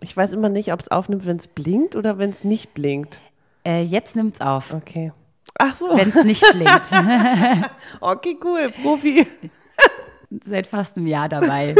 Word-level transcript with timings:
Ich 0.00 0.16
weiß 0.16 0.32
immer 0.32 0.48
nicht, 0.48 0.72
ob 0.72 0.80
es 0.80 0.90
aufnimmt, 0.90 1.26
wenn 1.26 1.36
es 1.36 1.46
blinkt 1.48 1.96
oder 1.96 2.18
wenn 2.18 2.30
es 2.30 2.44
nicht 2.44 2.74
blinkt. 2.74 3.20
Äh, 3.66 3.82
jetzt 3.82 4.16
nimmt's 4.16 4.40
auf, 4.40 4.72
Okay. 4.74 5.12
Ach 5.58 5.74
so. 5.74 5.88
wenn 5.96 6.10
es 6.10 6.22
nicht 6.24 6.44
blinkt. 6.52 6.90
Okay, 8.00 8.36
cool. 8.44 8.70
Profi. 8.82 9.26
Seit 10.44 10.66
fast 10.66 10.96
einem 10.96 11.06
Jahr 11.06 11.28
dabei. 11.28 11.74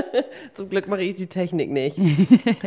Zum 0.54 0.68
Glück 0.70 0.88
mache 0.88 1.02
ich 1.02 1.14
die 1.16 1.26
Technik 1.28 1.70
nicht. 1.70 2.00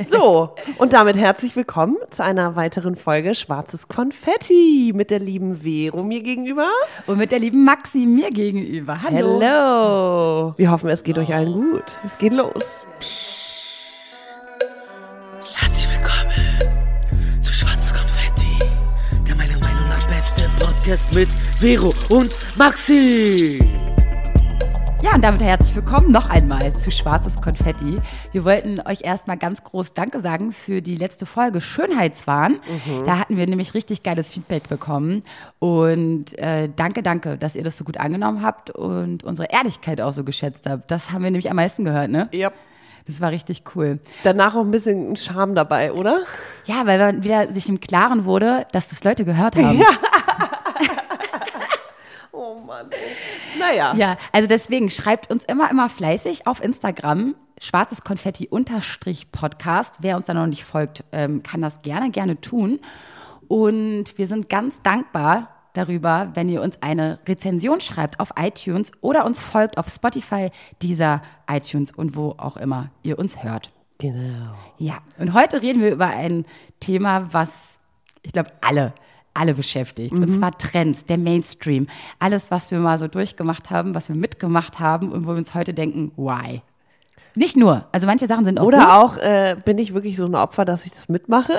So, 0.07 0.53
und 0.77 0.93
damit 0.93 1.17
herzlich 1.17 1.55
willkommen 1.55 1.97
zu 2.11 2.23
einer 2.23 2.55
weiteren 2.55 2.95
Folge 2.95 3.33
Schwarzes 3.35 3.87
Konfetti 3.87 4.93
mit 4.95 5.09
der 5.11 5.19
lieben 5.19 5.55
Vero 5.57 6.03
mir 6.03 6.21
gegenüber. 6.21 6.69
und 7.07 7.17
mit 7.17 7.31
der 7.31 7.39
lieben 7.39 7.65
Maxi 7.65 8.05
mir 8.05 8.29
gegenüber. 8.29 9.01
Hallo. 9.01 9.41
Hello. 9.41 10.53
Wir 10.57 10.71
hoffen, 10.71 10.89
es 10.89 11.03
geht 11.03 11.17
euch 11.17 11.33
allen 11.33 11.71
gut. 11.71 11.91
Es 12.05 12.17
geht 12.17 12.31
los. 12.31 12.85
Herzlich 12.99 13.44
Podcast 20.85 21.15
mit 21.15 21.29
Vero 21.29 21.95
und 22.11 22.29
Maxi. 22.59 23.57
Ja, 25.01 25.15
und 25.15 25.23
damit 25.23 25.41
herzlich 25.41 25.75
willkommen 25.75 26.11
noch 26.11 26.29
einmal 26.29 26.77
zu 26.77 26.91
Schwarzes 26.91 27.41
Konfetti. 27.41 27.97
Wir 28.31 28.45
wollten 28.45 28.79
euch 28.81 29.01
erstmal 29.01 29.37
ganz 29.37 29.63
groß 29.63 29.93
Danke 29.93 30.21
sagen 30.21 30.51
für 30.51 30.83
die 30.83 30.95
letzte 30.95 31.25
Folge 31.25 31.59
Schönheitswahn. 31.59 32.59
Da 33.03 33.17
hatten 33.17 33.35
wir 33.35 33.47
nämlich 33.47 33.73
richtig 33.73 34.03
geiles 34.03 34.31
Feedback 34.31 34.69
bekommen. 34.69 35.23
Und 35.57 36.37
äh, 36.37 36.69
danke, 36.75 37.01
danke, 37.01 37.39
dass 37.39 37.55
ihr 37.55 37.63
das 37.63 37.77
so 37.77 37.83
gut 37.83 37.97
angenommen 37.97 38.43
habt 38.43 38.69
und 38.69 39.23
unsere 39.23 39.51
Ehrlichkeit 39.51 40.01
auch 40.01 40.11
so 40.11 40.23
geschätzt 40.23 40.69
habt. 40.69 40.91
Das 40.91 41.11
haben 41.11 41.23
wir 41.23 41.31
nämlich 41.31 41.49
am 41.49 41.55
meisten 41.55 41.83
gehört, 41.83 42.11
ne? 42.11 42.29
Ja. 42.31 42.51
Das 43.07 43.21
war 43.21 43.31
richtig 43.31 43.63
cool. 43.75 43.99
Danach 44.23 44.55
auch 44.55 44.61
ein 44.61 44.71
bisschen 44.71 45.15
Charme 45.15 45.55
dabei, 45.55 45.93
oder? 45.93 46.21
Ja, 46.65 46.85
weil 46.85 46.99
man 46.99 47.23
wieder 47.23 47.51
sich 47.51 47.69
im 47.69 47.79
Klaren 47.79 48.25
wurde, 48.25 48.67
dass 48.71 48.87
das 48.87 49.03
Leute 49.03 49.25
gehört 49.25 49.55
haben. 49.55 49.81
Oh 52.45 52.59
Mann. 52.59 52.91
Naja. 53.57 53.95
Ja, 53.95 54.17
also 54.31 54.47
deswegen 54.47 54.91
schreibt 54.91 55.31
uns 55.31 55.43
immer, 55.45 55.71
immer 55.71 55.89
fleißig 55.89 56.45
auf 56.45 56.63
Instagram 56.63 57.33
schwarzes 57.59 58.03
Konfetti 58.03 58.47
unterstrich 58.47 59.31
Podcast. 59.31 59.95
Wer 60.01 60.15
uns 60.15 60.27
da 60.27 60.35
noch 60.35 60.45
nicht 60.45 60.63
folgt, 60.63 61.03
ähm, 61.11 61.41
kann 61.41 61.61
das 61.61 61.81
gerne, 61.81 62.11
gerne 62.11 62.39
tun. 62.41 62.79
Und 63.47 64.17
wir 64.17 64.27
sind 64.27 64.49
ganz 64.49 64.81
dankbar 64.83 65.49
darüber, 65.73 66.31
wenn 66.35 66.49
ihr 66.49 66.61
uns 66.61 66.83
eine 66.83 67.17
Rezension 67.27 67.81
schreibt 67.81 68.19
auf 68.19 68.29
iTunes 68.37 68.91
oder 69.01 69.25
uns 69.25 69.39
folgt 69.39 69.79
auf 69.79 69.87
Spotify, 69.87 70.51
dieser 70.81 71.23
iTunes 71.49 71.91
und 71.91 72.15
wo 72.15 72.35
auch 72.37 72.57
immer 72.57 72.91
ihr 73.01 73.17
uns 73.17 73.43
hört. 73.43 73.71
Genau. 73.97 74.53
Ja, 74.77 74.99
und 75.17 75.33
heute 75.33 75.63
reden 75.63 75.81
wir 75.81 75.91
über 75.91 76.07
ein 76.07 76.45
Thema, 76.79 77.33
was 77.33 77.79
ich 78.21 78.33
glaube 78.33 78.51
alle, 78.61 78.93
alle 79.35 79.53
beschäftigt. 79.53 80.13
Und 80.17 80.31
zwar 80.31 80.57
Trends, 80.57 81.05
der 81.05 81.17
Mainstream. 81.17 81.87
Alles, 82.19 82.49
was 82.51 82.71
wir 82.71 82.79
mal 82.79 82.97
so 82.97 83.07
durchgemacht 83.07 83.69
haben, 83.69 83.93
was 83.93 84.09
wir 84.09 84.15
mitgemacht 84.15 84.79
haben 84.79 85.11
und 85.11 85.25
wo 85.25 85.31
wir 85.31 85.37
uns 85.37 85.53
heute 85.53 85.73
denken, 85.73 86.11
why? 86.17 86.61
Nicht 87.37 87.57
nur. 87.57 87.85
Also 87.91 88.07
manche 88.07 88.27
Sachen 88.27 88.45
sind 88.45 88.59
auch 88.59 88.65
Oder 88.65 88.77
gut. 88.77 88.87
auch, 88.87 89.17
äh, 89.17 89.57
bin 89.65 89.77
ich 89.77 89.93
wirklich 89.93 90.15
so 90.15 90.25
ein 90.25 90.35
Opfer, 90.35 90.63
dass 90.63 90.85
ich 90.85 90.93
das 90.93 91.09
mitmache? 91.09 91.53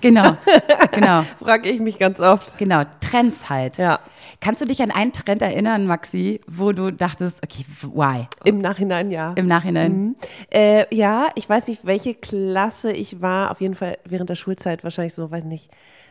Genau, 0.00 0.36
genau, 0.92 1.24
Frage 1.40 1.70
ich 1.70 1.78
mich 1.78 1.98
ganz 1.98 2.18
oft. 2.18 2.58
genau. 2.58 2.82
Trends 3.00 3.48
halt. 3.48 3.76
Ja. 3.78 4.00
Kannst 4.40 4.60
du 4.60 4.66
dich 4.66 4.82
an 4.82 4.90
einen 4.90 5.12
Trend 5.12 5.40
erinnern, 5.40 5.86
Maxi, 5.86 6.40
wo 6.48 6.72
du 6.72 6.90
dachtest, 6.90 7.42
okay, 7.44 7.64
why? 7.82 8.26
Im 8.44 8.58
Nachhinein 8.60 9.10
ja. 9.12 9.32
Im 9.36 9.46
Nachhinein. 9.46 10.16
Äh, 10.50 10.92
ja, 10.94 11.28
ich 11.36 11.48
weiß 11.48 11.68
nicht, 11.68 11.84
welche 11.84 12.14
Klasse 12.14 12.90
ich 12.90 13.22
war. 13.22 13.52
Auf 13.52 13.60
jeden 13.60 13.74
Fall 13.76 13.98
während 14.04 14.30
der 14.30 14.34
Schulzeit 14.34 14.82
wahrscheinlich 14.82 15.14
so, 15.14 15.30
weiß 15.30 15.44
nicht, 15.44 15.70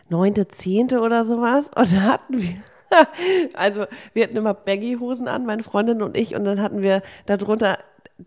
neunte, 0.10 0.48
zehnte 0.48 1.00
oder 1.00 1.26
sowas. 1.26 1.70
Und 1.76 1.94
da 1.94 2.02
hatten 2.02 2.42
wir, 2.42 2.56
also 3.54 3.86
wir 4.14 4.24
hatten 4.24 4.38
immer 4.38 4.54
Baggy-Hosen 4.54 5.28
an, 5.28 5.46
meine 5.46 5.64
Freundin 5.64 6.02
und 6.02 6.18
ich. 6.18 6.36
Und 6.36 6.46
dann 6.46 6.62
hatten 6.62 6.82
wir 6.82 7.02
darunter 7.26 7.78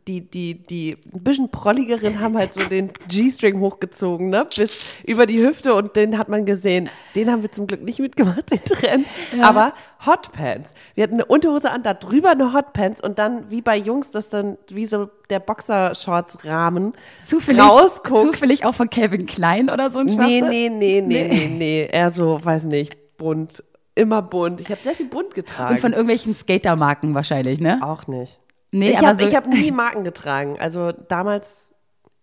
die, 0.09 0.21
die, 0.23 0.55
die 0.55 0.97
ein 1.13 1.23
bisschen 1.23 1.51
prolligeren 1.51 2.21
haben 2.21 2.37
halt 2.37 2.53
so 2.53 2.61
den 2.61 2.91
G-String 3.09 3.61
hochgezogen, 3.61 4.31
ne, 4.31 4.47
bis 4.57 4.81
über 5.07 5.27
die 5.27 5.41
Hüfte 5.45 5.75
und 5.75 5.97
den 5.97 6.19
hat 6.19 6.29
man 6.29 6.47
gesehen. 6.47 6.89
Den 7.15 7.31
haben 7.31 7.43
wir 7.43 7.53
zum 7.53 7.67
Glück 7.67 7.83
nicht 7.83 7.99
mitgemacht, 7.99 8.51
den 8.51 8.65
Trend. 8.65 9.07
Aber 9.43 9.73
Hotpants. 10.05 10.75
Wir 10.95 11.05
hatten 11.05 11.15
eine 11.15 11.27
Unterhose 11.27 11.71
an, 11.71 11.83
da 11.83 11.95
drüber 11.95 12.31
eine 12.31 12.53
Hotpants 12.53 13.01
und 13.03 13.19
dann 13.19 13.51
wie 13.51 13.61
bei 13.63 13.77
Jungs, 13.77 14.11
das 14.11 14.29
dann 14.29 14.59
wie 14.69 14.87
so 14.87 15.09
der 15.31 15.39
Boxershorts-Rahmen 15.41 16.93
Zufällig, 17.23 17.63
rausguckt. 17.63 18.21
zufällig 18.21 18.65
auch 18.65 18.75
von 18.75 18.91
Calvin 18.91 19.27
Klein 19.27 19.71
oder 19.71 19.91
so 19.91 20.01
ein 20.01 20.07
Nee, 20.07 20.15
Schwachsinn? 20.15 20.49
nee, 20.49 20.69
nee, 20.69 21.01
nee, 21.01 21.29
nee, 21.29 21.49
nee. 21.49 21.89
Eher 21.91 22.11
so, 22.11 22.41
weiß 22.43 22.65
nicht, 22.65 23.17
bunt. 23.17 23.63
Immer 23.95 24.23
bunt. 24.23 24.61
Ich 24.61 24.71
habe 24.71 24.81
sehr 24.83 24.95
viel 24.95 25.07
bunt 25.07 25.35
getragen. 25.35 25.75
Und 25.75 25.81
von 25.81 25.93
irgendwelchen 25.93 26.35
Skatermarken 26.35 27.15
wahrscheinlich, 27.15 27.61
ne? 27.61 27.79
auch 27.83 28.07
nicht. 28.07 28.41
Nee, 28.73 28.91
ich 28.91 28.99
habe 29.07 29.23
so- 29.23 29.29
ich 29.29 29.37
hab 29.37 29.47
nie 29.47 29.71
Marken 29.71 30.03
getragen. 30.03 30.57
Also 30.59 30.93
damals, 30.93 31.71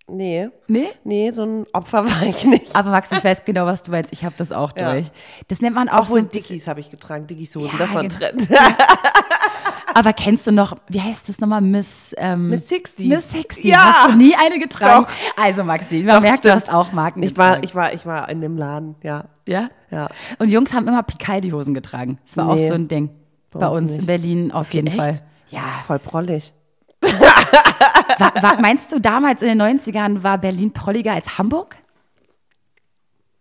nee. 0.08 0.50
Nee? 0.68 0.88
Nee, 1.04 1.30
so 1.32 1.44
ein 1.44 1.66
Opfer 1.74 2.04
war 2.10 2.24
ich 2.24 2.44
nicht. 2.46 2.76
Aber 2.76 2.90
Max, 2.90 3.12
ich 3.12 3.24
weiß 3.24 3.46
genau, 3.46 3.66
was 3.66 3.84
du 3.84 3.92
meinst. 3.92 4.12
Ich 4.12 4.26
habe 4.26 4.36
das 4.38 4.52
auch 4.52 4.72
Ja. 4.78 4.92
durch. 4.94 5.08
Das 5.48 5.62
nennt 5.62 5.76
man 5.76 5.88
auch 5.90 6.02
Obwohl 6.02 6.22
so. 6.24 6.28
Dickies 6.28 6.68
habe 6.68 6.80
ich 6.80 6.90
getragen, 6.90 7.28
Dickies 7.28 7.56
Hosen, 7.56 7.72
Ja, 7.74 7.78
das 7.78 7.94
war 7.94 8.02
ein 8.02 8.09
genau. 8.09 8.20
Trend. 8.20 8.48
Aber 9.96 10.14
kennst 10.14 10.48
du 10.48 10.52
noch, 10.52 10.78
wie 10.88 11.02
heißt 11.02 11.28
das 11.28 11.40
nochmal? 11.40 11.62
Miss, 11.62 12.14
ähm, 12.18 12.50
Miss 12.50 12.70
60. 12.70 13.08
Miss 13.08 13.32
60. 13.32 13.66
Ja. 13.66 14.04
Hast 14.04 14.14
du 14.14 14.18
nie 14.18 14.34
eine 14.36 14.59
getragen? 14.59 15.06
Doch. 15.06 15.44
Also 15.44 15.64
Maxi, 15.64 16.04
man 16.04 16.16
Doch, 16.16 16.22
merkt, 16.22 16.46
du 16.46 16.50
stimmt. 16.50 16.56
hast 16.68 16.74
auch 16.74 16.92
Marken 16.94 17.22
Ich 17.24 17.36
war, 17.38 17.59
getragen. 17.59 17.64
ich 17.66 17.76
war, 17.76 17.94
ich 17.94 18.06
war 18.06 18.30
in 18.30 18.40
dem 18.40 18.56
Laden, 18.56 18.96
ja. 19.04 19.26
ja? 19.48 19.70
Ja. 19.90 20.08
Und 20.38 20.50
Jungs 20.50 20.74
haben 20.74 20.88
immer 20.88 21.04
Picaldi-Hosen 21.04 21.74
getragen. 21.74 22.18
Das 22.26 22.38
war 22.38 22.48
auch 22.50 22.56
Nee, 22.56 22.68
so 22.68 22.76
ein 22.76 22.88
Ding. 22.88 23.09
bei 23.52 23.59
Bei, 23.59 23.68
uns 23.68 23.78
uns 23.92 23.98
in 23.98 24.06
Berlin 24.06 24.52
auf 24.52 24.74
jeden 24.74 24.88
echt? 24.88 24.96
Fall. 24.98 25.20
Ja. 25.50 25.62
Voll 25.86 26.00
prollig. 26.00 26.54
War, 28.18 28.34
war, 28.44 28.60
meinst 28.60 28.92
du, 28.92 29.00
damals 29.00 29.42
in 29.42 29.58
den 29.58 29.62
90ern 29.80 30.24
war 30.24 30.38
Berlin 30.38 30.74
prolliger 30.74 31.14
als 31.14 31.38
Hamburg? 31.38 31.78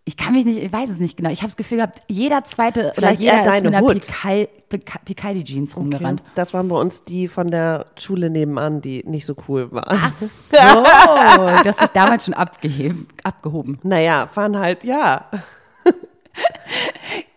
Ich 0.04 0.16
kann 0.16 0.32
mich 0.34 0.44
nicht, 0.44 0.62
ich 0.62 0.72
weiß 0.72 0.88
es 0.90 1.00
nicht 1.00 1.16
genau. 1.16 1.30
Ich 1.30 1.40
habe 1.40 1.48
das 1.48 1.56
Gefühl 1.56 1.78
gehabt, 1.78 2.00
jeder 2.08 2.44
zweite 2.44 2.80
oder 2.84 2.94
Vielleicht 2.94 3.20
jeder 3.20 3.42
eher 3.44 3.56
ist 3.56 3.64
mit 3.64 3.74
einer 3.74 3.84
Hood. 3.86 3.96
Pical- 4.00 4.48
Pica- 4.70 5.00
Picaldi-Jeans 5.04 5.76
rumgerannt. 5.76 6.22
Das 6.34 6.54
waren 6.54 6.68
bei 6.68 6.76
uns 6.76 7.02
die 7.04 7.28
von 7.28 7.48
der 7.50 7.86
Schule 7.98 8.30
nebenan, 8.30 8.80
die 8.80 9.02
nicht 9.04 9.26
so 9.26 9.34
cool 9.48 9.70
waren. 9.72 9.98
Ach 10.00 10.12
so, 10.18 10.56
du 10.56 11.64
hast 11.68 11.80
dich 11.82 11.88
damals 11.88 12.24
schon 12.26 12.34
abgeheben, 12.34 13.08
abgehoben. 13.24 13.80
Naja, 13.82 14.28
waren 14.34 14.56
halt, 14.58 14.84
ja. 14.84 15.26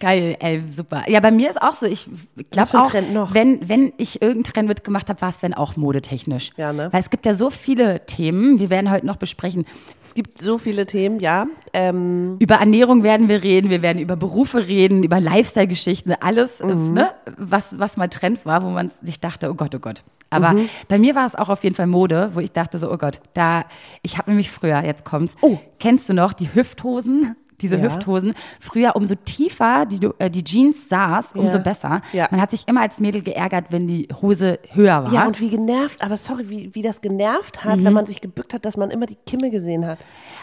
Geil, 0.01 0.35
ey, 0.39 0.63
super. 0.67 1.03
Ja, 1.07 1.19
bei 1.19 1.29
mir 1.31 1.49
ist 1.49 1.61
auch 1.61 1.75
so, 1.75 1.85
ich 1.85 2.09
glaube 2.49 2.79
auch, 2.79 2.89
Trend 2.89 3.13
noch? 3.13 3.33
wenn, 3.35 3.69
wenn 3.69 3.93
ich 3.97 4.21
irgendeinen 4.21 4.43
Trend 4.53 4.67
mitgemacht 4.67 5.07
habe, 5.09 5.21
war 5.21 5.29
es 5.29 5.41
wenn 5.43 5.53
auch 5.53 5.77
modetechnisch. 5.77 6.49
Ja, 6.57 6.73
ne? 6.73 6.89
Weil 6.91 6.99
es 7.01 7.09
gibt 7.11 7.25
ja 7.25 7.35
so 7.35 7.49
viele 7.51 8.05
Themen, 8.07 8.59
wir 8.59 8.69
werden 8.71 8.89
heute 8.89 9.05
noch 9.05 9.17
besprechen. 9.17 9.65
Es 10.03 10.15
gibt 10.15 10.41
so 10.41 10.57
viele 10.57 10.85
Themen, 10.87 11.19
ja. 11.19 11.45
Ähm, 11.73 12.37
Über 12.39 12.55
Ernährung 12.55 13.03
werden 13.03 13.29
wir 13.29 13.43
reden, 13.43 13.69
wir 13.69 13.81
werden 13.83 13.99
über 13.99 14.15
Berufe 14.15 14.67
reden, 14.67 15.03
über 15.03 15.19
Lifestyle-Geschichten, 15.21 16.13
alles, 16.19 16.61
äh, 16.61 16.65
Mhm. 16.65 16.93
ne, 16.95 17.11
was, 17.37 17.77
was 17.79 17.95
mal 17.95 18.07
Trend 18.07 18.43
war, 18.45 18.63
wo 18.63 18.69
man 18.69 18.91
sich 19.03 19.19
dachte, 19.19 19.51
oh 19.51 19.53
Gott, 19.53 19.75
oh 19.75 19.79
Gott. 19.79 20.01
Aber 20.33 20.53
Mhm. 20.53 20.69
bei 20.87 20.97
mir 20.97 21.13
war 21.13 21.25
es 21.25 21.35
auch 21.35 21.49
auf 21.49 21.63
jeden 21.63 21.75
Fall 21.75 21.87
Mode, 21.87 22.31
wo 22.33 22.39
ich 22.39 22.53
dachte 22.53 22.79
so, 22.79 22.89
oh 22.91 22.97
Gott, 22.97 23.19
da, 23.33 23.65
ich 24.01 24.17
habe 24.17 24.31
nämlich 24.31 24.49
früher, 24.49 24.81
jetzt 24.83 25.05
kommt's, 25.05 25.35
Oh. 25.41 25.59
kennst 25.77 26.09
du 26.09 26.13
noch 26.13 26.33
die 26.33 26.49
Hüfthosen? 26.53 27.35
Diese 27.61 27.77
Ja. 27.77 27.83
Hüfthosen. 27.83 28.33
Früher, 28.59 28.95
umso 28.95 29.15
tiefer 29.15 29.85
die, 29.85 29.99
äh, 30.19 30.29
die 30.29 30.43
Jeans 30.43 30.89
saß, 30.89 31.33
umso 31.35 31.57
Ja. 31.57 31.63
besser. 31.63 32.01
Ja. 32.13 32.27
Man 32.31 32.41
hat 32.41 32.51
sich 32.51 32.67
immer 32.67 32.81
als 32.81 32.99
Mädel 32.99 33.21
geärgert, 33.21 33.65
wenn 33.69 33.87
die 33.87 34.07
Hose 34.21 34.59
höher 34.71 35.03
war. 35.03 35.13
ja, 35.13 35.27
und 35.27 35.39
wie 35.39 35.49
genervt, 35.49 36.03
aber 36.03 36.17
sorry, 36.17 36.49
wie, 36.49 36.73
wie 36.73 36.81
das 36.81 37.01
genervt 37.01 37.63
hat, 37.63 37.77
Mhm. 37.77 37.85
wenn 37.85 37.93
man 37.93 38.05
sich 38.05 38.21
gebückt 38.21 38.53
hat, 38.53 38.65
dass 38.65 38.77
man 38.77 38.89
immer 38.91 39.05
die 39.05 39.17
Kimme 39.25 39.51
gesehen 39.51 39.85
hat. 39.85 39.99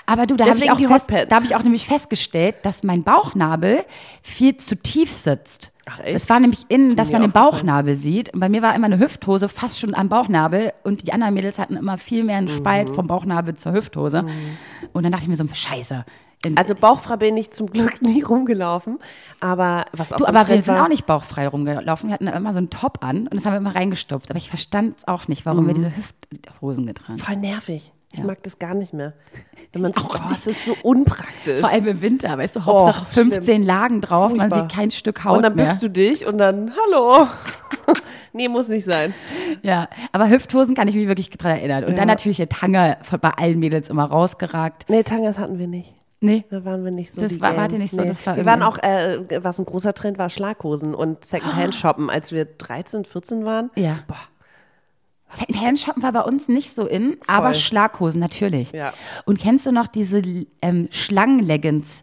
Aber 0.07 0.27
du, 0.27 0.37
da 0.37 0.47
habe 0.47 0.57
ich, 0.59 0.71
auch 0.71 0.79
fest, 0.79 1.07
da 1.29 1.37
hab 1.37 1.45
ich 1.45 1.55
auch 1.57 1.63
nämlich 1.63 1.87
festgestellt, 1.87 2.57
dass 2.63 2.83
mein 2.83 3.03
Bauchnabel 3.03 3.81
viel 4.23 4.57
zu 4.57 4.77
tief 4.77 5.13
sitzt. 5.13 5.73
Ach, 5.91 6.01
echt? 6.01 6.17
Es 6.17 6.29
war 6.29 6.39
nämlich 6.39 6.65
innen, 6.69 6.97
dass 6.97 7.13
man 7.13 7.23
den. 7.23 7.33
Bauchnabel 7.33 7.95
sieht. 7.97 8.35
Und 8.35 8.41
bei 8.41 8.49
mir 8.51 8.61
war 8.63 8.75
immer 8.75 8.87
eine 8.87 8.99
Hüfthose 8.99 9.49
fast 9.49 9.79
schon 9.81 9.95
am 9.95 10.09
Bauchnabel 10.11 10.73
und 10.85 11.07
die 11.07 11.13
anderen 11.15 11.33
Mädels 11.35 11.59
hatten 11.59 11.77
immer 11.77 11.97
viel 11.99 12.25
mehr 12.25 12.37
einen 12.37 12.47
Mhm. 12.47 12.53
Spalt 12.53 12.91
vom 12.91 13.07
Bauchnabel 13.07 13.55
zur 13.55 13.73
Hüfthose. 13.73 14.25
Und 14.93 15.03
dann 15.03 15.13
dachte 15.13 15.25
ich 15.25 15.29
mir 15.29 15.37
so, 15.37 15.45
scheiße. 15.51 16.05
Also 16.55 16.75
bauchfrei 16.75 17.17
bin 17.17 17.37
ich 17.37 17.51
zum 17.51 17.69
Glück 17.69 18.01
nie 18.03 18.23
rumgelaufen, 18.23 18.99
aber 19.41 19.87
was 19.93 20.13
auch 20.13 20.19
du, 20.19 20.23
so 20.25 20.29
aber 20.29 20.47
wir 20.49 20.63
sind 20.63 20.69
war, 20.77 20.85
auch 20.85 20.89
nicht 20.89 21.05
bauchfrei 21.07 21.49
rumgelaufen. 21.49 22.09
Wir 22.11 22.15
hatten 22.15 22.29
immer 22.29 22.53
so 22.53 22.59
einen 22.59 22.71
Top 22.71 22.99
an 23.03 23.23
und 23.29 23.35
das 23.35 23.45
haben 23.45 23.55
wir 23.55 23.59
immer 23.59 23.75
reingestopft. 23.75 24.31
Aber 24.31 24.39
ich 24.39 24.49
verstand 24.49 24.99
es 24.99 25.09
auch 25.09 25.27
nicht, 25.29 25.45
warum 25.47 25.65
Mhm. 25.65 25.67
wir 25.69 25.75
diese 25.75 25.93
Hüfthosen 25.97 26.87
getragen 26.87 27.15
haben. 27.15 27.19
voll 27.19 27.37
nervig. 27.37 27.93
Ich 28.13 28.21
Ja. 28.21 28.25
mag 28.25 28.43
das 28.45 28.59
gar 28.59 28.73
nicht 28.75 28.95
mehr. 28.95 29.13
Wenn 29.73 29.83
man 29.83 29.95
auch 29.99 30.15
oh, 30.15 30.33
es 30.33 30.47
ist 30.47 30.65
so 30.65 30.75
unpraktisch. 30.83 31.61
Vor 31.61 31.69
allem 31.69 31.89
im 31.89 32.01
Winter, 32.01 32.39
weißt 32.39 32.57
du, 32.57 32.65
Hauptsache 32.65 33.05
schlimm. 33.13 33.33
15 33.33 33.63
Lagen 33.65 34.01
drauf, 34.01 34.31
man 34.31 34.49
Furchtbar. 34.49 34.61
sieht 34.61 34.73
kein 34.79 34.91
Stück 34.91 35.25
Haut 35.25 35.37
und 35.37 35.43
dann 35.43 35.57
bückst 35.57 35.83
du 35.83 35.91
dich 35.91 36.25
und 36.27 36.39
dann, 36.39 36.73
hallo. 36.87 37.27
Nee, 38.35 38.49
muss 38.49 38.69
nicht 38.69 38.85
sein. 38.85 39.15
Ja, 39.63 39.89
aber 40.13 40.29
Hüfthosen 40.29 40.75
kann 40.75 40.87
ich 40.89 40.95
mich 40.95 41.09
wirklich 41.09 41.31
dran 41.31 41.53
erinnern. 41.53 41.85
Und 41.85 41.93
Ja. 41.93 41.97
dann 41.97 42.09
natürlich 42.09 42.37
der 42.37 42.49
Tanga 42.49 42.97
von 43.03 43.19
bei 43.19 43.31
allen 43.31 43.59
Mädels 43.59 43.89
immer 43.89 44.05
rausgeragt. 44.05 44.85
Nee, 44.89 45.03
Tangas 45.03 45.39
hatten 45.39 45.59
wir 45.59 45.67
nicht. 45.67 45.95
Nee. 46.21 46.45
Da 46.51 46.65
waren 46.65 46.85
wir 46.85 46.91
nicht 46.91 47.13
so. 47.13 47.21
Das 47.21 47.41
war- 47.41 47.57
wart 47.57 47.73
ihr 47.73 47.79
nicht 47.79 47.93
so, 47.93 48.03
das 48.05 48.27
war 48.27 48.37
wir 48.37 48.45
waren 48.45 48.63
auch, 48.63 48.79
äh, 48.79 49.43
was 49.43 49.59
ein 49.59 49.65
großer 49.67 49.95
Trend 49.95 50.19
war, 50.19 50.29
Schlaghosen 50.31 50.95
und 50.95 51.25
Secondhand 51.25 51.75
shoppen, 51.75 52.11
als 52.11 52.33
wir 52.33 52.45
13, 52.45 53.05
14 53.05 53.45
waren. 53.45 53.71
Ja. 53.77 54.01
Secondhand-Shoppen 55.31 56.03
war 56.03 56.13
bei 56.13 56.23
uns 56.23 56.49
nicht 56.49 56.75
so 56.75 56.87
in, 56.87 57.19
aber 57.27 57.53
Schlaghosen 57.53 58.19
natürlich. 58.21 58.73
Ja. 58.73 58.95
Und 59.27 59.39
kennst 59.39 59.67
du 59.67 59.73
noch 59.73 59.87
diese 59.87 60.23
ähm, 60.63 60.89
Schlangenleggings? 60.91 62.03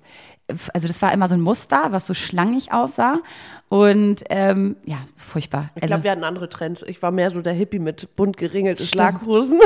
Also 0.76 0.88
das 0.88 1.02
war 1.02 1.12
immer 1.12 1.28
so 1.28 1.34
ein 1.34 1.42
Muster, 1.42 1.88
was 1.90 2.06
so 2.06 2.14
schlangig 2.14 2.72
aussah. 2.72 3.18
Und 3.68 4.24
ähm, 4.30 4.76
ja, 4.86 4.98
furchtbar. 5.16 5.72
Ich 5.76 5.82
Also, 5.84 5.94
glaube, 5.94 6.04
wir 6.04 6.12
hatten 6.12 6.24
andere 6.24 6.50
Trends. 6.50 6.84
Ich 6.88 7.02
war 7.02 7.10
mehr 7.12 7.32
so 7.32 7.42
der 7.42 7.54
Hippie 7.54 7.80
mit 7.80 8.16
bunt 8.16 8.38
geringelte 8.38 8.86
Schlaghosen. 8.86 9.60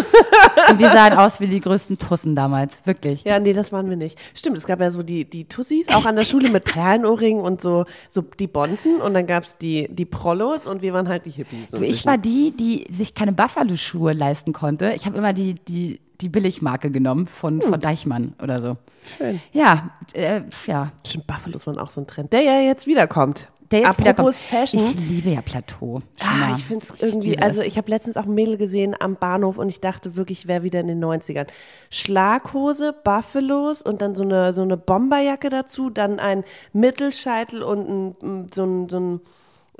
und 0.69 0.80
wir 0.80 0.90
sahen 0.90 1.13
aus 1.18 1.42
wie 1.42 1.48
die 1.48 1.60
größten 1.60 1.98
Tussen 1.98 2.34
damals, 2.34 2.86
wirklich. 2.86 3.24
Ja, 3.25 3.40
nee, 3.40 3.51
das 3.51 3.74
waren 3.74 3.90
wir 3.90 3.98
nicht. 3.98 4.18
Stimmt, 4.34 4.57
es 4.57 4.66
gab 4.66 4.80
ja 4.80 4.90
so 4.90 5.04
die, 5.04 5.25
die 5.30 5.46
Tussis, 5.50 5.90
auch 5.90 6.06
an 6.06 6.16
der 6.16 6.24
Schule 6.24 6.50
mit 6.50 6.63
Perlenohrringen 6.63 7.42
und 7.44 7.62
so, 7.62 7.84
so 8.07 8.22
die 8.22 8.48
Bonzen. 8.48 9.01
Und 9.01 9.13
dann 9.13 9.28
gab's 9.28 9.57
die, 9.57 9.90
die 9.92 10.06
Prollos 10.06 10.66
und 10.66 10.81
wir 10.81 10.94
waren 10.94 11.10
halt 11.10 11.25
die 11.25 11.31
Hippies. 11.31 11.72
so 11.72 11.78
Du, 11.78 11.84
ich 11.84 11.90
bisschen. 11.92 12.10
war 12.12 12.18
die, 12.18 12.52
die 12.56 12.88
sich 12.90 13.13
keine 13.16 13.34
Buffalo-Schuhe 13.34 14.13
leisten 14.13 14.54
konnte. 14.54 14.94
Ich 14.94 15.06
habe 15.07 15.18
immer 15.18 15.34
die, 15.34 15.56
die, 15.56 16.00
die 16.22 16.30
Billigmarke 16.30 16.90
genommen 16.90 17.28
von, 17.28 17.62
von 17.62 17.80
Deichmann 17.81 18.34
oder 18.42 18.60
so. 18.60 18.78
Schön. 19.18 19.42
Ja, 19.52 19.90
äh, 20.13 20.42
ja. 20.68 20.94
Stimmt, 21.06 21.28
Buffalos 21.28 21.68
waren 21.68 21.78
auch 21.80 21.90
so 21.90 22.00
ein 22.00 22.07
Trend, 22.07 22.31
der 22.31 22.42
ja 22.44 22.62
jetzt 22.62 22.88
wiederkommt. 22.88 23.50
Der 23.71 23.81
jetzt 23.81 24.00
Apropos. 24.00 24.42
Fashion. 24.42 24.80
Ich 24.81 24.95
liebe 24.95 25.30
ja 25.30 25.42
Plateau. 25.42 26.01
Ah, 26.19 26.56
ich 26.57 26.63
finde 26.66 26.86
es 26.92 27.01
irgendwie, 27.01 27.38
also 27.39 27.62
ich 27.62 27.77
habe 27.77 27.89
letztens 27.92 28.18
auch 28.18 28.25
ein 28.25 28.33
Mädel 28.33 28.57
gesehen 28.57 28.95
am 29.00 29.16
Bahnhof 29.16 29.57
und 29.60 29.69
ich 29.69 29.80
dachte 29.80 30.16
wirklich, 30.16 30.39
ich 30.39 30.48
wäre 30.48 30.63
wieder 30.63 30.80
in 30.80 30.88
den 30.88 31.04
90ern. 31.04 31.45
Schlaghose, 31.92 32.94
Buffalos 33.04 33.81
und 33.83 34.01
dann 34.01 34.16
so 34.16 34.24
eine, 34.24 34.54
so 34.54 34.62
eine 34.63 34.77
Bomberjacke 34.77 35.50
dazu, 35.50 35.89
dann 35.92 36.19
ein 36.19 36.44
Mittelscheitel 36.74 37.62
und 37.62 38.16
ein- 38.24 38.48
so 38.54 38.63
ein, 38.66 38.89
so 38.89 39.00
ein 39.00 39.21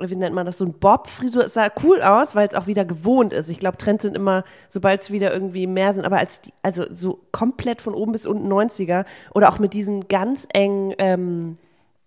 wie 0.02 0.16
nennt 0.16 0.34
man 0.34 0.46
das, 0.46 0.56
so 0.56 0.64
ein 0.64 0.72
Bob-Frisur. 0.72 1.44
Es 1.44 1.52
sah 1.52 1.68
cool 1.82 2.00
aus, 2.00 2.34
weil 2.34 2.48
es 2.48 2.54
auch 2.54 2.66
wieder 2.66 2.86
gewohnt 2.86 3.34
ist. 3.34 3.50
Ich 3.50 3.58
glaube, 3.58 3.76
Trends 3.76 4.02
sind 4.02 4.16
immer, 4.16 4.44
sobald 4.70 5.02
es 5.02 5.10
wieder 5.10 5.30
irgendwie 5.30 5.66
mehr 5.66 5.92
sind, 5.92 6.06
aber 6.06 6.16
als 6.18 6.40
die, 6.40 6.52
also 6.62 6.84
so 6.90 7.20
komplett 7.32 7.82
von 7.82 7.92
oben 7.92 8.12
bis 8.12 8.24
unten 8.24 8.50
90er 8.50 9.04
oder 9.34 9.50
auch 9.50 9.58
mit 9.58 9.74
diesen 9.74 10.08
ganz 10.08 10.46
engen 10.54 10.94
ähm, 10.96 11.58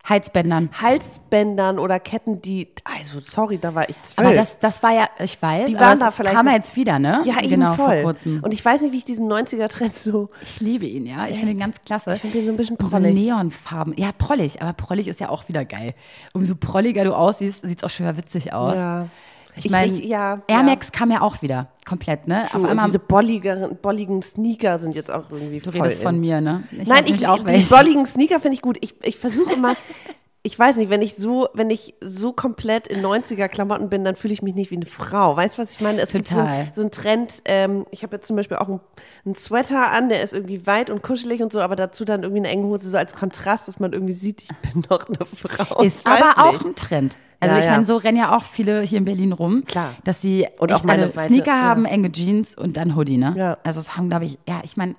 Halsbändern. 0.04 0.70
Halsbändern 0.82 1.80
oder 1.80 1.98
Ketten, 2.00 2.42
die, 2.42 2.68
also 2.84 3.22
sorry, 3.22 3.58
da 3.58 3.74
war 3.74 3.88
ich 3.90 4.02
zwölf. 4.02 4.28
Aber 4.28 4.36
das, 4.36 4.60
das 4.60 4.84
war 4.84 4.92
ja, 4.92 5.10
ich 5.20 5.42
weiß, 5.42 5.68
Die 5.68 5.78
aber 5.78 5.86
waren 5.86 6.00
da 6.00 6.12
vielleicht 6.12 6.36
kam 6.36 6.48
ja 6.48 6.54
jetzt 6.54 6.76
wieder, 6.76 7.00
ne? 7.00 7.22
Ja, 7.24 7.40
eben 7.40 7.52
genau, 7.52 7.74
voll. 7.76 7.96
vor 7.96 8.04
kurzem. 8.04 8.42
Und 8.44 8.54
ich 8.54 8.64
weiß 8.64 8.82
nicht, 8.82 8.92
wie 8.92 8.98
ich 8.98 9.06
diesen 9.06 9.32
90er-Trend 9.32 9.98
so. 9.98 10.30
Ich 10.42 10.60
liebe 10.60 10.86
ihn, 10.86 11.06
ja. 11.06 11.28
Ich 11.28 11.38
finde 11.38 11.54
ihn 11.54 11.60
ganz 11.60 11.78
klasse. 11.86 12.16
Ich 12.16 12.22
finde 12.22 12.40
den 12.40 12.46
so 12.48 12.52
ein 12.52 12.58
bisschen 12.58 12.76
Und 12.76 12.90
so 12.92 12.98
prollig. 12.98 13.16
Neonfarben. 13.16 13.94
Ja, 13.98 14.12
prollig, 14.12 14.62
aber 14.62 14.74
prollig 14.74 15.08
ist 15.08 15.22
ja 15.22 15.30
auch 15.30 15.48
wieder 15.48 15.64
geil. 15.64 15.94
Umso 16.34 16.56
prolliger 16.56 17.06
du 17.06 17.16
aussiehst, 17.16 17.62
sieht 17.62 17.78
es 17.78 17.84
auch 17.86 17.90
schon 17.90 18.06
wieder 18.06 18.18
witzig 18.18 18.52
aus. 18.52 18.76
Ja. 18.76 19.08
Ich 19.56 19.66
Ich- 19.66 19.72
meine, 19.72 19.94
ja, 20.04 20.42
Air 20.48 20.58
ja. 20.58 20.64
Max 20.64 20.92
kam 20.92 21.12
ja 21.12 21.22
auch 21.22 21.42
wieder 21.42 21.68
komplett, 21.86 22.28
ne? 22.28 22.46
Auf 22.46 22.56
und 22.56 22.66
einmal, 22.66 22.86
diese 22.88 23.00
bolligeren, 23.00 23.78
bolligen 23.82 24.22
Sneaker 24.22 24.80
sind 24.80 24.96
jetzt 24.96 25.12
auch 25.12 25.26
irgendwie 25.30 25.60
du 25.60 25.72
voll 25.72 25.82
redest 25.82 26.00
in. 26.00 26.04
von 26.08 26.20
mir, 26.20 26.42
ne? 26.42 26.64
Ich 26.72 26.88
Nein, 26.88 27.04
ich, 27.08 27.28
auch 27.28 27.40
die 27.40 27.46
welche. 27.46 27.70
bolligen 27.70 28.06
Sneaker 28.06 28.40
finde 28.40 28.56
ich 28.56 28.62
gut. 28.62 28.78
Ich, 28.82 28.96
ich 29.04 29.18
versuche 29.18 29.54
immer, 29.54 29.76
ich 30.46 30.60
weiß 30.60 30.76
nicht, 30.76 30.90
wenn 30.90 31.02
ich 31.02 31.16
so, 31.16 31.48
wenn 31.54 31.70
ich 31.70 31.96
so 32.02 32.34
komplett 32.34 32.88
in 32.90 33.02
90er-Klamotten 33.02 33.88
bin, 33.90 34.04
dann 34.04 34.16
fühle 34.18 34.34
ich 34.34 34.42
mich 34.42 34.56
nicht 34.56 34.72
wie 34.72 34.76
eine 34.76 34.86
Frau. 34.86 35.38
Weißt 35.38 35.58
du, 35.58 35.62
was 35.62 35.72
ich 35.72 35.80
meine? 35.80 36.02
Es 36.02 36.12
gibt 36.12 36.28
so, 36.28 36.36
Total. 36.36 36.48
ein- 36.54 36.72
so 36.76 36.82
einen 36.82 36.92
Trend, 36.92 37.42
ähm, 37.46 37.86
ich 37.92 38.04
habe 38.04 38.18
jetzt 38.18 38.28
zum 38.28 38.36
Beispiel 38.36 38.58
auch 38.58 38.68
einen, 38.68 38.82
einen 39.26 39.36
Sweater 39.36 39.92
an, 39.92 40.10
der 40.10 40.22
ist 40.22 40.34
irgendwie 40.34 40.68
weit 40.68 40.90
und 40.90 41.02
kuschelig 41.02 41.42
und 41.42 41.54
so, 41.54 41.62
aber 41.62 41.78
dazu 41.78 42.04
dann 42.04 42.24
irgendwie 42.24 42.42
eine 42.42 42.50
enge 42.50 42.66
Hose, 42.66 42.90
so 42.90 42.98
als 42.98 43.16
Kontrast, 43.16 43.70
dass 43.70 43.80
man 43.80 43.94
irgendwie 43.94 44.12
sieht, 44.14 44.44
ich 44.44 44.50
bin 44.74 44.84
noch 44.90 45.08
eine 45.08 45.26
Frau. 45.26 45.82
Ist 45.82 46.06
aber 46.06 46.44
auch 46.46 46.52
nicht. 46.52 46.66
ein 46.66 46.76
Trend. 46.76 47.18
Also 47.40 47.54
Ja, 47.56 47.60
ich 47.60 47.66
ja. 47.66 47.72
meine, 47.72 47.86
so 47.86 47.96
rennen 47.96 48.18
ja 48.18 48.36
auch 48.36 48.44
viele 48.44 48.82
hier 48.82 48.98
in 48.98 49.06
Berlin 49.06 49.32
rum, 49.32 49.64
Klar. 49.66 49.96
dass 50.04 50.22
sie 50.22 50.48
Und 50.60 50.74
auch 50.74 50.84
meine 50.84 51.10
Sneaker 51.18 51.48
ja. 51.52 51.62
haben, 51.62 51.86
enge 51.86 52.12
Jeans 52.12 52.54
und 52.58 52.76
dann 52.78 52.96
Hoodie, 52.98 53.18
ne? 53.18 53.34
Ja. 53.38 53.58
Also 53.64 53.80
das 53.80 53.96
haben, 53.96 54.10
glaube 54.10 54.26
ich, 54.26 54.38
ja, 54.48 54.60
ich 54.64 54.76
meine, 54.78 54.96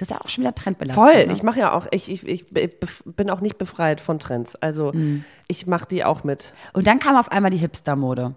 das 0.00 0.08
ist 0.08 0.10
ja 0.16 0.20
auch 0.20 0.28
schon 0.28 0.42
wieder 0.42 0.54
trendbelastet. 0.54 1.02
Voll, 1.04 1.26
ne? 1.26 1.32
ich 1.32 1.42
mache 1.42 1.58
ja 1.60 1.72
auch, 1.74 1.86
ich, 1.90 2.10
ich, 2.10 2.26
ich 2.26 2.46
bin 3.04 3.30
auch 3.30 3.40
nicht 3.40 3.58
befreit 3.58 4.00
von 4.00 4.18
Trends. 4.18 4.56
Also 4.56 4.92
Mhm. 4.92 5.24
ich 5.46 5.66
mache 5.66 5.86
die 5.86 6.04
auch 6.04 6.24
mit. 6.24 6.54
Und 6.72 6.86
dann 6.86 6.98
kam 6.98 7.16
auf 7.16 7.30
einmal 7.30 7.50
die 7.50 7.58
Hipster-Mode. 7.58 8.34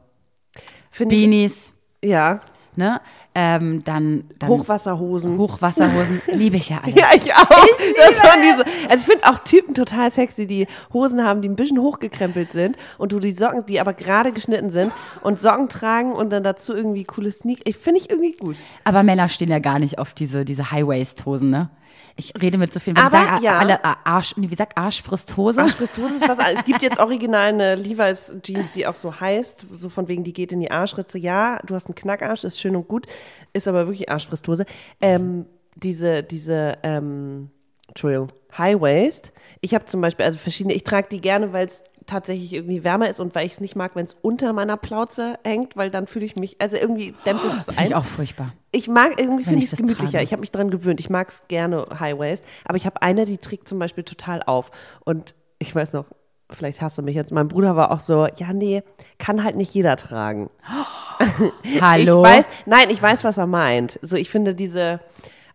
Finde 0.92 1.16
ich, 1.16 1.22
Beanies, 1.22 1.74
ja, 2.04 2.42
ne? 2.78 3.02
Ähm, 3.36 3.84
dann, 3.84 4.24
dann 4.40 4.50
Hochwasserhosen. 4.50 5.38
Hochwasserhosen, 5.38 6.22
liebe 6.34 6.58
ich 6.58 6.70
ja 6.70 6.80
alles. 6.84 6.96
Ja, 6.96 7.08
ich 7.16 7.34
auch. 7.34 7.48
das 7.48 8.24
waren 8.24 8.42
diese, 8.42 8.90
also 8.90 9.08
ich 9.08 9.14
finde 9.14 9.30
auch 9.30 9.40
Typen 9.40 9.74
total 9.74 10.12
sexy, 10.12 10.46
die 10.48 10.68
Hosen 10.94 11.24
haben, 11.24 11.42
die 11.42 11.50
ein 11.50 11.56
bisschen 11.56 11.80
hochgekrempelt 11.80 12.52
sind 12.52 12.78
und 12.98 13.12
du 13.12 13.20
die 13.20 13.32
Socken, 13.32 13.66
die 13.66 13.80
aber 13.80 13.94
gerade 13.94 14.32
geschnitten 14.32 14.70
sind 14.70 14.92
und 15.22 15.40
Socken 15.40 15.70
tragen 15.70 16.14
und 16.14 16.32
dann 16.32 16.44
dazu 16.44 16.76
irgendwie 16.76 17.04
coole 17.04 17.32
Sneak. 17.32 17.62
Ich 17.66 17.78
finde 17.78 18.02
ich 18.02 18.10
irgendwie 18.10 18.34
gut. 18.34 18.58
Aber 18.84 19.04
Männer 19.04 19.30
stehen 19.30 19.50
ja 19.50 19.60
gar 19.60 19.80
nicht 19.80 19.98
auf 19.98 20.14
diese, 20.14 20.46
diese 20.46 20.72
High-Waist-Hosen, 20.72 21.50
ne? 21.50 21.70
Ich 22.16 22.34
rede 22.40 22.58
mit 22.58 22.72
so 22.72 22.80
vielen, 22.80 22.98
Aber, 22.98 23.10
sagen, 23.10 23.44
ja. 23.44 23.58
alle 23.58 23.76
äh, 23.76 23.96
Arsch, 24.04 24.34
wie 24.38 24.56
sagt 24.56 24.78
Arsch 24.78 25.02
frisst 25.02 25.36
Hose? 25.36 25.62
Ist 25.62 25.80
was. 25.80 26.38
Es 26.54 26.66
gibt 26.66 26.84
jetzt 26.84 27.00
original 27.00 27.50
eine 27.50 27.76
Levi's 27.76 28.32
Jeans, 28.44 28.72
die 28.74 28.86
auch 28.86 28.96
so 28.96 29.20
heißt, 29.20 29.66
so 29.72 29.90
von 29.90 30.08
wegen, 30.08 30.24
die 30.24 30.34
geht 30.34 30.52
in 30.52 30.60
die 30.60 30.70
Arschritze. 30.70 31.18
Ja, 31.18 31.58
du 31.66 31.74
hast 31.74 31.88
einen 31.88 31.96
Knackarsch, 31.96 32.44
ist 32.44 32.60
schön 32.60 32.76
und 32.76 32.88
gut, 32.88 33.08
ist 33.54 33.68
aber 33.68 33.88
wirklich 33.88 34.10
Arschfristhose. 34.10 34.66
Ähm, 35.02 35.46
diese, 35.76 36.22
diese, 36.22 36.78
ähm, 36.84 37.50
Entschuldigung, 37.88 38.32
High 38.58 38.80
Waist. 38.80 39.34
Ich 39.62 39.74
habe 39.74 39.86
zum 39.86 40.02
Beispiel, 40.02 40.26
also 40.26 40.38
verschiedene, 40.38 40.74
ich 40.74 40.84
trage 40.84 41.08
die 41.10 41.22
gerne, 41.22 41.54
weil 41.54 41.66
es 41.68 41.84
tatsächlich 42.06 42.54
irgendwie 42.54 42.84
wärmer 42.84 43.10
ist 43.10 43.20
und 43.20 43.36
weil 43.36 43.46
ich 43.46 43.54
es 43.54 43.62
nicht 43.62 43.76
mag, 43.76 43.96
wenn 43.96 44.06
es 44.06 44.16
unter 44.22 44.54
meiner 44.54 44.78
Plauze 44.78 45.40
hängt, 45.44 45.76
weil 45.76 45.92
dann 45.92 46.08
fühle 46.08 46.26
ich 46.26 46.36
mich, 46.36 46.62
also 46.62 46.78
irgendwie 46.78 47.14
dämmt 47.26 47.44
es 47.44 47.64
Finde 47.66 47.80
ein. 47.80 47.88
ich 47.88 47.96
auch 47.96 48.06
furchtbar. 48.06 48.54
Ich 48.72 48.88
mag 48.88 49.20
irgendwie, 49.20 49.44
finde 49.44 49.60
ich 49.60 49.72
es 49.72 49.78
gemütlicher. 49.78 50.12
trage. 50.12 50.24
Ich 50.24 50.32
habe 50.32 50.40
mich 50.42 50.52
dran 50.52 50.72
gewöhnt. 50.72 51.00
Ich 51.00 51.10
mag 51.10 51.30
es 51.30 51.44
gerne 51.48 51.86
High 52.00 52.18
Waist, 52.18 52.44
aber 52.66 52.78
ich 52.78 52.86
habe 52.86 53.02
eine, 53.02 53.26
die 53.26 53.38
trägt 53.38 53.68
zum 53.68 53.80
Beispiel 53.80 54.04
total 54.04 54.42
auf. 54.44 54.72
Und 55.06 55.36
ich 55.60 55.74
weiß 55.76 55.94
noch, 55.94 56.06
vielleicht 56.50 56.82
hast 56.82 56.98
du 56.98 57.02
mich 57.02 57.16
jetzt, 57.16 57.32
mein 57.32 57.48
Bruder 57.48 57.76
war 57.76 57.92
auch 57.92 58.00
so, 58.00 58.28
ja, 58.38 58.54
nee, 58.54 58.84
kann 59.18 59.44
halt 59.44 59.56
nicht 59.56 59.74
jeder 59.74 59.96
tragen. 59.96 60.50
Hallo? 61.82 62.24
Ich 62.26 62.32
weiß, 62.32 62.46
nein, 62.66 62.88
ich 62.90 63.02
weiß, 63.02 63.24
was 63.24 63.38
er 63.38 63.48
meint. 63.48 64.00
So, 64.02 64.16
ich 64.16 64.30
finde 64.30 64.56
diese, 64.56 65.00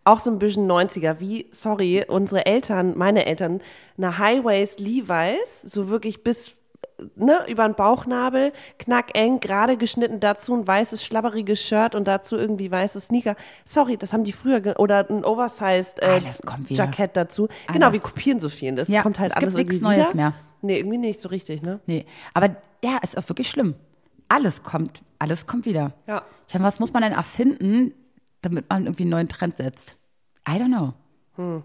auch 0.09 0.19
so 0.21 0.31
ein 0.31 0.39
bisschen 0.39 0.71
90er, 0.71 1.21
wie, 1.21 1.47
sorry, 1.51 2.05
unsere 2.09 2.47
Eltern, 2.47 2.97
meine 2.97 3.27
Eltern, 3.27 3.61
eine 3.97 4.19
High-Waist 4.19 4.81
Levi's, 4.81 5.63
so 5.63 5.89
wirklich 5.89 6.23
bis, 6.25 6.55
ne, 7.17 7.41
über 7.49 7.67
den 7.69 7.75
Bauchnabel, 7.75 8.53
knackeng, 8.79 9.41
gerade 9.41 9.77
geschnitten, 9.77 10.21
dazu 10.21 10.55
ein 10.55 10.67
weißes, 10.67 11.05
schlabberiges 11.05 11.61
Shirt 11.61 11.95
und 11.95 12.09
dazu 12.09 12.37
irgendwie 12.37 12.71
weiße 12.71 13.01
Sneaker. 13.01 13.37
Sorry, 13.65 13.97
das 13.97 14.13
haben 14.13 14.25
die 14.25 14.33
früher, 14.33 14.75
oder 14.79 15.09
ein 15.11 15.25
Oversized 15.25 16.01
äh. 16.03 16.21
Jackett 16.71 17.17
dazu. 17.17 17.49
Genau, 17.73 17.87
Alles. 17.87 17.93
wir 17.95 18.01
kopieren 18.01 18.41
so 18.41 18.49
viel. 18.49 18.75
Das 18.75 18.89
Ja, 18.89 19.03
kommt 19.03 19.19
halt 19.19 19.31
es 19.31 19.35
gibt 19.35 19.43
alles 19.45 19.55
nichts 19.57 19.75
irgendwie 19.77 19.97
Neues 19.97 20.09
wieder. 20.09 20.17
mehr. 20.17 20.35
Nee, 20.63 20.79
irgendwie 20.79 20.99
nicht 20.99 21.21
so 21.21 21.29
richtig, 21.29 21.63
ne? 21.63 21.81
Nee, 21.87 22.05
aber 22.35 22.57
ja, 22.83 22.99
ist 23.03 23.17
auch 23.17 23.29
wirklich 23.29 23.49
schlimm. 23.51 23.75
Alles 24.29 24.63
kommt, 24.63 25.03
alles 25.19 25.47
kommt 25.47 25.67
wieder. 25.67 25.93
Ja. 26.07 26.23
Ich 26.49 26.55
meine, 26.55 26.65
was 26.65 26.81
muss 26.81 26.93
man 26.93 27.03
denn 27.03 27.13
erfinden, 27.13 27.93
damit 28.43 28.69
man 28.69 28.85
irgendwie 28.87 29.03
einen 29.05 29.11
neuen 29.11 29.29
Trend 29.29 29.57
setzt? 29.59 29.97
I 30.49 30.59
don't 30.59 30.69
know. 30.75 30.95
Hm. 31.37 31.63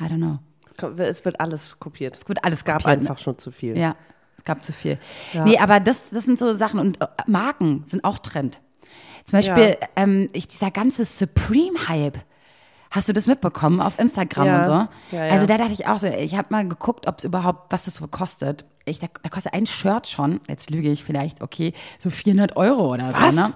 I 0.00 0.04
don't 0.04 0.16
know. 0.18 0.38
Es 1.02 1.24
wird 1.24 1.40
alles 1.40 1.80
kopiert. 1.80 2.18
Es 2.20 2.28
wird 2.28 2.44
alles 2.44 2.58
Es 2.60 2.64
gab 2.64 2.82
kopiert, 2.82 3.02
ne? 3.02 3.08
einfach 3.08 3.22
schon 3.22 3.38
zu 3.38 3.50
viel. 3.50 3.78
Ja, 3.78 3.96
es 4.36 4.44
gab 4.44 4.62
zu 4.64 4.72
viel. 4.72 4.98
Nee, 5.44 5.58
aber 5.58 5.80
das, 5.80 6.10
das 6.10 6.24
sind 6.24 6.38
so 6.38 6.52
Sachen 6.52 6.78
und 6.78 7.00
äh, 7.00 7.06
Marken 7.26 7.84
sind 7.86 8.04
auch 8.04 8.18
Trend. 8.18 8.60
Zum 9.24 9.38
Beispiel 9.38 9.76
ähm, 9.96 10.28
ich, 10.32 10.46
dieser 10.48 10.70
ganze 10.70 11.04
Supreme-Hype. 11.04 12.18
Hast 12.90 13.08
du 13.08 13.12
das 13.12 13.26
mitbekommen 13.26 13.80
auf 13.80 13.98
Instagram 13.98 14.46
Ja. 14.46 14.58
und 14.58 14.64
so? 14.64 15.16
Ja, 15.16 15.26
ja. 15.26 15.32
Also 15.32 15.46
da 15.46 15.56
dachte 15.58 15.72
ich 15.72 15.86
auch 15.88 15.98
so, 15.98 16.06
ich 16.06 16.36
habe 16.36 16.48
mal 16.50 16.66
geguckt, 16.68 17.08
ob 17.08 17.18
es 17.18 17.24
überhaupt, 17.24 17.72
was 17.72 17.84
das 17.86 17.94
so 17.96 18.06
kostet. 18.06 18.64
Ich, 18.84 19.00
da, 19.00 19.08
da 19.22 19.28
kostet 19.28 19.52
ein 19.54 19.66
Shirt 19.66 20.06
schon, 20.06 20.40
jetzt 20.48 20.70
lüge 20.70 20.90
ich 20.90 21.02
vielleicht, 21.02 21.40
okay, 21.42 21.72
so 21.98 22.10
400 22.10 22.56
Euro 22.56 22.92
oder 22.94 23.12
Was? 23.12 23.34
so, 23.34 23.40
ne? 23.40 23.52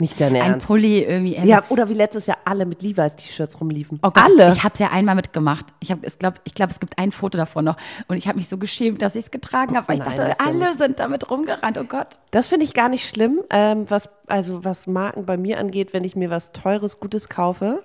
Nicht 0.00 0.20
dein 0.20 0.34
Ein 0.34 0.42
Ernst. 0.54 0.66
Pulli 0.66 1.04
irgendwie. 1.04 1.36
also- 1.36 1.48
Ja, 1.48 1.62
oder 1.68 1.88
wie 1.88 1.94
letztes 1.94 2.26
Jahr 2.26 2.38
alle 2.44 2.66
mit 2.66 2.82
Levi's 2.82 3.14
T-Shirts 3.14 3.60
rumliefen. 3.60 4.00
Oh 4.02 4.10
Gott, 4.10 4.24
alle. 4.24 4.50
Ich 4.52 4.64
habe 4.64 4.72
es 4.74 4.80
ja 4.80 4.88
einmal 4.90 5.14
mitgemacht. 5.14 5.66
Ich 5.78 5.92
habe, 5.92 6.04
ich 6.04 6.18
glaube, 6.18 6.38
ich, 6.42 6.54
glaub, 6.54 6.70
es 6.70 6.80
gibt 6.80 6.98
ein 6.98 7.12
Foto 7.12 7.38
davon 7.38 7.64
noch. 7.64 7.76
Und 8.08 8.16
ich 8.16 8.26
habe 8.26 8.36
mich 8.36 8.48
so 8.48 8.58
geschämt, 8.58 9.02
dass 9.02 9.14
ich 9.14 9.26
es 9.26 9.30
getragen 9.30 9.76
habe, 9.76 9.86
weil 9.86 9.98
ich 9.98 10.02
dachte, 10.04 10.34
alle 10.40 10.74
sind 10.76 10.98
damit 10.98 11.30
rumgerannt. 11.30 11.78
Oh 11.78 11.84
Gott. 11.84 12.18
Das 12.32 12.48
finde 12.48 12.64
ich 12.64 12.74
gar 12.74 12.88
nicht 12.88 13.08
schlimm, 13.08 13.40
ähm, 13.50 13.88
was, 13.88 14.08
also 14.26 14.64
was 14.64 14.88
Marken 14.88 15.26
bei 15.26 15.36
mir 15.36 15.60
angeht, 15.60 15.92
wenn 15.92 16.02
ich 16.02 16.16
mir 16.16 16.28
was 16.28 16.50
Teures, 16.50 16.98
Gutes 16.98 17.28
kaufe, 17.28 17.84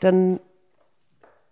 dann, 0.00 0.38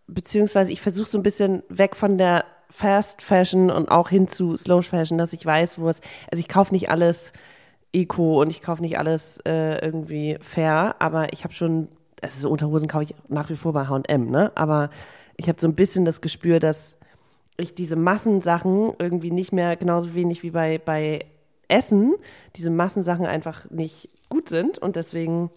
beziehungsweise 0.07 0.71
ich 0.71 0.81
versuche 0.81 1.09
so 1.09 1.19
ein 1.19 1.25
bisschen 1.25 1.65
weg 1.69 1.97
von 1.97 2.17
der 2.17 2.45
Fast 2.71 3.23
Fashion 3.23 3.71
und 3.71 3.91
auch 3.91 4.09
hin 4.09 4.29
zu 4.29 4.57
Slow 4.57 4.83
Fashion, 4.83 5.19
dass 5.19 5.33
ich 5.33 5.45
weiß, 5.45 5.81
wo 5.81 5.89
es, 5.89 6.01
also 6.31 6.39
ich 6.41 6.49
kaufe 6.49 6.73
nicht 6.73 6.91
alles 6.91 7.33
Eco 7.97 8.41
und 8.43 8.51
ich 8.51 8.63
kaufe 8.63 8.83
nicht 8.83 8.99
alles 8.99 9.41
äh, 9.47 9.85
irgendwie 9.85 10.37
fair, 10.41 10.97
aber 10.99 11.33
ich 11.33 11.45
habe 11.45 11.55
schon, 11.55 11.89
also 12.23 12.41
so 12.41 12.51
Unterhosen 12.51 12.89
kaufe 12.89 13.05
ich 13.05 13.15
nach 13.29 13.49
wie 13.49 13.57
vor 13.57 13.73
bei 13.73 13.87
H&M, 13.87 14.31
ne? 14.31 14.53
Aber 14.55 14.91
ich 15.37 15.49
habe 15.49 15.61
so 15.61 15.67
ein 15.67 15.75
bisschen 15.75 16.05
das 16.05 16.21
Gespür, 16.21 16.61
dass 16.61 16.99
ich 17.57 17.75
diese 17.75 17.97
Massensachen 17.97 18.93
irgendwie 18.99 19.31
nicht 19.31 19.53
mehr 19.53 19.77
genauso 19.77 20.15
wenig 20.15 20.43
wie 20.43 20.51
bei, 20.51 20.79
bei 20.79 21.25
Essen, 21.69 22.15
diese 22.55 22.71
Massensachen 22.71 23.27
einfach 23.27 23.71
nicht 23.71 24.11
gut 24.29 24.49
sind 24.49 24.79
und 24.79 24.97
deswegen, 24.97 25.51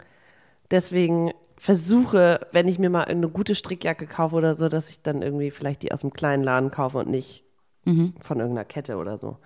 deswegen 0.70 1.32
versuche, 1.56 2.40
wenn 2.52 2.68
ich 2.68 2.78
mir 2.78 2.88
mal 2.88 3.04
eine 3.04 3.28
gute 3.28 3.54
Strickjacke 3.54 4.06
kaufe 4.06 4.34
oder 4.34 4.54
so, 4.54 4.70
dass 4.70 4.88
ich 4.88 5.02
dann 5.02 5.20
irgendwie 5.20 5.50
vielleicht 5.50 5.82
die 5.82 5.92
aus 5.92 6.02
einem 6.02 6.14
kleinen 6.14 6.42
Laden 6.42 6.70
kaufe 6.70 6.98
und 6.98 7.10
nicht 7.10 7.44
von 8.20 8.40
irgendeiner 8.40 8.64
Kette 8.64 8.96
oder 8.96 9.18
so. 9.18 9.36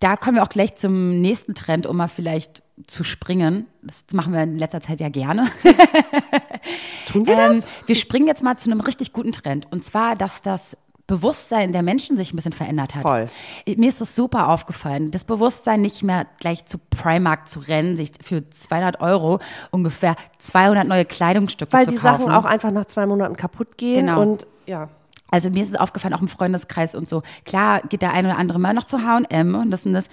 Da 0.00 0.16
kommen 0.16 0.36
wir 0.36 0.42
auch 0.42 0.48
gleich 0.48 0.76
zum 0.76 1.20
nächsten 1.20 1.54
Trend, 1.54 1.86
um 1.86 1.96
mal 1.98 2.08
vielleicht 2.08 2.62
zu 2.86 3.04
springen. 3.04 3.66
Das 3.82 4.04
machen 4.12 4.32
wir 4.32 4.42
in 4.42 4.58
letzter 4.58 4.80
Zeit 4.80 4.98
ja 5.00 5.08
gerne. 5.10 5.48
Tun 7.06 7.26
wir 7.26 7.34
Ähm, 7.38 7.60
das? 7.60 7.66
wir 7.86 7.94
springen 7.94 8.26
jetzt 8.26 8.42
mal 8.42 8.56
zu 8.56 8.70
einem 8.70 8.80
richtig 8.80 9.12
guten 9.12 9.32
Trend. 9.32 9.70
Und 9.70 9.84
zwar, 9.84 10.16
dass 10.16 10.42
das 10.42 10.76
Bewusstsein 11.06 11.72
der 11.72 11.82
Menschen 11.82 12.16
sich 12.16 12.32
ein 12.32 12.36
bisschen 12.36 12.52
verändert 12.52 12.94
hat. 12.94 13.02
Voll. 13.02 13.28
Mir 13.66 13.88
ist 13.88 14.00
es 14.00 14.14
super 14.14 14.48
aufgefallen. 14.48 15.10
Das 15.10 15.24
Bewusstsein 15.24 15.80
nicht 15.82 16.04
mehr 16.04 16.24
gleich 16.38 16.66
zu 16.66 16.78
Primark 16.78 17.48
zu 17.48 17.58
rennen, 17.60 17.96
sich 17.96 18.12
für 18.22 18.48
200 18.48 19.00
Euro 19.00 19.40
ungefähr 19.72 20.14
200 20.38 20.86
neue 20.86 21.04
Kleidungsstücke 21.04 21.72
Weil 21.72 21.84
zu 21.84 21.90
die 21.90 21.96
kaufen. 21.96 22.22
Sachen 22.26 22.32
auch 22.32 22.44
einfach 22.44 22.70
nach 22.70 22.84
zwei 22.84 23.06
Monaten 23.06 23.36
kaputt 23.36 23.76
gehen 23.76 24.06
Genau. 24.06 24.22
und 24.22 24.46
ja. 24.66 24.88
Also 25.30 25.50
mir 25.50 25.62
ist 25.62 25.70
es 25.70 25.76
aufgefallen, 25.76 26.14
auch 26.14 26.20
im 26.20 26.28
Freundeskreis 26.28 26.94
und 26.94 27.08
so. 27.08 27.22
Klar 27.44 27.82
geht 27.88 28.02
der 28.02 28.12
ein 28.12 28.26
oder 28.26 28.38
andere 28.38 28.58
mal 28.58 28.74
noch 28.74 28.84
zu 28.84 29.02
H&M 29.02 29.54
und 29.54 29.70
das 29.70 29.84
und 29.84 29.92
das. 29.92 30.08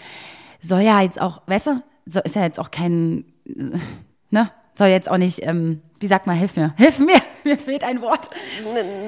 Soll 0.62 0.82
ja 0.82 1.02
jetzt 1.02 1.22
auch, 1.22 1.42
weißt 1.48 1.68
du, 1.68 1.84
so 2.06 2.20
ist 2.22 2.36
ja 2.36 2.44
jetzt 2.44 2.60
auch 2.60 2.72
kein, 2.72 3.26
äh, 3.46 3.78
ne? 4.30 4.52
Soll 4.76 4.88
jetzt 4.88 5.10
auch 5.10 5.18
nicht, 5.18 5.44
ähm, 5.44 5.82
wie 6.00 6.08
sagt 6.08 6.28
man, 6.28 6.36
hilf 6.36 6.56
mir, 6.56 6.74
hilf 6.78 7.00
mir, 7.00 7.22
mir 7.48 7.58
fehlt 7.58 7.84
ein 7.84 8.02
Wort. 8.02 8.30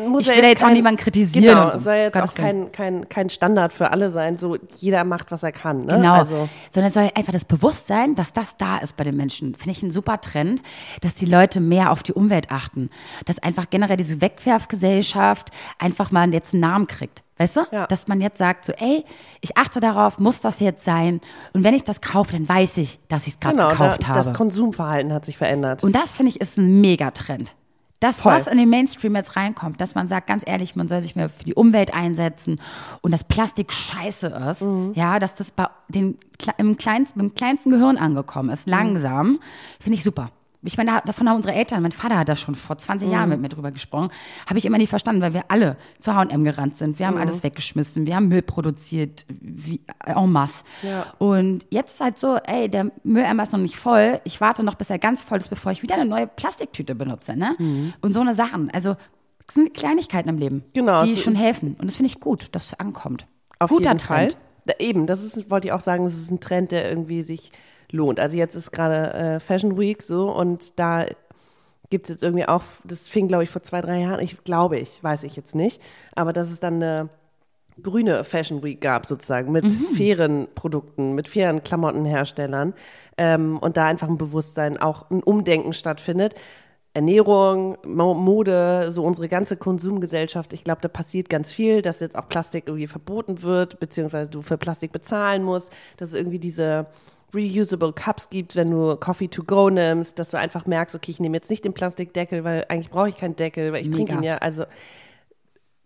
Muss 0.08 0.22
Ich 0.22 0.27
ja 0.27 0.36
will 0.41 0.50
jetzt 0.50 0.62
auch 0.62 0.65
kein- 0.67 0.74
niemanden 0.74 1.00
kritisieren 1.01 1.55
Genau, 1.55 1.69
so. 1.72 1.79
soll 1.79 1.96
jetzt 1.96 2.13
Gottes 2.13 2.31
auch 2.31 2.36
kein, 2.36 2.72
kein, 2.72 3.08
kein 3.10 3.29
Standard 3.29 3.72
für 3.72 3.91
alle 3.91 4.10
sein. 4.10 4.38
So 4.38 4.58
jeder 4.77 5.03
macht, 5.03 5.31
was 5.31 5.43
er 5.43 5.51
kann. 5.51 5.86
Ne? 5.86 5.96
Genau. 5.98 6.13
Also, 6.15 6.50
Sondern 6.72 6.88
es 6.88 6.93
soll 6.93 7.10
einfach 7.15 7.34
das 7.34 7.46
Bewusstsein, 7.46 8.15
dass 8.15 8.34
das 8.34 8.58
da 8.58 8.77
ist 8.77 8.98
bei 8.98 9.03
den 9.03 9.15
Menschen. 9.17 9.55
Finde 9.55 9.72
ich 9.72 9.84
ein 9.84 9.91
super 9.91 10.19
Trend, 10.22 10.62
dass 11.01 11.13
die 11.13 11.25
Leute 11.25 11.60
mehr 11.60 11.91
auf 11.91 12.03
die 12.03 12.13
Umwelt 12.13 12.50
achten. 12.51 12.89
Dass 13.25 13.39
einfach 13.39 13.69
generell 13.69 13.98
diese 13.98 14.22
Wegwerfgesellschaft 14.22 15.50
einfach 15.77 16.12
mal 16.12 16.31
jetzt 16.34 16.53
einen 16.53 16.62
Namen 16.62 16.88
kriegt. 16.88 17.24
Weißt 17.38 17.55
du? 17.55 17.62
Ja. 17.72 17.88
Dass 17.88 18.08
man 18.10 18.19
jetzt 18.19 18.38
sagt 18.38 18.65
so, 18.65 18.74
ey, 18.74 19.05
ich 19.39 19.55
achte 19.55 19.79
darauf, 19.79 20.19
muss 20.19 20.41
das 20.41 20.60
jetzt 20.60 20.84
sein? 20.84 21.22
Und 21.53 21.63
wenn 21.63 21.74
ich 21.74 21.86
das 21.86 22.01
kaufe, 22.01 22.34
dann 22.34 22.50
weiß 22.50 22.75
ich, 22.77 23.00
dass 23.08 23.27
ich 23.27 23.36
es 23.36 23.39
gerade 23.39 23.55
genau, 23.55 23.69
gekauft 23.69 24.03
da, 24.03 24.08
habe. 24.10 24.19
das 24.19 24.34
Konsumverhalten 24.34 25.13
hat 25.13 25.24
sich 25.24 25.38
verändert. 25.38 25.81
Und 25.84 25.96
das 25.96 26.15
finde 26.15 26.31
ich 26.31 26.41
ist 26.41 26.58
ein 26.58 26.81
Megatrend. 26.81 27.53
Das, 28.01 28.22
Voll. 28.22 28.32
was 28.34 28.48
in 28.48 28.58
den 28.58 28.70
Mainstream 28.70 29.15
jetzt 29.15 29.36
reinkommt, 29.36 29.82
dass 29.82 29.94
man 29.94 30.08
sagt, 30.08 30.27
ganz 30.27 30.44
ehrlich, 30.46 30.75
man 30.75 30.88
soll 30.88 31.01
sich 31.01 31.15
mehr 31.18 31.29
für 31.29 31.44
die 31.44 31.53
Umwelt 31.53 31.94
einsetzen 31.94 32.62
und 33.01 33.12
dass 33.12 33.25
Plastik 33.25 33.74
scheiße 33.74 34.27
ist, 34.50 34.62
Mhm. 34.62 34.94
ja, 34.96 35.20
dass 35.20 35.36
das 35.36 35.51
bei 35.51 35.68
den, 35.89 36.18
im, 36.58 36.77
kleinsten, 36.77 37.20
im 37.20 37.34
kleinsten 37.36 37.72
Gehirn 37.72 37.98
angekommen 37.98 38.51
ist, 38.51 38.68
Mhm. 38.68 38.72
langsam, 38.72 39.39
finde 39.82 39.96
ich 39.98 40.03
super. 40.03 40.32
Ich 40.61 40.77
meine, 40.77 40.91
da- 40.91 41.01
davon 41.01 41.29
haben 41.29 41.37
unsere 41.37 41.55
Eltern, 41.55 41.81
mein 41.81 41.93
Vater 41.93 42.17
hat 42.19 42.27
da 42.27 42.35
schon 42.35 42.53
vor 42.55 42.77
20 42.77 43.07
Mhm. 43.07 43.13
Jahren 43.13 43.29
mit 43.29 43.39
mir 43.39 43.47
drüber 43.47 43.71
gesprochen, 43.71 44.09
habe 44.45 44.59
ich 44.59 44.65
immer 44.65 44.77
nicht 44.77 44.89
verstanden, 44.89 45.21
weil 45.21 45.33
wir 45.33 45.43
alle 45.47 45.77
zu 45.99 46.13
H&M 46.13 46.43
gerannt 46.43 46.75
sind. 46.75 46.99
Wir 46.99 47.07
haben 47.07 47.15
Mhm. 47.15 47.21
alles 47.21 47.43
weggeschmissen, 47.43 48.05
wir 48.05 48.15
haben 48.15 48.27
Müll 48.27 48.41
produziert, 48.41 49.25
wie, 49.29 49.79
en 50.05 50.31
masse. 50.31 50.65
Ja. 50.83 51.05
Und 51.17 51.65
jetzt 51.69 51.93
ist 51.93 52.01
halt 52.01 52.17
so, 52.17 52.35
ey, 52.45 52.67
der 52.69 52.91
Mülleimer 53.03 53.43
ist 53.43 53.53
noch 53.53 53.59
nicht 53.59 53.77
voll. 53.77 54.19
Ich 54.25 54.41
warte 54.41 54.63
noch, 54.63 54.75
bis 54.75 54.89
er 54.89 54.99
ganz 54.99 55.23
voll 55.23 55.37
ist, 55.39 55.49
bevor 55.49 55.71
ich 55.71 55.81
wieder 55.81 55.95
eine 55.95 56.05
neue 56.05 56.27
Plastiktüte 56.27 56.93
benutze. 56.93 57.37
Ne? 57.37 57.55
Mhm. 57.57 57.93
Und 58.01 58.13
so 58.13 58.19
eine 58.19 58.33
Sachen. 58.33 58.69
Also, 58.71 58.95
das 59.45 59.55
sind 59.55 59.73
Kleinigkeiten 59.73 60.27
im 60.29 60.37
Leben, 60.37 60.63
Genau, 60.73 61.03
die 61.05 61.13
es 61.13 61.21
schon 61.23 61.35
helfen. 61.35 61.75
Und 61.79 61.85
das 61.87 61.95
finde 61.95 62.11
ich 62.11 62.19
gut, 62.19 62.49
dass 62.53 62.65
es 62.67 62.73
ankommt. 62.79 63.25
Auf 63.59 63.69
Guter 63.69 63.91
jeden 63.91 63.97
Trend. 63.99 64.33
Fall. 64.33 64.41
Da, 64.65 64.73
eben, 64.79 65.07
das 65.07 65.23
ist, 65.23 65.49
wollte 65.49 65.69
ich 65.69 65.71
auch 65.71 65.79
sagen, 65.79 66.03
das 66.03 66.13
ist 66.15 66.29
ein 66.31 66.41
Trend, 66.41 66.71
der 66.73 66.87
irgendwie 66.89 67.23
sich 67.23 67.51
lohnt. 67.91 68.19
Also 68.19 68.38
jetzt 68.38 68.55
ist 68.55 68.72
gerade 68.72 69.13
äh, 69.13 69.39
Fashion 69.39 69.77
Week 69.77 70.01
so 70.01 70.31
und 70.31 70.79
da 70.79 71.05
gibt 71.89 72.05
es 72.05 72.10
jetzt 72.10 72.24
irgendwie 72.24 72.48
auch, 72.48 72.63
das 72.84 73.08
fing 73.08 73.27
glaube 73.27 73.43
ich 73.43 73.50
vor 73.50 73.63
zwei, 73.63 73.81
drei 73.81 74.00
Jahren, 74.01 74.19
ich 74.19 74.43
glaube 74.43 74.77
ich, 74.77 75.03
weiß 75.03 75.24
ich 75.24 75.36
jetzt 75.36 75.55
nicht, 75.55 75.81
aber 76.15 76.34
dass 76.34 76.51
es 76.51 76.60
dann 76.60 76.75
eine 76.75 77.10
grüne 77.81 78.24
Fashion 78.24 78.63
Week 78.63 78.81
gab 78.81 79.05
sozusagen 79.05 79.51
mit 79.51 79.72
fairen 79.96 80.48
Produkten, 80.53 81.13
mit 81.15 81.27
fairen 81.27 81.63
Klamottenherstellern 81.63 82.74
ähm, 83.17 83.58
und 83.60 83.77
da 83.77 83.86
einfach 83.86 84.08
ein 84.08 84.17
Bewusstsein, 84.17 84.77
auch 84.77 85.10
ein 85.10 85.24
Umdenken 85.24 85.74
stattfindet. 85.74 86.36
Ernährung, 86.93 87.77
Mo 87.86 88.15
Mode, 88.15 88.91
so 88.91 89.03
unsere 89.03 89.29
ganze 89.29 89.58
Konsumgesellschaft, 89.58 90.53
ich 90.53 90.63
glaube, 90.63 90.81
da 90.81 90.88
passiert 90.88 91.29
ganz 91.29 91.53
viel, 91.53 91.81
dass 91.81 92.00
jetzt 92.00 92.17
auch 92.17 92.27
Plastik 92.27 92.63
irgendwie 92.67 92.88
verboten 92.88 93.43
wird, 93.43 93.79
beziehungsweise 93.79 94.29
du 94.29 94.41
für 94.41 94.58
Plastik 94.58 94.91
bezahlen 94.91 95.43
musst, 95.43 95.72
dass 95.98 96.10
es 96.10 96.15
irgendwie 96.15 96.39
diese 96.39 96.88
reusable 97.33 97.93
Cups 97.93 98.29
gibt, 98.29 98.55
wenn 98.55 98.71
du 98.71 98.95
Coffee 98.98 99.27
to 99.27 99.43
go 99.43 99.69
nimmst, 99.69 100.19
dass 100.19 100.31
du 100.31 100.38
einfach 100.38 100.65
merkst, 100.65 100.95
okay, 100.95 101.12
ich 101.12 101.19
nehme 101.19 101.38
jetzt 101.38 101.50
nicht 101.50 101.65
den 101.65 101.74
Plastikdeckel, 101.74 102.43
weil 102.43 102.65
eigentlich 102.69 102.89
brauche 102.89 103.09
ich 103.09 103.15
keinen 103.15 103.36
Deckel, 103.36 103.74
weil 103.74 103.81
ich 103.81 103.91
trinke 103.91 104.13
ihn 104.13 104.24
ja, 104.24 104.38
also 104.38 104.65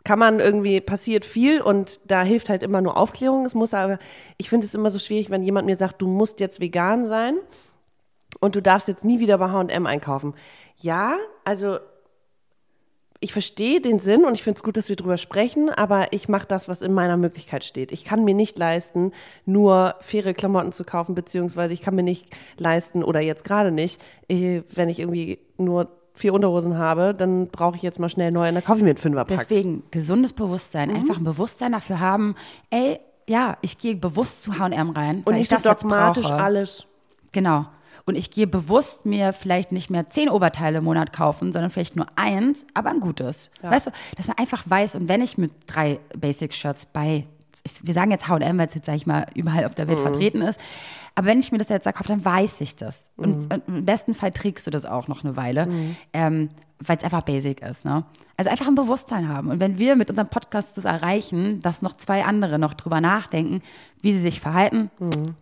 kann 0.04 0.20
man 0.20 0.40
irgendwie, 0.40 0.82
passiert 0.82 1.26
viel 1.26 1.62
und 1.62 2.02
da 2.06 2.24
hilft 2.24 2.50
halt 2.50 2.62
immer 2.62 2.82
nur 2.82 2.98
Aufklärung. 2.98 3.46
Es 3.46 3.56
muss 3.56 3.74
aber, 3.74 4.00
ich 4.38 4.50
finde 4.50 4.68
es 4.68 4.76
immer 4.76 4.92
so 4.92 5.00
schwierig, 5.00 5.30
wenn 5.30 5.44
jemand 5.44 5.66
mir 5.66 5.78
sagt, 5.78 6.02
du 6.02 6.08
musst 6.08 6.42
jetzt 6.42 6.60
vegan 6.60 7.06
sein 7.06 7.38
und 8.40 8.56
du 8.56 8.62
darfst 8.62 8.90
jetzt 8.90 9.06
nie 9.06 9.20
wieder 9.20 9.38
bei 9.38 9.50
H&M 9.50 9.86
einkaufen. 9.86 10.34
Ja, 10.78 11.16
also 11.46 11.80
ich 13.24 13.32
verstehe 13.34 13.80
den 13.80 14.00
Sinn 14.00 14.26
und 14.26 14.34
ich 14.34 14.44
finde 14.44 14.58
es 14.58 14.64
gut, 14.64 14.76
dass 14.76 14.90
wir 14.90 14.96
drüber 14.96 15.18
sprechen, 15.18 15.70
aber 15.70 16.12
ich 16.12 16.28
mache 16.28 16.46
das, 16.48 16.68
was 16.68 16.82
in 16.82 16.94
meiner 16.94 17.16
Möglichkeit 17.18 17.64
steht. 17.64 17.92
Ich 17.92 18.04
kann 18.04 18.24
mir 18.26 18.34
nicht 18.36 18.58
leisten, 18.58 19.12
nur 19.46 19.96
faire 20.02 20.34
Klamotten 20.34 20.72
zu 20.72 20.84
kaufen, 20.84 21.16
beziehungsweise 21.16 21.74
ich 21.74 21.82
kann 21.82 21.96
mir 21.96 22.04
nicht 22.04 22.26
leisten, 22.58 23.04
oder 23.04 23.22
jetzt 23.22 23.44
gerade 23.46 23.72
nicht, 23.72 24.02
wenn 24.28 24.90
ich 24.90 25.00
irgendwie 25.00 25.40
nur 25.58 25.88
vier 26.16 26.34
Unterhosen 26.34 26.78
habe, 26.78 27.16
dann 27.16 27.48
brauche 27.48 27.76
ich 27.78 27.82
jetzt 27.82 27.98
mal 28.00 28.10
schnell 28.10 28.32
neue 28.32 28.50
und 28.50 28.56
dann 28.56 28.64
kaufe 28.64 28.80
ich 28.80 28.84
mir 28.84 28.92
einen 28.92 28.98
Fünferpack. 28.98 29.38
Deswegen 29.38 29.84
gesundes 29.90 30.34
Bewusstsein, 30.34 30.90
Mhm. 30.90 30.96
einfach 30.98 31.18
ein 31.18 31.24
Bewusstsein 31.24 31.72
dafür 31.72 32.00
haben, 32.00 32.36
ey, 32.70 33.00
ja, 33.28 33.58
ich 33.62 33.78
gehe 33.78 33.96
bewusst 33.96 34.44
zu 34.44 34.60
H&M 34.60 34.90
rein, 34.90 35.24
und 35.24 35.28
weil 35.34 35.40
ich 35.42 35.48
so 35.50 35.56
das 35.56 35.64
jetzt 35.64 35.84
dogmatisch 35.84 36.30
alles. 36.30 36.86
Genau. 37.32 37.66
Und 38.06 38.16
ich 38.16 38.32
gehe 38.32 38.48
bewusst 38.48 39.06
mir 39.06 39.34
vielleicht 39.34 39.72
nicht 39.72 39.90
mehr 39.90 40.10
zehn 40.10 40.30
Oberteile 40.30 40.80
im 40.80 40.84
Monat 40.84 41.14
kaufen, 41.14 41.52
sondern 41.52 41.72
vielleicht 41.72 41.96
nur 41.96 42.08
eins, 42.16 42.66
aber 42.74 42.90
ein 42.90 43.00
gutes. 43.00 43.50
Weißt 43.62 43.88
du, 43.88 43.92
dass 44.18 44.28
man 44.28 44.38
einfach 44.38 44.64
weiß, 44.68 44.96
und 44.96 45.08
wenn 45.08 45.22
ich 45.22 45.38
mit 45.38 45.52
drei 45.68 46.00
Basic-Shirts 46.18 46.88
bei, 46.88 47.26
wir 47.82 47.94
sagen 47.94 48.12
jetzt 48.12 48.28
H&M, 48.28 48.58
weil 48.58 48.68
es 48.68 48.74
jetzt, 48.74 48.86
sag 48.86 48.96
ich 48.96 49.06
mal, 49.06 49.26
überall 49.36 49.66
auf 49.66 49.76
der 49.76 49.88
Welt 49.88 50.00
vertreten 50.00 50.42
ist, 50.42 50.60
aber 51.16 51.28
wenn 51.28 51.40
ich 51.40 51.52
mir 51.52 51.60
das 51.60 51.70
jetzt 51.70 51.86
kaufe, 51.86 52.08
dann 52.08 52.26
weiß 52.26 52.62
ich 52.62 52.76
das. 52.76 53.06
Und, 53.16 53.54
und 53.54 53.64
im 53.68 53.86
besten 53.86 54.14
Fall 54.14 54.32
trägst 54.32 54.66
du 54.66 54.72
das 54.72 54.86
auch 54.86 55.08
noch 55.08 55.24
eine 55.24 55.36
Weile, 55.36 55.68
ähm, 56.12 56.50
weil 56.88 56.98
es 56.98 57.04
einfach 57.04 57.22
basic 57.22 57.62
ist. 57.62 57.86
Ne? 57.86 58.06
Also 58.38 58.50
einfach 58.50 58.68
ein 58.68 58.76
Bewusstsein 58.76 59.28
haben. 59.28 59.50
Und 59.50 59.60
wenn 59.60 59.78
wir 59.78 59.96
mit 59.96 60.10
unserem 60.10 60.30
Podcast 60.30 60.78
das 60.78 60.86
erreichen, 60.86 61.62
dass 61.62 61.82
noch 61.82 61.98
zwei 61.98 62.24
andere 62.24 62.60
noch 62.60 62.74
drüber 62.74 63.02
nachdenken, 63.02 63.62
wie 64.02 64.14
sie 64.14 64.20
sich 64.20 64.40
verhalten, 64.40 64.90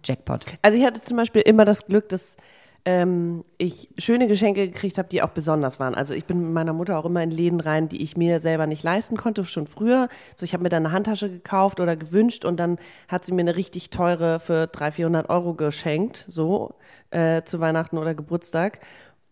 Jackpot. 0.03 0.45
Also 0.62 0.77
ich 0.77 0.86
hatte 0.86 1.01
zum 1.01 1.17
Beispiel 1.17 1.41
immer 1.41 1.65
das 1.65 1.86
Glück, 1.86 2.10
dass 2.10 2.38
ähm, 2.83 3.43
ich 3.57 3.89
schöne 3.98 4.27
Geschenke 4.27 4.67
gekriegt 4.67 4.98
habe, 4.98 5.07
die 5.07 5.21
auch 5.21 5.29
besonders 5.29 5.79
waren. 5.79 5.93
Also 5.93 6.13
ich 6.13 6.25
bin 6.25 6.41
mit 6.41 6.51
meiner 6.51 6.74
Mutter 6.74 6.98
auch 6.98 7.05
immer 7.05 7.21
in 7.21 7.31
Läden 7.31 7.60
rein, 7.60 7.89
die 7.89 8.01
ich 8.01 8.17
mir 8.17 8.39
selber 8.39 8.65
nicht 8.65 8.83
leisten 8.83 9.17
konnte, 9.17 9.45
schon 9.45 9.67
früher. 9.67 10.10
So, 10.36 10.43
ich 10.43 10.53
habe 10.53 10.63
mir 10.63 10.69
dann 10.69 10.86
eine 10.86 10.93
Handtasche 10.93 11.29
gekauft 11.29 11.79
oder 11.79 11.95
gewünscht 11.95 12.43
und 12.43 12.60
dann 12.60 12.77
hat 13.07 13.25
sie 13.25 13.33
mir 13.33 13.41
eine 13.41 13.55
richtig 13.55 13.91
teure 13.91 14.39
für 14.39 14.67
300, 14.67 14.93
400 14.95 15.29
Euro 15.29 15.53
geschenkt, 15.53 16.25
so 16.27 16.74
äh, 17.12 17.43
zu 17.43 17.60
Weihnachten 17.60 17.98
oder 17.98 18.15
Geburtstag. 18.15 18.79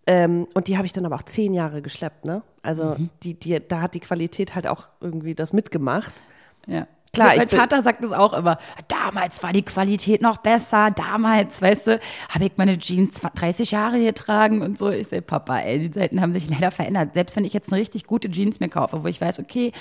Ähm, 0.10 0.48
und 0.56 0.68
die 0.68 0.76
habe 0.76 0.88
ich 0.88 0.92
dann 0.92 1.06
aber 1.06 1.16
auch 1.16 1.22
zehn 1.22 1.54
Jahre 1.54 1.84
geschleppt, 1.84 2.26
ne? 2.26 2.42
Also 2.64 2.96
die, 3.22 3.36
die, 3.36 3.62
da 3.66 3.82
hat 3.82 3.94
die 3.94 4.00
Qualität 4.00 4.56
halt 4.56 4.66
auch 4.66 4.90
irgendwie 5.02 5.36
das 5.36 5.54
mitgemacht. 5.54 6.24
Ja. 6.66 6.88
Klar, 7.14 7.36
mein 7.38 7.50
Vater 7.50 7.84
sagt 7.84 8.04
es 8.04 8.12
auch 8.12 8.34
immer. 8.34 8.58
Damals 8.88 9.44
war 9.44 9.54
die 9.54 9.62
Qualität 9.62 10.24
noch 10.24 10.38
besser. 10.38 10.90
Damals, 10.90 11.62
weißt 11.62 11.88
du, 11.88 12.00
habe 12.30 12.46
ich 12.46 12.54
meine 12.58 12.80
Jeans 12.80 13.16
20 13.18 13.40
30 13.40 13.72
Jahre 13.72 14.04
getragen 14.04 14.64
und 14.64 14.80
so. 14.80 14.90
Ich 14.90 15.10
sage, 15.10 15.22
Papa, 15.22 15.60
ey, 15.60 15.78
die 15.80 15.92
Zeiten 15.92 16.22
haben 16.22 16.34
sich 16.34 16.50
leider 16.50 16.72
verändert. 16.72 17.14
Selbst 17.14 17.36
wenn 17.36 17.46
ich 17.46 17.54
jetzt 17.54 17.72
eine 17.72 17.80
richtig 17.80 18.06
gute 18.06 18.32
Jeans 18.32 18.60
mir 18.60 18.70
kaufe, 18.70 19.04
wo 19.04 19.08
ich 19.08 19.22
weiß, 19.22 19.40
okay, 19.40 19.74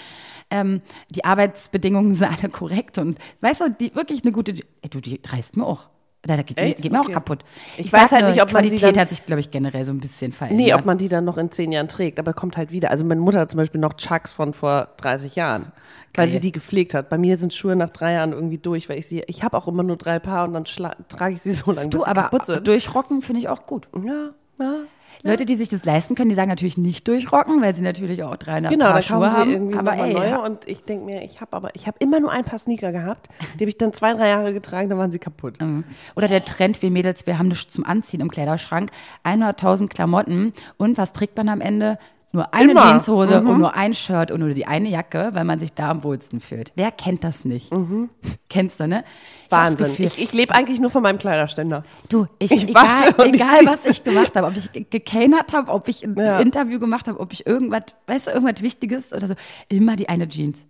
ähm, 0.51 0.83
die 1.09 1.25
Arbeitsbedingungen 1.25 2.15
sind 2.15 2.29
alle 2.39 2.51
korrekt 2.51 2.99
und 2.99 3.19
weißt 3.41 3.63
du, 3.63 3.71
die 3.71 3.95
wirklich 3.95 4.25
eine 4.25 4.33
gute, 4.33 4.53
ey, 4.53 4.91
du, 4.91 5.01
die 5.01 5.21
reißt 5.27 5.57
mir 5.57 5.67
auch. 5.67 5.89
Da, 6.23 6.37
da 6.37 6.43
geht, 6.43 6.57
mir, 6.59 6.75
geht 6.75 6.91
mir 6.93 6.99
auch 7.01 7.05
Okay. 7.05 7.13
kaputt. 7.13 7.45
Ich 7.77 7.93
weiß 7.93 8.03
sag 8.03 8.11
halt 8.13 8.23
nur, 8.23 8.31
nicht, 8.33 8.43
ob 8.43 8.53
man 8.53 8.65
sie 8.65 8.71
Qualität 8.71 8.99
hat 8.99 9.11
sich, 9.11 9.25
glaube 9.25 9.41
ich, 9.41 9.51
generell 9.53 9.85
so 9.85 9.93
ein 9.93 10.01
bisschen 10.01 10.33
verändert. 10.33 10.59
Nee, 10.67 10.75
ob 10.75 10.85
man 10.85 10.99
die 10.99 11.09
dann 11.09 11.25
noch 11.25 11.39
in 11.39 11.51
zehn 11.53 11.71
Jahren 11.71 11.87
trägt, 11.89 12.19
aber 12.19 12.33
kommt 12.35 12.57
halt 12.57 12.73
wieder. 12.73 12.91
Also 12.91 13.05
meine 13.05 13.21
Mutter 13.21 13.39
hat 13.41 13.51
zum 13.51 13.59
Beispiel 13.59 13.81
noch 13.81 13.95
Chucks 13.95 14.33
von 14.33 14.53
vor 14.53 14.89
30 14.97 15.37
Jahren, 15.37 15.73
weil 16.15 16.27
Geil. 16.27 16.31
sie 16.31 16.41
die 16.41 16.51
gepflegt 16.53 16.93
hat. 16.93 17.09
Bei 17.09 17.19
mir 17.19 17.37
sind 17.39 17.55
Schuhe 17.55 17.77
nach 17.77 17.91
drei 17.91 18.15
Jahren 18.15 18.33
irgendwie 18.33 18.59
durch, 18.59 18.89
weil 18.89 18.99
ich 18.99 19.07
sie, 19.07 19.23
ich 19.29 19.45
habe 19.45 19.57
auch 19.57 19.69
immer 19.69 19.85
nur 19.85 19.97
drei 19.97 20.19
Paar 20.19 20.45
und 20.49 20.55
dann 20.55 20.65
trage 20.65 21.35
ich 21.35 21.43
sie 21.43 21.53
so 21.53 21.71
lange, 21.71 21.89
bis 21.89 22.01
du, 22.01 22.05
sie 22.05 22.11
aber 22.11 22.23
kaputt 22.23 22.47
sind. 22.47 22.67
durchrocken 22.67 23.23
finde 23.23 23.41
ich 23.41 23.49
auch 23.49 23.65
gut. 23.67 23.89
Ja, 24.05 24.31
ja. 24.59 24.75
Leute, 25.23 25.45
die 25.45 25.57
sich 25.57 25.69
das 25.69 25.85
leisten 25.85 26.15
können, 26.15 26.29
die 26.29 26.35
sagen 26.37 26.49
natürlich 26.49 26.79
nicht 26.79 27.07
durchrocken, 27.09 27.61
weil 27.63 27.75
sie 27.75 27.83
natürlich 27.83 28.23
auch 28.23 28.37
300 28.37 28.73
Genau, 28.73 28.87
Paar 28.87 28.95
da 28.95 29.03
Schuhe 29.03 29.33
haben. 29.33 29.51
irgendwie 29.51 29.77
aber 29.79 29.93
ey, 29.95 30.15
neue 30.15 30.41
und 30.41 30.67
ich 30.69 30.85
denke 30.85 31.05
mir, 31.05 31.23
ich 31.23 31.41
habe 31.41 31.57
aber, 31.57 31.75
ich 31.75 31.87
habe 31.87 31.97
immer 32.01 32.21
nur 32.21 32.31
ein 32.31 32.45
paar 32.45 32.59
Sneaker 32.59 32.93
gehabt, 32.93 33.29
die 33.55 33.65
habe 33.65 33.71
ich 33.71 33.79
dann 33.79 33.93
zwei, 33.93 34.15
drei 34.15 34.29
Jahre 34.29 34.53
getragen, 34.53 34.89
dann 34.89 34.99
waren 34.99 35.11
sie 35.11 35.19
kaputt. 35.19 35.61
Mhm. 35.61 35.85
Oder 36.17 36.29
der 36.29 36.45
Trend, 36.45 36.81
wir 36.83 36.91
Mädels, 36.91 37.27
wir 37.27 37.39
haben 37.39 37.49
nichts 37.49 37.73
zum 37.73 37.85
Anziehen 37.85 38.21
im 38.21 38.31
Kleiderschrank. 38.31 38.91
100.000 39.25 39.89
Klamotten. 39.89 40.53
Und 40.77 40.99
was 40.99 41.13
trägt 41.13 41.37
man 41.37 41.49
am 41.49 41.61
Ende? 41.61 41.99
Nur 42.31 42.53
eine 42.53 42.73
Immer. 42.73 42.85
Mhm. 42.85 42.89
Jeanshose 42.91 43.41
und 43.41 43.59
nur 43.59 43.75
ein 43.75 43.95
Shirt 43.95 44.31
und 44.31 44.41
nur 44.41 44.51
die 44.53 44.67
eine 44.67 44.91
Jacke, 44.91 45.31
weil 45.33 45.45
man 45.45 45.59
sich 45.59 45.73
da 45.73 45.91
am 45.91 46.05
wohlsten 46.05 46.41
fühlt. 46.41 46.73
Wer 46.77 46.91
kennt 46.93 47.25
das 47.25 47.47
nicht? 47.47 47.71
Kennst 48.51 48.81
du, 48.81 48.87
ne? 48.87 49.03
Ich 49.47 49.47
Mhm. 49.47 49.51
Wahnsinn. 49.57 49.87
Gefühl, 49.87 50.05
Ich, 50.07 50.23
ich 50.23 50.33
lebe 50.35 50.55
eigentlich 50.55 50.79
nur 50.79 50.91
von 50.91 51.03
meinem 51.03 51.19
Kleiderständer. 51.19 51.85
Du, 52.11 52.27
ich, 52.39 52.51
Ich 52.53 52.69
egal, 52.69 53.15
ich 53.19 53.33
egal 53.35 53.65
was 53.65 53.87
ich 53.87 54.05
gemacht 54.05 54.37
habe, 54.37 54.47
ob 54.47 54.57
ich 54.59 54.71
ge- 54.73 54.85
gekellnert 54.91 55.55
habe, 55.55 55.73
ob 55.73 55.89
ich 55.89 56.05
ein 56.05 56.17
Ja. 56.19 56.39
Interview 56.39 56.79
gemacht 56.79 57.09
habe, 57.09 57.19
ob 57.19 57.33
ich 57.33 57.47
irgendwas, 57.47 57.83
weißt 58.07 58.27
du, 58.27 58.31
irgendwas 58.33 58.61
Wichtiges 58.61 59.13
oder 59.15 59.27
so, 59.27 59.35
immer 59.71 59.97
die 59.97 60.11
eine 60.11 60.29
Jeans. 60.29 60.67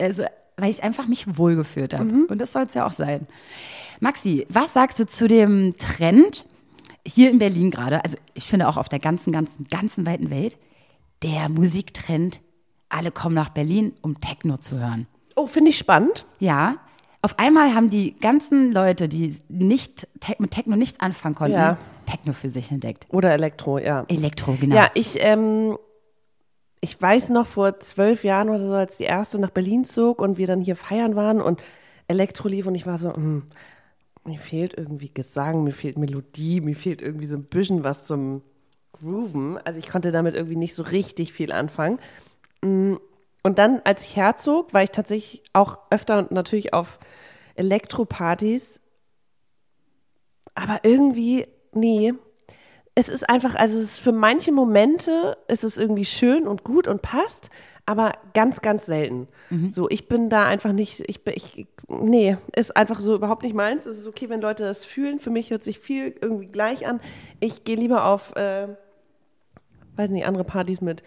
Also, 0.00 0.24
weil 0.56 0.70
ich 0.70 0.82
einfach 0.82 1.06
mich 1.06 1.36
wohlgefühlt 1.36 1.92
habe. 1.92 2.04
Mhm. 2.04 2.24
Und 2.30 2.40
das 2.40 2.52
soll 2.52 2.62
es 2.62 2.72
ja 2.74 2.86
auch 2.86 2.92
sein. 2.92 3.26
Maxi, 4.00 4.46
was 4.48 4.72
sagst 4.72 4.98
du 4.98 5.04
zu 5.06 5.28
dem 5.28 5.74
Trend 5.78 6.46
hier 7.06 7.30
in 7.30 7.38
Berlin 7.38 7.70
gerade? 7.70 8.02
Also, 8.04 8.16
ich 8.32 8.44
finde 8.44 8.68
auch 8.68 8.78
auf 8.78 8.88
der 8.88 9.00
ganzen, 9.00 9.32
ganzen, 9.32 9.66
ganzen 9.68 10.06
weiten 10.06 10.30
Welt, 10.30 10.56
der 11.22 11.48
Musiktrend, 11.48 12.40
alle 12.88 13.10
kommen 13.10 13.34
nach 13.34 13.50
Berlin, 13.50 13.92
um 14.02 14.20
Techno 14.20 14.56
zu 14.58 14.78
hören. 14.78 15.06
Oh, 15.36 15.46
finde 15.46 15.70
ich 15.70 15.78
spannend. 15.78 16.26
Ja. 16.38 16.76
Auf 17.22 17.38
einmal 17.38 17.74
haben 17.74 17.88
die 17.90 18.14
ganzen 18.20 18.70
Leute, 18.72 19.08
die 19.08 19.36
nicht 19.48 20.06
Te- 20.20 20.36
mit 20.38 20.50
Techno 20.50 20.76
nichts 20.76 21.00
anfangen 21.00 21.34
konnten, 21.34 21.54
Ja. 21.56 21.78
Techno 22.06 22.34
für 22.34 22.50
sich 22.50 22.70
entdeckt. 22.70 23.06
Oder 23.08 23.32
Elektro, 23.32 23.78
ja. 23.78 24.04
Elektro, 24.08 24.56
genau. 24.60 24.76
Ja, 24.76 24.88
ich, 24.92 25.16
ähm, 25.20 25.78
ich 26.82 27.00
weiß 27.00 27.30
noch 27.30 27.46
vor 27.46 27.80
zwölf 27.80 28.24
Jahren 28.24 28.50
oder 28.50 28.66
so, 28.66 28.74
als 28.74 28.98
die 28.98 29.04
erste 29.04 29.38
nach 29.38 29.48
Berlin 29.50 29.84
zog 29.86 30.20
und 30.20 30.36
wir 30.36 30.46
dann 30.46 30.60
hier 30.60 30.76
feiern 30.76 31.16
waren 31.16 31.40
und 31.40 31.62
Elektro 32.08 32.48
lief 32.48 32.66
und 32.66 32.74
ich 32.74 32.84
war 32.84 32.98
so, 32.98 33.14
hm, 33.14 33.44
mir 34.26 34.38
fehlt 34.38 34.74
irgendwie 34.76 35.08
Gesang, 35.12 35.64
mir 35.64 35.72
fehlt 35.72 35.96
Melodie, 35.96 36.60
mir 36.60 36.76
fehlt 36.76 37.00
irgendwie 37.00 37.26
so 37.26 37.36
ein 37.36 37.44
bisschen 37.44 37.84
was 37.84 38.04
zum 38.04 38.42
Grooven. 39.04 39.58
Also 39.64 39.78
ich 39.78 39.88
konnte 39.88 40.10
damit 40.12 40.34
irgendwie 40.34 40.56
nicht 40.56 40.74
so 40.74 40.82
richtig 40.82 41.32
viel 41.32 41.52
anfangen. 41.52 41.98
Mm, 42.62 42.94
Und 43.42 43.58
dann, 43.58 43.80
als 43.84 44.02
ich 44.04 44.16
herzog, 44.16 44.72
war 44.72 44.82
ich 44.82 44.90
tatsächlich 44.90 45.42
auch 45.52 45.78
öfter 45.90 46.26
natürlich 46.30 46.72
auf 46.72 46.98
Elektropartys. 47.54 48.80
Aber 50.54 50.80
irgendwie, 50.84 51.46
nee, 51.72 52.14
es 52.94 53.08
ist 53.08 53.28
einfach, 53.28 53.54
also 53.56 53.76
es 53.76 53.84
ist 53.84 53.98
für 53.98 54.12
manche 54.12 54.52
Momente 54.52 55.36
ist 55.48 55.64
es 55.64 55.76
irgendwie 55.76 56.04
schön 56.04 56.46
und 56.46 56.62
gut 56.64 56.86
und 56.86 57.02
passt, 57.02 57.50
aber 57.86 58.12
ganz, 58.34 58.62
ganz 58.62 58.86
selten. 58.86 59.28
So, 59.72 59.88
ich 59.90 60.08
bin 60.08 60.30
da 60.30 60.44
einfach 60.44 60.72
nicht, 60.72 61.02
ich 61.08 61.24
bin, 61.24 61.34
ich, 61.36 61.66
nee, 61.88 62.36
ist 62.56 62.76
einfach 62.76 63.00
so 63.00 63.14
überhaupt 63.14 63.42
nicht 63.42 63.54
meins. 63.54 63.84
Es 63.84 63.98
ist 63.98 64.06
okay, 64.06 64.28
wenn 64.30 64.40
Leute 64.40 64.62
das 64.62 64.84
fühlen. 64.84 65.18
Für 65.18 65.30
mich 65.30 65.50
hört 65.50 65.62
sich 65.62 65.78
viel 65.80 66.14
irgendwie 66.20 66.46
gleich 66.46 66.86
an. 66.86 67.00
Ich 67.40 67.64
gehe 67.64 67.76
lieber 67.76 68.06
auf, 68.06 68.34
äh, 68.36 68.68
weiß 69.96 70.10
nicht, 70.10 70.26
andere 70.26 70.44
Partys 70.44 70.80
mit 70.80 71.02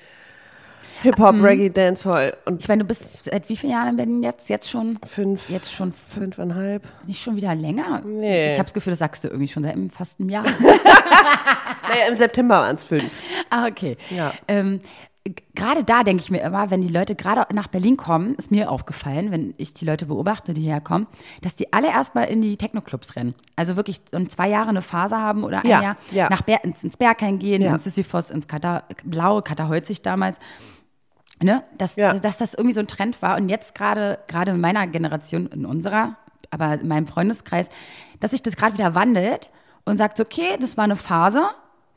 Hip-Hop, 1.03 1.35
Reggae, 1.43 1.69
Dancehall 1.69 2.35
und 2.45 2.61
Ich 2.61 2.67
meine, 2.67 2.83
du 2.83 2.87
bist 2.87 3.25
seit 3.25 3.49
wie 3.49 3.55
vielen 3.55 3.73
Jahren 3.73 3.89
in 3.89 3.97
Berlin 3.97 4.23
jetzt? 4.23 4.49
Jetzt 4.49 4.69
schon, 4.69 4.97
fünf, 5.05 5.49
jetzt 5.49 5.71
schon 5.71 5.91
fünf, 5.91 6.35
fünfeinhalb. 6.35 6.87
nicht 7.05 7.21
schon 7.21 7.35
wieder 7.35 7.53
länger? 7.53 8.01
Nee. 8.05 8.47
Ich 8.47 8.53
habe 8.53 8.63
das 8.63 8.73
Gefühl, 8.73 8.91
das 8.91 8.99
sagst 8.99 9.23
du 9.23 9.27
irgendwie 9.27 9.47
schon 9.47 9.63
seit 9.63 9.75
fast 9.93 10.19
einem 10.19 10.29
Jahr. 10.29 10.45
Naja, 11.89 12.07
im 12.09 12.17
September 12.17 12.55
waren 12.55 12.75
es 12.75 12.83
fünf. 12.83 13.11
ah, 13.49 13.65
okay. 13.67 13.95
Ja. 14.09 14.33
Ähm, 14.49 14.81
gerade 15.55 15.83
da 15.83 16.03
denke 16.03 16.21
ich 16.23 16.31
mir 16.31 16.41
immer, 16.41 16.69
wenn 16.71 16.81
die 16.81 16.87
Leute 16.87 17.15
gerade 17.15 17.45
nach 17.53 17.67
Berlin 17.67 17.97
kommen, 17.97 18.35
ist 18.35 18.51
mir 18.51 18.71
aufgefallen, 18.71 19.31
wenn 19.31 19.53
ich 19.57 19.73
die 19.73 19.85
Leute 19.85 20.05
beobachte, 20.07 20.53
die 20.53 20.61
herkommen, 20.61 21.07
dass 21.41 21.55
die 21.55 21.71
alle 21.73 21.87
erstmal 21.89 22.25
in 22.25 22.41
die 22.41 22.57
Techno-Clubs 22.57 23.15
rennen. 23.15 23.35
Also 23.55 23.75
wirklich 23.75 24.01
um 24.11 24.29
zwei 24.29 24.49
Jahre 24.49 24.69
eine 24.69 24.81
Phase 24.81 25.17
haben 25.17 25.43
oder 25.43 25.59
ein 25.63 25.67
Ja, 25.67 25.81
Jahr 25.81 25.97
ja. 26.11 26.29
nach 26.29 26.41
Ber 26.41 26.63
ins, 26.63 26.83
ins 26.83 26.97
Berghain 26.97 27.39
gehen, 27.39 27.61
Ja. 27.61 27.73
ins 27.73 27.83
Sisyphos, 27.85 28.29
ins 28.29 28.47
Kata, 28.47 28.83
blaue 29.03 29.41
Kataholzig 29.41 30.01
damals. 30.01 30.37
Ne? 31.41 31.63
Dass, 31.77 31.95
Ja. 31.95 32.13
dass 32.13 32.37
das 32.37 32.53
irgendwie 32.53 32.73
so 32.73 32.79
ein 32.79 32.87
Trend 32.87 33.21
war. 33.21 33.37
Und 33.37 33.49
jetzt 33.49 33.75
gerade, 33.75 34.19
gerade 34.27 34.51
in 34.51 34.59
meiner 34.61 34.87
Generation, 34.87 35.47
in 35.47 35.65
unserer, 35.65 36.15
aber 36.49 36.75
in 36.79 36.87
meinem 36.87 37.07
Freundeskreis, 37.07 37.69
dass 38.19 38.31
sich 38.31 38.41
das 38.41 38.55
gerade 38.55 38.73
wieder 38.77 38.95
wandelt 38.95 39.49
und 39.85 39.97
sagt, 39.97 40.19
okay, 40.19 40.57
das 40.59 40.77
war 40.77 40.83
eine 40.85 40.95
Phase, 40.95 41.43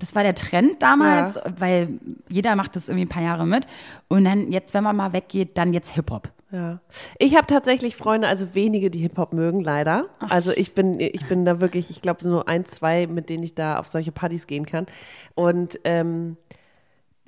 das 0.01 0.15
war 0.15 0.23
der 0.23 0.35
Trend 0.35 0.83
damals, 0.83 1.39
weil 1.59 2.01
jeder 2.29 2.57
macht 2.57 2.75
das 2.75 2.89
irgendwie 2.89 3.05
ein 3.05 3.09
paar 3.09 3.23
Jahre 3.23 3.47
mit. 3.47 3.67
Und 4.09 4.25
dann 4.25 4.51
jetzt, 4.51 4.75
wenn 4.75 4.83
man 4.83 4.97
mal 4.97 5.13
weggeht, 5.13 5.57
dann 5.57 5.73
jetzt 5.73 5.91
Hip-Hop. 5.95 6.31
Ja. 6.51 6.81
Ich 7.19 7.37
habe 7.37 7.47
tatsächlich 7.47 7.95
Freunde, 7.95 8.27
also 8.27 8.55
wenige, 8.55 8.91
die 8.91 8.99
Hip-Hop 8.99 9.33
mögen, 9.33 9.61
leider. 9.61 10.07
also 10.19 10.51
ich 10.51 10.75
bin, 10.75 10.99
ich 10.99 11.27
bin 11.29 11.45
da 11.45 11.61
wirklich, 11.61 11.91
ich 11.91 12.03
glaube, 12.03 12.27
nur 12.29 12.49
ein, 12.49 12.65
zwei, 12.65 13.07
mit 13.07 13.29
denen 13.29 13.45
ich 13.45 13.55
da 13.55 13.79
auf 13.79 13.87
solche 13.87 14.11
Partys 14.11 14.49
gehen 14.49 14.67
kann. 14.67 14.87
Und 15.35 15.79
ähm, 15.85 16.37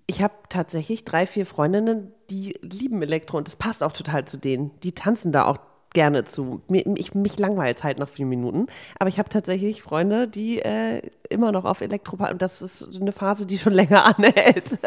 ich 0.07 0.23
habe 0.23 0.35
tatsächlich 0.49 1.05
drei, 1.05 1.27
vier 1.27 1.47
Freundinnen, 1.47 2.13
die 2.31 2.59
lieben 2.63 3.03
Elektro 3.03 3.39
und 3.39 3.47
das 3.47 3.57
passt 3.57 3.83
auch 3.83 3.93
total 3.93 4.25
zu 4.25 4.39
denen. 4.39 4.73
Die 4.83 4.93
tanzen 4.93 5.31
da 5.31 5.45
auch 5.45 5.59
gerne 5.93 6.25
zu. 6.25 6.63
Mir, 6.69 6.87
ich, 6.97 7.15
mich 7.15 7.39
langweilt 7.39 7.85
halt 7.85 7.99
nach 7.99 8.09
vier 8.09 8.27
Minuten. 8.27 8.67
Aber 8.99 9.09
ich 9.09 9.19
habe 9.19 9.29
tatsächlich 9.29 9.83
Freunde, 9.83 10.29
die 10.29 10.61
äh, 10.61 11.03
immer 11.29 11.53
noch 11.53 11.65
auf 11.65 11.81
Elektro 11.81 12.17
und 12.31 12.43
das 12.43 12.63
ist 12.63 12.89
eine 13.01 13.13
Phase, 13.13 13.47
die 13.47 13.59
schon 13.59 13.73
länger 13.73 14.05
anhält. 14.05 14.79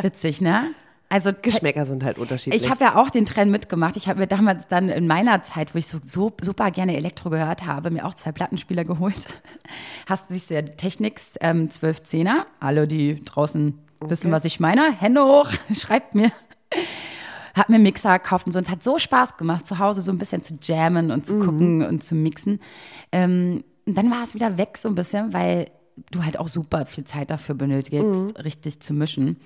Witzig, 0.00 0.40
ne? 0.40 0.74
Also 1.08 1.30
Geschmäcker 1.40 1.84
sind 1.84 2.02
halt 2.02 2.18
unterschiedlich. 2.18 2.64
Ich 2.64 2.70
habe 2.70 2.82
ja 2.82 2.96
auch 2.96 3.10
den 3.10 3.26
Trend 3.26 3.52
mitgemacht. 3.52 3.96
Ich 3.96 4.08
habe 4.08 4.18
mir 4.18 4.26
damals 4.26 4.66
dann 4.66 4.88
in 4.88 5.06
meiner 5.06 5.42
Zeit, 5.42 5.72
wo 5.74 5.78
ich 5.78 5.86
so, 5.86 5.98
so 6.04 6.32
super 6.42 6.70
gerne 6.72 6.96
Elektro 6.96 7.30
gehört 7.30 7.64
habe, 7.64 7.90
mir 7.90 8.04
auch 8.04 8.14
zwei 8.14 8.32
Plattenspieler 8.32 8.84
geholt. 8.84 9.40
Hast 10.08 10.30
du 10.30 10.54
ja 10.54 10.62
Technics 10.62 11.34
ähm, 11.40 11.68
1210er. 11.68 12.46
Alle, 12.58 12.88
die 12.88 13.22
draußen 13.24 13.78
wissen, 14.00 14.32
was 14.32 14.44
ich 14.44 14.58
meine. 14.58 14.92
Hände 14.98 15.22
hoch, 15.22 15.50
schreibt 15.72 16.14
mir. 16.16 16.30
Hab 17.56 17.68
mir 17.68 17.76
einen 17.76 17.84
Mixer 17.84 18.18
gekauft 18.18 18.46
und 18.46 18.52
so. 18.52 18.58
Und 18.58 18.66
es 18.66 18.70
hat 18.70 18.82
so 18.82 18.98
Spaß 18.98 19.36
gemacht, 19.36 19.66
zu 19.66 19.78
Hause 19.78 20.02
so 20.02 20.12
ein 20.12 20.18
bisschen 20.18 20.42
zu 20.42 20.58
jammen 20.60 21.10
und 21.10 21.24
zu 21.24 21.38
gucken 21.38 21.82
und 21.82 22.04
zu 22.04 22.14
mixen. 22.14 22.60
Ähm, 23.12 23.64
und 23.86 23.96
dann 23.96 24.10
war 24.10 24.22
es 24.22 24.34
wieder 24.34 24.58
weg 24.58 24.78
so 24.78 24.88
ein 24.88 24.94
bisschen, 24.94 25.32
weil 25.32 25.70
du 26.10 26.24
halt 26.24 26.38
auch 26.38 26.48
super 26.48 26.86
viel 26.86 27.04
Zeit 27.04 27.30
dafür 27.30 27.54
benötigst, 27.54 28.38
richtig 28.44 28.80
zu 28.80 28.92
mischen 28.92 29.38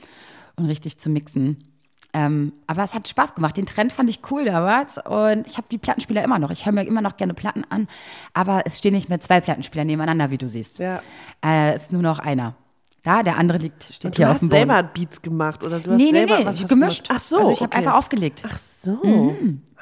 und 0.57 0.67
richtig 0.67 0.99
zu 0.99 1.11
mixen. 1.11 1.65
Ähm, 2.13 2.53
aber 2.67 2.83
es 2.83 2.95
hat 2.95 3.07
Spaß 3.07 3.35
gemacht. 3.35 3.57
Den 3.57 3.67
Trend 3.67 3.93
fand 3.93 4.11
ich 4.11 4.21
cool 4.31 4.45
damals 4.45 4.99
und 4.99 5.47
ich 5.47 5.57
habe 5.57 5.69
die 5.71 5.79
Plattenspieler 5.79 6.25
immer 6.25 6.39
noch. 6.39 6.51
Ich 6.51 6.67
höre 6.67 6.73
mir 6.73 6.83
immer 6.83 7.03
noch 7.03 7.17
gerne 7.17 7.35
Platten 7.35 7.65
an, 7.71 7.87
aber 8.35 8.63
es 8.67 8.79
stehen 8.79 8.95
nicht 8.95 9.09
mehr 9.09 9.21
zwei 9.21 9.41
Plattenspieler 9.41 9.85
nebeneinander, 9.85 10.31
wie 10.31 10.39
du 10.39 10.49
siehst. 10.49 10.79
Ja. 10.79 11.03
Äh, 11.45 11.75
es 11.75 11.83
ist 11.83 11.93
nur 11.93 12.03
noch 12.03 12.19
einer. 12.19 12.57
Da, 13.03 13.23
der 13.23 13.39
andere 13.39 13.59
liegt, 13.59 13.83
steht 13.85 14.05
Und 14.05 14.17
hier 14.17 14.27
du 14.27 14.31
auf 14.31 14.35
hast 14.35 14.41
dem 14.43 14.49
Boden. 14.51 14.59
selber 14.69 14.83
Beats 14.83 15.23
gemacht 15.23 15.65
oder 15.65 15.81
du 15.81 15.93
hast 15.93 15.99
nee, 15.99 16.05
nee, 16.05 16.11
selber 16.11 16.39
nee, 16.39 16.45
was 16.47 16.55
hast 16.55 16.63
du 16.65 16.69
gemischt. 16.69 17.07
Ach 17.09 17.19
so, 17.19 17.39
Also 17.39 17.53
ich 17.53 17.61
habe 17.61 17.71
okay. 17.71 17.79
einfach 17.79 17.95
aufgelegt. 17.95 18.43
Ach 18.47 18.59
so. 18.59 18.93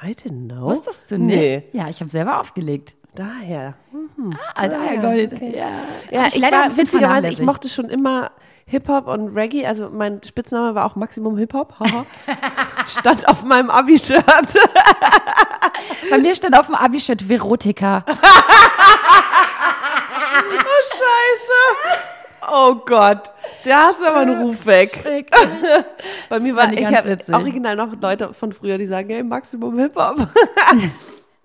I 0.01 0.11
didn't 0.11 0.47
know. 0.47 0.61
Wusstest 0.67 1.11
du 1.11 1.17
nicht? 1.17 1.35
Nee. 1.37 1.63
Ja, 1.73 1.89
ich 1.89 1.99
habe 1.99 2.09
selber 2.09 2.39
aufgelegt. 2.39 2.95
Daher. 3.15 3.73
Ah, 4.55 4.67
daher 4.69 4.93
ja, 4.93 5.01
Gold. 5.01 5.33
okay. 5.33 5.53
Ja, 5.57 5.71
Ja, 6.11 6.27
ich, 6.27 6.37
leider 6.37 6.61
war 6.61 6.77
witzigerweise, 6.77 7.27
ich 7.27 7.41
mochte 7.41 7.67
schon 7.67 7.89
immer 7.89 8.31
Hip-Hop 8.67 9.07
und 9.07 9.35
Reggae. 9.35 9.65
Also 9.65 9.89
mein 9.89 10.23
Spitzname 10.23 10.73
war 10.75 10.85
auch 10.85 10.95
Maximum 10.95 11.35
Hip-Hop. 11.37 11.73
Stand 12.87 13.27
auf 13.27 13.43
meinem 13.43 13.69
Abi-Shirt. 13.69 14.23
Bei 16.09 16.17
mir 16.19 16.35
stand 16.35 16.57
auf 16.57 16.67
dem 16.67 16.75
Abi-Shirt 16.75 17.27
Verotika. 17.27 18.05
Oh, 20.41 20.81
scheiße. 20.95 22.08
Oh 22.51 22.75
Gott. 22.85 23.31
Da 23.65 23.85
hast 23.85 24.01
du 24.01 24.05
aber 24.05 24.19
einen 24.19 24.41
Ruf 24.41 24.65
weg. 24.65 25.03
Bei 26.29 26.39
mir 26.39 26.55
war 26.55 26.67
war 26.67 26.73
ich 26.73 26.79
ganz 26.81 27.05
witzig. 27.05 27.35
original 27.35 27.75
noch 27.75 27.93
Leute 28.01 28.33
von 28.33 28.51
früher, 28.51 28.77
die 28.77 28.85
sagen, 28.85 29.09
hey, 29.09 29.23
Maximum 29.23 29.77
Hip-Hop. 29.77 30.27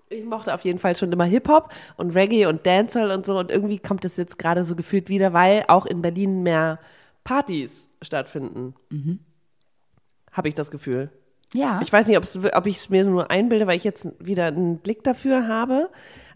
Ich 0.07 0.23
mochte 0.23 0.53
auf 0.53 0.61
jeden 0.61 0.77
Fall 0.77 0.95
schon 0.95 1.11
immer 1.11 1.25
Hip-Hop 1.25 1.73
und 1.97 2.11
Reggae 2.11 2.45
und 2.45 2.65
Dancehall 2.65 3.09
und 3.11 3.25
so. 3.25 3.39
Und 3.39 3.49
irgendwie 3.49 3.79
kommt 3.79 4.05
es 4.05 4.17
jetzt 4.17 4.37
gerade 4.37 4.63
so 4.63 4.75
gefühlt 4.75 5.09
wieder, 5.09 5.33
weil 5.33 5.65
auch 5.67 5.87
in 5.87 6.03
Berlin 6.03 6.43
mehr 6.43 6.79
Partys 7.23 7.89
stattfinden. 8.03 8.75
Habe 10.31 10.47
ich 10.47 10.53
das 10.53 10.69
Gefühl. 10.69 11.09
Ja. 11.53 11.79
Ich 11.81 11.91
weiß 11.91 12.07
nicht, 12.07 12.17
ob 12.17 12.67
ich 12.67 12.77
es 12.77 12.89
mir 12.89 13.03
nur 13.03 13.31
einbilde, 13.31 13.65
weil 13.65 13.77
ich 13.77 13.83
jetzt 13.83 14.07
wieder 14.19 14.45
einen 14.45 14.77
Blick 14.77 15.03
dafür 15.03 15.47
habe. 15.47 15.89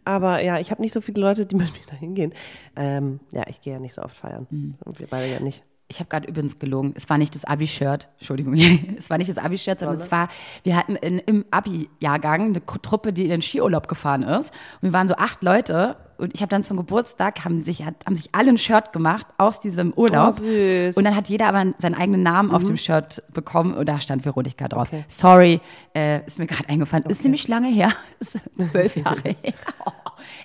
Aber 0.10 0.42
ja, 0.42 0.58
ich 0.58 0.72
habe 0.72 0.82
nicht 0.82 0.92
so 0.92 1.02
viele 1.02 1.22
Leute, 1.22 1.46
die 1.46 1.56
mit 1.56 1.72
mir 1.72 1.86
da 1.88 1.96
hingehen. 1.96 2.34
Ähm, 2.76 3.20
ja, 3.32 3.44
ich 3.48 3.62
gehe 3.62 3.74
ja 3.74 3.80
nicht 3.80 3.94
so 3.94 4.02
oft 4.02 4.18
feiern. 4.18 4.48
Mhm. 4.50 4.74
Und 4.84 5.00
wir 5.00 5.06
beide 5.06 5.32
ja 5.32 5.40
nicht. 5.40 5.64
Ich 5.92 6.00
habe 6.00 6.08
gerade 6.08 6.28
übrigens 6.28 6.60
gelogen. 6.60 6.94
Es 6.96 7.10
war 7.10 7.18
nicht 7.18 7.34
das 7.34 7.46
Abi-Shirt. 7.46 8.08
Entschuldigung. 8.20 8.54
es 8.98 9.10
war 9.10 9.18
nicht 9.18 9.30
das 9.30 9.40
Abi-Shirt, 9.40 9.80
sondern 9.80 9.98
es 9.98 10.12
war, 10.12 10.30
wir 10.64 10.76
hatten 10.76 10.96
in, 10.96 11.18
im 11.18 11.46
Abi-Jahrgang 11.50 12.42
eine 12.42 12.64
Truppe, 12.64 13.12
die 13.12 13.24
in 13.24 13.30
den 13.32 13.42
Skiurlaub 13.42 13.88
gefahren 13.88 14.22
ist. 14.22 14.54
Und 14.82 14.90
wir 14.90 14.94
waren 14.94 15.08
so 15.08 15.16
acht 15.16 15.44
Leute. 15.44 15.98
Und 16.20 16.36
ich 16.36 16.42
habe 16.42 16.50
dann 16.50 16.64
zum 16.64 16.78
Geburtstag, 16.78 17.44
haben 17.44 17.64
sich, 17.64 17.84
haben 17.84 18.16
sich 18.16 18.28
alle 18.34 18.50
ein 18.50 18.58
Shirt 18.60 18.94
gemacht 18.94 19.26
aus 19.38 19.62
diesem 19.62 19.92
Urlaub. 19.94 20.36
Oh, 20.38 20.42
süß. 20.42 20.96
Und 20.96 21.06
dann 21.06 21.16
hat 21.16 21.28
jeder 21.28 21.48
aber 21.48 21.74
seinen 21.80 21.96
eigenen 21.96 22.22
Namen 22.22 22.52
auf 22.52 22.64
dem 22.64 22.78
Shirt 22.78 23.24
bekommen. 23.34 23.74
Und 23.74 23.90
da 23.90 24.00
stand 24.00 24.26
Veronika 24.26 24.68
drauf. 24.68 24.90
Sorry, 25.08 25.60
äh, 25.96 26.24
ist 26.28 26.38
mir 26.38 26.46
gerade 26.46 26.70
eingefallen. 26.70 27.06
Ist 27.06 27.24
nämlich 27.24 27.48
lange 27.48 27.70
her. 27.70 27.92
Ist 28.20 28.38
zwölf 28.58 28.96
Jahre 29.04 29.36
her. 29.42 29.54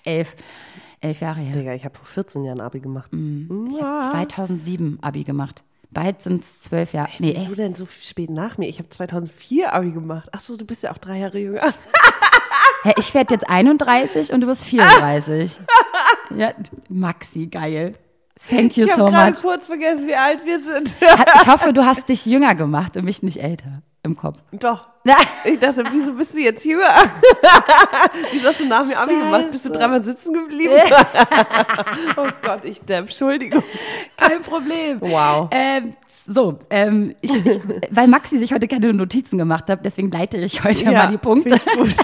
elf. 0.04 0.36
Elf 1.04 1.20
Jahre 1.20 1.40
her. 1.40 1.54
Digga, 1.54 1.74
ich 1.74 1.84
habe 1.84 1.94
vor 1.94 2.06
14 2.06 2.44
Jahren 2.44 2.60
Abi 2.60 2.80
gemacht. 2.80 3.12
Mhm. 3.12 3.68
Ich 3.70 3.80
habe 3.82 4.10
2007 4.10 4.98
Abi 5.02 5.24
gemacht. 5.24 5.62
Bald 5.90 6.22
sind 6.22 6.42
es 6.42 6.60
zwölf 6.60 6.92
Jahre. 6.92 7.10
Nee, 7.18 7.34
Wieso 7.36 7.50
ey, 7.50 7.56
denn 7.56 7.74
so 7.74 7.86
spät 7.86 8.30
nach 8.30 8.58
mir? 8.58 8.68
Ich 8.68 8.78
habe 8.78 8.88
2004 8.88 9.72
Abi 9.72 9.92
gemacht. 9.92 10.28
Ach 10.32 10.40
so, 10.40 10.56
du 10.56 10.64
bist 10.64 10.82
ja 10.82 10.90
auch 10.92 10.98
drei 10.98 11.18
Jahre 11.18 11.38
jünger. 11.38 11.62
hä, 12.82 12.94
ich 12.98 13.14
werde 13.14 13.34
jetzt 13.34 13.48
31 13.48 14.32
und 14.32 14.40
du 14.40 14.46
wirst 14.46 14.64
34. 14.64 15.60
ja, 16.36 16.52
Maxi, 16.88 17.46
geil. 17.46 17.94
Thank 18.48 18.76
you 18.76 18.86
Ich 18.86 18.92
so 18.94 19.02
habe 19.02 19.10
gerade 19.12 19.32
much. 19.32 19.42
kurz 19.42 19.66
vergessen, 19.66 20.08
wie 20.08 20.16
alt 20.16 20.44
wir 20.44 20.60
sind. 20.62 20.96
Ich 21.00 21.46
hoffe, 21.46 21.72
du 21.72 21.84
hast 21.84 22.08
dich 22.08 22.26
jünger 22.26 22.54
gemacht 22.54 22.96
und 22.96 23.04
mich 23.04 23.22
nicht 23.22 23.40
älter 23.40 23.82
im 24.04 24.16
Kopf. 24.16 24.38
Doch. 24.52 24.88
Ich 25.44 25.58
dachte, 25.60 25.84
wieso 25.92 26.12
bist 26.14 26.32
du 26.32 26.38
jetzt 26.38 26.64
jünger? 26.64 26.88
wieso 28.32 28.48
hast 28.48 28.60
du 28.60 28.64
nach 28.64 28.86
mir 28.86 28.98
Abi 28.98 29.12
gemacht? 29.12 29.50
Bist 29.52 29.66
du 29.66 29.70
dreimal 29.70 30.02
sitzen 30.02 30.32
geblieben? 30.32 30.72
oh 32.16 32.26
Gott, 32.40 32.64
ich 32.64 32.80
depp. 32.80 33.00
Entschuldigung. 33.00 33.62
Kein 34.16 34.40
Problem. 34.40 35.02
Wow. 35.02 35.48
Ähm, 35.50 35.92
so, 36.08 36.58
ähm, 36.70 37.14
ich, 37.20 37.34
ich, 37.34 37.60
weil 37.90 38.08
Maxi 38.08 38.38
sich 38.38 38.54
heute 38.54 38.66
keine 38.66 38.94
Notizen 38.94 39.36
gemacht 39.36 39.68
hat, 39.68 39.84
deswegen 39.84 40.10
leite 40.10 40.38
ich 40.38 40.64
heute 40.64 40.90
mal 40.90 41.08
die 41.08 41.18
Punkte. 41.18 41.56
ich 41.56 41.76
gut. 41.76 41.96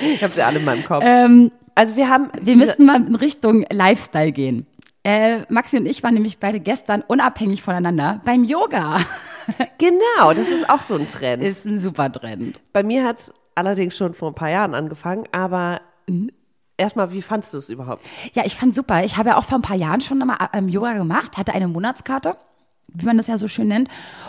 Ich 0.00 0.24
habe 0.24 0.32
sie 0.32 0.42
alle 0.42 0.58
in 0.60 0.64
meinem 0.64 0.84
Kopf. 0.84 1.04
Ähm, 1.06 1.52
Also 1.74 1.96
wir 1.96 2.08
haben... 2.08 2.30
Wir 2.40 2.56
müssten 2.56 2.84
mal 2.86 2.96
in 2.96 3.14
Richtung 3.14 3.64
Lifestyle 3.70 4.32
gehen. 4.32 4.66
Äh, 5.02 5.40
Maxi 5.48 5.78
und 5.78 5.86
ich 5.86 6.02
waren 6.02 6.14
nämlich 6.14 6.38
beide 6.38 6.60
gestern 6.60 7.02
unabhängig 7.06 7.62
voneinander 7.62 8.20
beim 8.24 8.44
Yoga. 8.44 9.00
Genau, 9.78 10.32
das 10.32 10.46
ist 10.46 10.70
auch 10.70 10.82
so 10.82 10.94
ein 10.94 11.08
Trend. 11.08 11.42
Ist 11.42 11.64
ein 11.64 11.80
super 11.80 12.12
Trend. 12.12 12.60
Bei 12.72 12.84
mir 12.84 13.04
hat 13.04 13.18
es 13.18 13.34
allerdings 13.56 13.96
schon 13.96 14.14
vor 14.14 14.30
ein 14.30 14.34
paar 14.34 14.50
Jahren 14.50 14.74
angefangen, 14.74 15.24
aber 15.32 15.80
erstmal, 16.76 17.10
wie 17.12 17.22
fandst 17.22 17.52
du 17.52 17.58
es 17.58 17.68
überhaupt? 17.68 18.06
Ja, 18.34 18.44
ich 18.44 18.54
fand 18.54 18.74
super. 18.74 19.02
Ich 19.02 19.16
habe 19.16 19.30
ja 19.30 19.36
auch 19.36 19.44
vor 19.44 19.58
ein 19.58 19.62
paar 19.62 19.76
Jahren 19.76 20.00
schon 20.00 20.18
mal 20.18 20.36
ähm, 20.52 20.68
Yoga 20.68 20.92
gemacht, 20.92 21.36
hatte 21.36 21.52
eine 21.52 21.66
Monatskarte, 21.66 22.36
wie 22.88 23.06
man 23.06 23.16
das 23.16 23.26
ja 23.26 23.38
so 23.38 23.48
schön 23.48 23.68
nennt, 23.68 23.88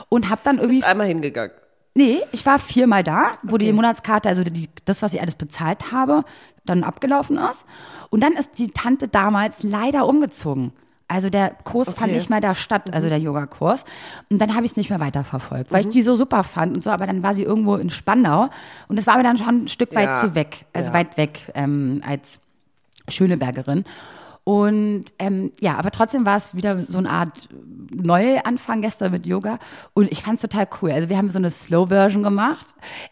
und 0.10 0.29
habe 0.29 0.41
dann 0.43 0.57
irgendwie 0.57 0.84
Einmal 0.84 1.07
hingegangen. 1.07 1.55
Nee, 1.93 2.21
ich 2.31 2.45
war 2.45 2.57
viermal 2.57 3.03
da, 3.03 3.38
wo 3.43 3.57
die 3.57 3.71
Monatskarte, 3.73 4.29
also 4.29 4.43
die, 4.43 4.69
das, 4.86 5.01
was 5.01 5.13
ich 5.13 5.21
alles 5.21 5.36
bezahlt 5.36 5.91
habe, 5.91 6.23
dann 6.65 6.84
abgelaufen 6.84 7.38
ist. 7.38 7.65
Und 8.10 8.21
dann 8.24 8.34
ist 8.34 8.58
die 8.58 8.69
Tante 8.71 9.08
damals 9.08 9.63
leider 9.63 10.08
umgezogen. 10.08 10.74
Also 11.08 11.30
der 11.30 11.50
Kurs 11.65 11.89
fand 11.93 12.10
Okay. 12.10 12.13
nicht 12.15 12.30
mehr 12.30 12.39
da 12.39 12.56
statt, 12.56 12.93
also 12.93 13.10
der 13.10 13.19
Yogakurs. 13.19 13.84
Und 14.32 14.39
dann 14.39 14.56
habe 14.56 14.65
ich 14.65 14.71
es 14.71 14.78
nicht 14.78 14.89
mehr 14.89 15.02
weiterverfolgt, 15.02 15.69
weil 15.71 15.82
ich 15.82 15.91
die 15.91 16.04
so 16.04 16.15
super 16.15 16.43
fand 16.45 16.74
und 16.74 16.84
so. 16.84 16.89
Aber 16.89 17.06
dann 17.06 17.21
war 17.21 17.34
sie 17.36 17.43
irgendwo 17.43 17.76
in 17.76 17.89
Spandau 17.89 18.50
und 18.88 18.95
das 18.95 19.08
war 19.08 19.17
mir 19.17 19.24
dann 19.24 19.38
schon 19.38 19.63
ein 19.63 19.67
Stück 19.67 19.93
weit 19.93 20.06
Ja. 20.10 20.15
zu 20.15 20.36
weg, 20.36 20.65
also 20.71 20.91
Ja. 20.91 21.00
weit 21.00 21.17
weg 21.17 21.52
ähm, 21.54 22.02
als 22.08 22.39
Schönebergerin. 23.10 23.84
Und 24.43 25.06
ähm, 25.19 25.51
ja, 25.60 25.77
aber 25.77 25.91
trotzdem 25.91 26.25
war 26.25 26.38
es 26.38 26.56
wieder 26.56 26.86
so 26.89 26.97
eine 26.97 27.10
Art 27.12 27.47
Neuanfang 27.93 28.82
gestern 28.82 29.12
mit 29.12 29.25
Yoga. 29.25 29.60
Und 29.93 30.12
ich 30.12 30.23
fand 30.23 30.36
es 30.36 30.41
total 30.41 30.67
cool. 30.82 30.91
Also 30.91 31.10
wir 31.10 31.17
haben 31.17 31.30
so 31.30 31.38
eine 31.39 31.51
Slow-Version 31.51 32.23
gemacht. 32.23 32.65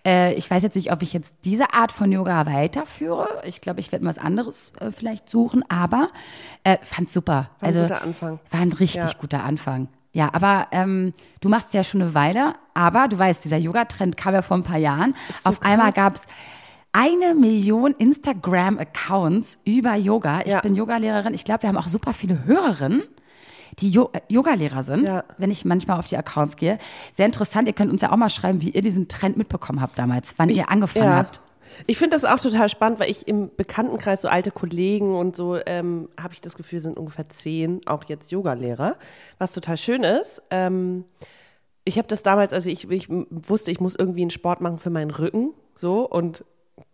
Äh, 0.06 0.34
ich 0.34 0.50
weiß 0.50 0.63
jetzt 0.63 0.76
nicht, 0.76 0.92
ob 0.92 1.02
ich 1.02 1.13
jetzt 1.13 1.36
diese 1.46 1.74
Art 1.74 1.92
von 1.92 2.12
Yoga 2.12 2.46
weiterführe. 2.46 3.28
Ich 3.46 3.62
glaube, 3.62 3.80
ich 3.80 3.92
werde 3.92 4.06
mal 4.06 4.10
was 4.12 4.18
anderes 4.18 4.74
äh, 4.80 4.92
vielleicht 4.92 5.30
suchen. 5.30 5.63
Aber 5.70 6.10
äh, 6.63 6.78
fand 6.84 7.12
super. 7.12 7.50
ein 7.60 7.65
also 7.68 7.82
guter 7.84 8.02
Anfang. 8.02 8.39
War 8.52 8.62
ein 8.62 8.74
richtig 8.74 8.96
Ja. 9.04 9.12
guter 9.20 9.44
Anfang. 9.44 9.88
Ja, 10.12 10.30
aber 10.34 10.68
ähm, 10.72 11.13
du 11.42 11.50
machst 11.50 11.74
ja 11.76 11.84
schon 11.84 12.02
eine 12.02 12.15
Weile. 12.15 12.56
Aber 12.74 13.08
du 13.08 13.18
weißt, 13.20 13.44
dieser 13.44 13.58
Yoga-Trend 13.58 14.18
kam 14.18 14.34
ja 14.34 14.42
vor 14.42 14.58
ein 14.58 14.63
paar 14.63 14.78
Jahren. 14.78 15.15
so 15.44 15.50
Auf 15.50 15.62
einmal 15.62 15.94
krass. 15.94 16.04
gab 16.04 16.15
es 16.15 16.22
eine 16.91 17.36
Million 17.36 17.93
Instagram-Accounts 17.97 19.60
über 19.65 19.95
Yoga. 19.95 20.41
Ich 20.41 20.54
Ja. 20.54 20.62
bin 20.62 20.75
Yogalehrerin. 20.75 21.34
Ich 21.34 21.45
glaube, 21.45 21.63
wir 21.63 21.69
haben 21.69 21.78
auch 21.78 21.88
super 21.88 22.13
viele 22.13 22.45
Hörerinnen, 22.45 23.04
die 23.80 23.89
Jo- 23.91 24.10
äh, 24.13 24.21
Yogalehrer 24.28 24.84
sind, 24.84 25.08
Ja. 25.08 25.23
wenn 25.38 25.52
ich 25.52 25.65
manchmal 25.65 25.99
auf 25.99 26.08
die 26.08 26.17
Accounts 26.17 26.56
gehe. 26.56 26.78
Sehr 27.13 27.25
interessant. 27.25 27.67
Ihr 27.67 27.73
könnt 27.73 27.91
uns 27.91 28.02
ja 28.02 28.12
auch 28.12 28.17
mal 28.17 28.30
schreiben, 28.30 28.62
wie 28.62 28.69
ihr 28.71 28.82
diesen 28.82 29.08
Trend 29.08 29.38
mitbekommen 29.38 29.82
habt 29.82 29.97
damals, 29.99 30.34
wann 30.38 30.49
ihr 30.49 30.69
angefangen 30.69 31.06
ja. 31.06 31.15
habt. 31.17 31.41
Ich 31.86 31.99
finde 31.99 32.15
das 32.15 32.25
auch 32.25 32.39
total 32.39 32.67
spannend, 32.67 32.99
weil 32.99 33.12
ich 33.12 33.28
im 33.28 33.52
Bekanntenkreis 33.56 34.21
so 34.23 34.28
alte 34.28 34.49
Kollegen 34.49 35.15
und 35.15 35.36
so 35.36 35.56
ähm, 35.67 36.10
habe 36.19 36.34
ich 36.34 36.41
das 36.41 36.56
Gefühl, 36.56 36.80
sind 36.80 36.97
ungefähr 36.97 37.30
zehn, 37.30 37.82
auch 37.86 38.06
jetzt 38.08 38.32
Yogalehrer, 38.32 38.95
was 39.38 39.54
total 39.54 39.78
schön 39.78 40.04
ist. 40.04 40.41
Ähm, 40.49 41.06
ich 41.86 41.99
habe 41.99 42.08
das 42.08 42.23
damals, 42.23 42.54
also 42.54 42.71
ich, 42.71 42.89
ich 42.89 43.08
wusste, 43.10 43.69
ich 43.69 43.80
muss 43.80 43.93
irgendwie 43.95 44.21
einen 44.21 44.32
Sport 44.32 44.62
machen 44.62 44.80
für 44.80 44.89
meinen 44.89 45.12
Rücken, 45.12 45.54
so 45.75 46.10
und 46.10 46.43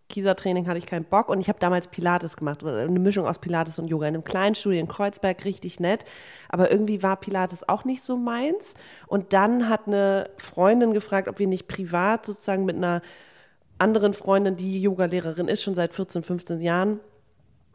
Kiesertraining 0.10 0.68
hatte 0.68 0.78
ich 0.78 0.86
keinen 0.86 1.06
Bock 1.06 1.30
und 1.30 1.39
ich 1.39 1.50
habe 1.50 1.60
damals 1.60 1.88
Pilates 1.88 2.38
gemacht, 2.38 2.63
eine 2.63 2.88
Mischung 3.00 3.26
aus 3.26 3.39
Pilates 3.39 3.80
und 3.80 3.88
Yoga 3.88 4.08
in 4.08 4.13
einem 4.13 4.24
kleinen 4.24 4.56
Studio 4.56 4.80
in 4.80 4.88
Kreuzberg, 4.88 5.44
richtig 5.46 5.80
nett, 5.80 6.06
aber 6.50 6.72
irgendwie 6.72 7.02
war 7.02 7.18
Pilates 7.18 7.68
auch 7.68 7.86
nicht 7.86 8.04
so 8.04 8.15
meins. 8.15 8.76
Und 9.08 9.34
dann 9.34 9.68
hat 9.68 9.88
eine 9.88 10.30
Freundin 10.38 10.94
gefragt, 10.94 11.28
ob 11.28 11.39
wir 11.39 11.48
nicht 11.48 11.68
privat 11.68 12.26
sozusagen 12.26 12.65
mit 12.65 12.76
einer 12.76 13.02
anderen 13.78 14.13
Freundin, 14.13 14.56
die 14.56 14.80
Yogalehrerin 14.80 15.48
ist, 15.48 15.63
schon 15.63 15.76
seit 15.76 15.94
14, 15.94 16.24
15 16.24 16.62
Jahren, 16.62 17.00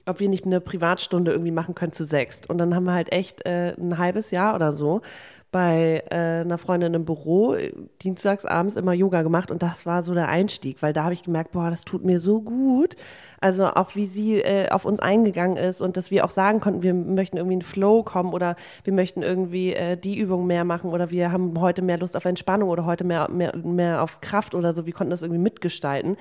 ob 0.06 0.20
wir 0.20 0.28
nicht 0.28 0.46
eine 0.46 0.60
Privatstunde 0.60 1.32
irgendwie 1.32 1.50
machen 1.50 1.74
können 1.74 1.92
zu 1.92 2.04
sechst. 2.04 2.48
Und 2.48 2.58
dann 2.58 2.74
haben 2.74 2.84
wir 2.84 2.94
halt 2.94 3.12
echt 3.12 3.44
äh, 3.44 3.74
ein 3.78 3.98
halbes 3.98 4.30
Jahr 4.30 4.54
oder 4.54 4.72
so 4.72 5.02
bei 5.50 6.04
äh, 6.10 6.40
einer 6.40 6.58
Freundin 6.58 6.94
im 6.94 7.04
Büro 7.04 7.56
dienstags 8.02 8.44
abends 8.44 8.76
immer 8.76 8.92
Yoga 8.92 9.22
gemacht 9.22 9.50
und 9.50 9.62
das 9.62 9.84
war 9.84 10.02
so 10.02 10.14
der 10.14 10.28
Einstieg, 10.28 10.80
weil 10.80 10.92
da 10.92 11.04
habe 11.04 11.12
ich 11.12 11.24
gemerkt, 11.24 11.52
boah, 11.52 11.70
das 11.70 11.84
tut 11.84 12.04
mir 12.04 12.20
so 12.20 12.40
gut. 12.40 12.96
Also 13.40 13.66
auch 13.66 13.96
wie 13.96 14.06
sie 14.06 14.40
äh, 14.40 14.68
auf 14.68 14.84
uns 14.84 15.00
eingegangen 15.00 15.56
ist 15.56 15.80
und 15.80 15.96
dass 15.96 16.10
wir 16.10 16.24
auch 16.24 16.30
sagen 16.30 16.60
konnten, 16.60 16.82
wir 16.82 16.94
möchten 16.94 17.38
irgendwie 17.38 17.54
in 17.54 17.62
Flow 17.62 18.02
kommen 18.02 18.32
oder 18.32 18.54
wir 18.84 18.92
möchten 18.92 19.22
irgendwie 19.22 19.72
äh, 19.72 19.96
die 19.96 20.18
Übung 20.18 20.46
mehr 20.46 20.64
machen 20.64 20.90
oder 20.90 21.10
wir 21.10 21.32
haben 21.32 21.58
heute 21.58 21.82
mehr 21.82 21.98
Lust 21.98 22.16
auf 22.16 22.26
Entspannung 22.26 22.68
oder 22.68 22.84
heute 22.84 23.04
mehr, 23.04 23.28
mehr, 23.30 23.56
mehr 23.56 24.02
auf 24.02 24.20
Kraft 24.20 24.54
oder 24.54 24.72
so. 24.72 24.86
Wir 24.86 24.92
konnten 24.92 25.10
das 25.10 25.22
irgendwie 25.22 25.40
mitgestalten. 25.40 26.16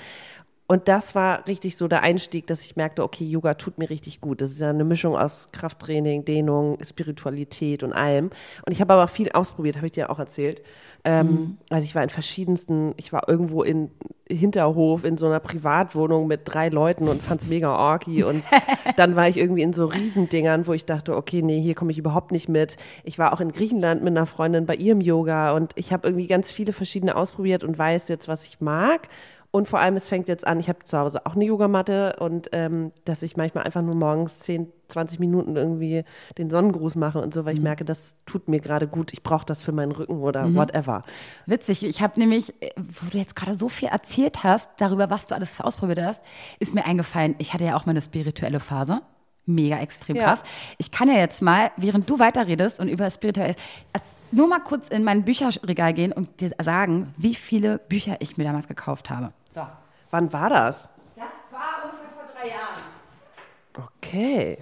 Und 0.71 0.87
das 0.87 1.15
war 1.15 1.47
richtig 1.47 1.77
so 1.77 1.87
der 1.87 2.03
Einstieg, 2.03 2.45
dass 2.45 2.63
ich 2.63 2.75
merkte, 2.75 3.03
okay, 3.03 3.25
Yoga 3.25 3.55
tut 3.55 3.79
mir 3.79 3.89
richtig 3.89 4.21
gut. 4.21 4.39
Das 4.39 4.51
ist 4.51 4.59
ja 4.59 4.69
eine 4.69 4.83
Mischung 4.83 5.17
aus 5.17 5.47
Krafttraining, 5.51 6.25
Dehnung, 6.25 6.77
Spiritualität 6.83 7.81
und 7.81 7.91
allem. 7.91 8.25
Und 8.67 8.71
ich 8.71 8.79
habe 8.79 8.93
aber 8.93 9.05
auch 9.05 9.09
viel 9.09 9.31
ausprobiert, 9.31 9.77
habe 9.77 9.87
ich 9.87 9.93
dir 9.93 10.11
auch 10.11 10.19
erzählt. 10.19 10.61
Ähm, 11.03 11.57
Also 11.71 11.85
ich 11.85 11.95
war 11.95 12.03
in 12.03 12.09
verschiedensten, 12.09 12.93
ich 12.97 13.11
war 13.11 13.27
irgendwo 13.27 13.63
in 13.63 13.89
Hinterhof 14.27 15.05
in 15.05 15.17
so 15.17 15.25
einer 15.25 15.39
Privatwohnung 15.39 16.27
mit 16.27 16.41
drei 16.43 16.69
Leuten 16.69 17.07
und 17.07 17.23
fand 17.23 17.41
es 17.41 17.47
mega 17.47 17.75
orky. 17.75 18.23
Und 18.23 18.43
dann 18.95 19.15
war 19.15 19.27
ich 19.27 19.37
irgendwie 19.37 19.63
in 19.63 19.73
so 19.73 19.85
Riesendingern, 19.85 20.67
wo 20.67 20.73
ich 20.73 20.85
dachte, 20.85 21.15
okay, 21.15 21.41
nee, 21.41 21.59
hier 21.59 21.73
komme 21.73 21.91
ich 21.91 21.97
überhaupt 21.97 22.31
nicht 22.31 22.47
mit. 22.47 22.77
Ich 23.03 23.17
war 23.17 23.33
auch 23.33 23.41
in 23.41 23.51
Griechenland 23.51 24.03
mit 24.03 24.15
einer 24.15 24.27
Freundin 24.27 24.67
bei 24.67 24.75
ihrem 24.75 25.01
Yoga 25.01 25.53
und 25.53 25.71
ich 25.73 25.91
habe 25.91 26.07
irgendwie 26.07 26.27
ganz 26.27 26.51
viele 26.51 26.73
verschiedene 26.73 27.15
ausprobiert 27.15 27.63
und 27.63 27.75
weiß 27.75 28.07
jetzt, 28.07 28.27
was 28.27 28.43
ich 28.45 28.61
mag. 28.61 29.09
Und 29.51 29.67
vor 29.67 29.79
allem, 29.79 29.95
es 29.95 30.07
fängt 30.07 30.27
jetzt 30.27 30.45
an, 30.45 30.59
ich 30.59 30.69
habe 30.69 30.83
zu 30.83 30.97
Hause 30.97 31.25
auch 31.25 31.35
eine 31.35 31.43
Yogamatte 31.45 32.17
und 32.19 32.49
ähm, 32.51 32.91
dass 33.05 33.23
ich 33.23 33.35
manchmal 33.35 33.63
einfach 33.63 33.81
nur 33.81 33.95
morgens 33.95 34.39
10, 34.41 34.71
20 34.89 35.19
Minuten 35.19 35.55
irgendwie 35.55 36.03
den 36.37 36.51
Sonnengruß 36.51 36.95
mache 36.95 37.19
und 37.19 37.33
so, 37.33 37.45
weil 37.45 37.55
ich 37.55 37.61
merke, 37.61 37.83
das 37.83 38.15
tut 38.27 38.47
mir 38.47 38.59
gerade 38.59 38.87
gut. 38.87 39.11
Ich 39.11 39.23
brauche 39.23 39.45
das 39.45 39.63
für 39.63 39.71
meinen 39.71 39.91
Rücken 39.91 40.19
oder 40.19 40.53
whatever. 40.53 41.03
Witzig, 41.47 41.83
ich 41.83 42.01
habe 42.01 42.19
nämlich, 42.19 42.53
äh, 42.61 42.69
wo 42.77 43.09
du 43.09 43.17
jetzt 43.17 43.35
gerade 43.35 43.57
so 43.57 43.69
viel 43.69 43.89
erzählt 43.89 44.43
hast, 44.43 44.69
darüber, 44.77 45.09
was 45.09 45.25
du 45.25 45.33
alles 45.33 45.59
ausprobiert 45.59 46.01
hast, 46.01 46.21
ist 46.59 46.75
mir 46.75 46.85
eingefallen, 46.85 47.33
ich 47.39 47.53
hatte 47.53 47.65
ja 47.65 47.75
auch 47.75 47.87
mal 47.87 47.91
eine 47.91 48.01
spirituelle 48.01 48.59
Phase. 48.59 49.01
Mega 49.49 49.79
extrem 49.79 50.15
Ja. 50.15 50.25
krass. 50.25 50.43
Ich 50.77 50.91
kann 50.91 51.07
ja 51.09 51.15
jetzt 51.15 51.41
mal, 51.41 51.71
während 51.75 52.07
du 52.09 52.19
weiterredest 52.19 52.79
und 52.79 52.87
über 52.87 53.09
spirituelle, 53.09 53.55
erz- 53.93 54.15
nur 54.31 54.47
mal 54.47 54.59
kurz 54.59 54.89
in 54.89 55.03
mein 55.03 55.25
Bücherregal 55.25 55.93
gehen 55.93 56.11
und 56.13 56.39
dir 56.39 56.51
sagen, 56.61 57.13
wie 57.17 57.33
viele 57.33 57.79
Bücher 57.79 58.17
ich 58.19 58.37
mir 58.37 58.43
damals 58.43 58.67
gekauft 58.67 59.09
habe. 59.09 59.33
So. 59.49 59.65
Wann 60.11 60.31
war 60.31 60.49
das? 60.51 60.91
Das 61.15 61.25
war 61.51 61.83
ungefähr 61.85 62.09
vor 62.15 62.27
drei 62.39 62.49
Jahren. 62.49 63.87
Okay. 63.97 64.59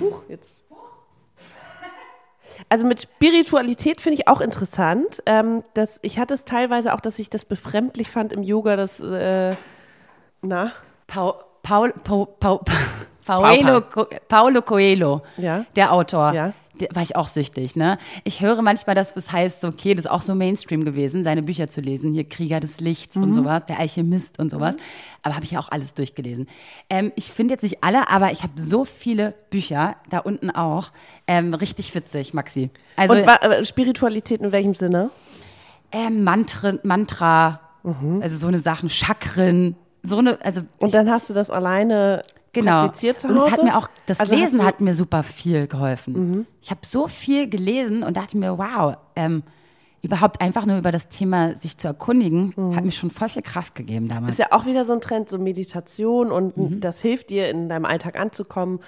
Huch, 0.00 0.22
jetzt. 0.28 0.62
Also 2.68 2.86
mit 2.86 3.00
Spiritualität 3.00 4.00
finde 4.00 4.20
ich 4.20 4.28
auch 4.28 4.40
interessant. 4.40 5.22
Ähm, 5.26 5.62
dass, 5.74 5.98
ich 6.02 6.18
hatte 6.18 6.34
es 6.34 6.44
teilweise 6.44 6.94
auch, 6.94 7.00
dass 7.00 7.18
ich 7.18 7.30
das 7.30 7.44
befremdlich 7.44 8.10
fand 8.10 8.32
im 8.32 8.42
Yoga, 8.42 8.76
dass, 8.76 9.00
äh, 9.00 9.56
na, 10.42 10.72
Pau 11.06 11.40
Paul, 11.62 11.92
Paul, 12.04 12.26
Paul, 12.40 12.60
Paolo, 12.64 12.78
Co- 13.82 14.06
Paulo 14.28 14.62
Coelho, 14.62 15.22
Ja. 15.36 15.64
der 15.76 15.92
Autor. 15.92 16.32
Ja. 16.34 16.52
War 16.92 17.02
ich 17.02 17.16
auch 17.16 17.26
süchtig, 17.26 17.74
ne? 17.74 17.98
Ich 18.22 18.40
höre 18.40 18.62
manchmal, 18.62 18.94
dass 18.94 19.16
es 19.16 19.32
heißt, 19.32 19.64
okay, 19.64 19.96
das 19.96 20.04
ist 20.04 20.10
auch 20.12 20.20
so 20.22 20.36
Mainstream 20.36 20.84
gewesen, 20.84 21.24
seine 21.24 21.42
Bücher 21.42 21.68
zu 21.68 21.80
lesen. 21.80 22.12
Hier 22.12 22.22
Krieger 22.22 22.60
des 22.60 22.78
Lichts 22.78 23.16
Mhm. 23.16 23.22
und 23.24 23.34
sowas, 23.34 23.64
der 23.66 23.80
Alchemist 23.80 24.38
und 24.38 24.48
sowas. 24.48 24.76
Aber 25.24 25.34
habe 25.34 25.44
ich 25.44 25.58
auch 25.58 25.70
alles 25.70 25.92
durchgelesen. 25.94 26.46
Ähm, 26.88 27.10
ich 27.16 27.32
finde 27.32 27.54
jetzt 27.54 27.62
nicht 27.62 27.82
alle, 27.82 28.08
aber 28.10 28.30
ich 28.30 28.44
habe 28.44 28.52
so 28.56 28.84
viele 28.84 29.34
Bücher, 29.50 29.96
da 30.08 30.18
unten 30.20 30.50
auch. 30.50 30.92
Ähm, 31.26 31.52
richtig 31.52 31.92
witzig, 31.96 32.32
Maxi. 32.32 32.70
Also 32.94 33.14
Und 33.16 33.26
wa- 33.26 33.40
äh, 33.42 33.64
Spiritualität 33.64 34.40
in 34.40 34.52
welchem 34.52 34.74
Sinne? 34.74 35.10
ähm, 35.90 36.22
Mantra, 36.22 36.74
Mantra 36.84 37.60
also 38.20 38.36
so 38.36 38.46
eine 38.48 38.58
Sachen, 38.58 38.88
Chakren, 38.90 39.74
so 40.04 40.18
eine, 40.18 40.38
also 40.44 40.60
Und 40.78 40.92
dann 40.94 41.10
hast 41.10 41.30
du 41.30 41.34
das 41.34 41.50
alleine 41.50 42.22
Genau. 42.52 42.80
praktiziert 42.80 43.20
zu 43.20 43.28
und 43.28 43.36
Hause? 43.36 43.46
es 43.46 43.52
hat 43.52 43.64
mir 43.64 43.76
auch, 43.76 43.88
das 44.06 44.20
Also 44.20 44.34
Lesen 44.34 44.64
hat 44.64 44.80
mir 44.80 44.94
super 44.94 45.22
viel 45.22 45.66
geholfen. 45.66 46.46
Ich 46.62 46.70
habe 46.70 46.80
so 46.84 47.06
viel 47.06 47.48
gelesen 47.48 48.02
und 48.02 48.16
dachte 48.16 48.36
mir, 48.38 48.58
wow, 48.58 48.96
ähm, 49.16 49.42
überhaupt 50.02 50.40
einfach 50.40 50.64
nur 50.64 50.78
über 50.78 50.92
das 50.92 51.08
Thema 51.08 51.56
sich 51.56 51.76
zu 51.76 51.88
erkundigen, 51.88 52.54
hat 52.74 52.84
mir 52.84 52.92
schon 52.92 53.10
voll 53.10 53.28
viel 53.28 53.42
Kraft 53.42 53.74
gegeben 53.74 54.08
damals. 54.08 54.34
Ist 54.34 54.38
ja 54.38 54.52
auch 54.52 54.66
wieder 54.66 54.84
so 54.84 54.92
ein 54.92 55.00
Trend, 55.00 55.28
so 55.28 55.38
Meditation 55.38 56.30
und 56.30 56.80
das 56.80 57.02
hilft 57.02 57.30
dir, 57.30 57.48
in 57.50 57.68
deinem 57.68 57.84
Alltag 57.84 58.18
anzukommen. 58.18 58.80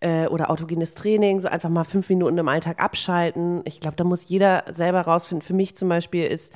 Äh, 0.00 0.26
oder 0.26 0.50
autogenes 0.50 0.94
Training, 0.94 1.40
so 1.40 1.48
einfach 1.48 1.70
mal 1.70 1.84
fünf 1.84 2.10
Minuten 2.10 2.36
im 2.36 2.48
Alltag 2.48 2.82
abschalten. 2.82 3.62
Ich 3.64 3.80
glaube, 3.80 3.96
da 3.96 4.04
muss 4.04 4.28
jeder 4.28 4.64
selber 4.70 5.00
rausfinden. 5.00 5.40
Für 5.40 5.54
mich 5.54 5.74
zum 5.74 5.88
Beispiel 5.88 6.26
ist, 6.26 6.52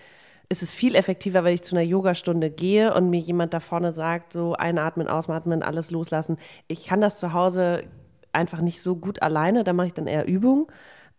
ist 0.50 0.62
es 0.62 0.72
viel 0.74 0.96
effektiver, 0.96 1.44
wenn 1.44 1.54
ich 1.54 1.62
zu 1.62 1.76
einer 1.76 1.84
Yogastunde 1.84 2.50
gehe 2.50 2.92
und 2.92 3.08
mir 3.08 3.20
jemand 3.20 3.54
da 3.54 3.60
vorne 3.60 3.92
sagt, 3.92 4.32
so 4.32 4.54
einatmen, 4.54 5.06
ausatmen, 5.06 5.62
alles 5.62 5.92
loslassen. 5.92 6.38
Ich 6.66 6.88
kann 6.88 7.00
das 7.00 7.20
zu 7.20 7.32
Hause 7.32 7.84
einfach 8.32 8.60
nicht 8.60 8.82
so 8.82 8.96
gut 8.96 9.22
alleine, 9.22 9.62
da 9.62 9.72
mache 9.72 9.86
ich 9.86 9.94
dann 9.94 10.08
eher 10.08 10.26
Übung. 10.26 10.70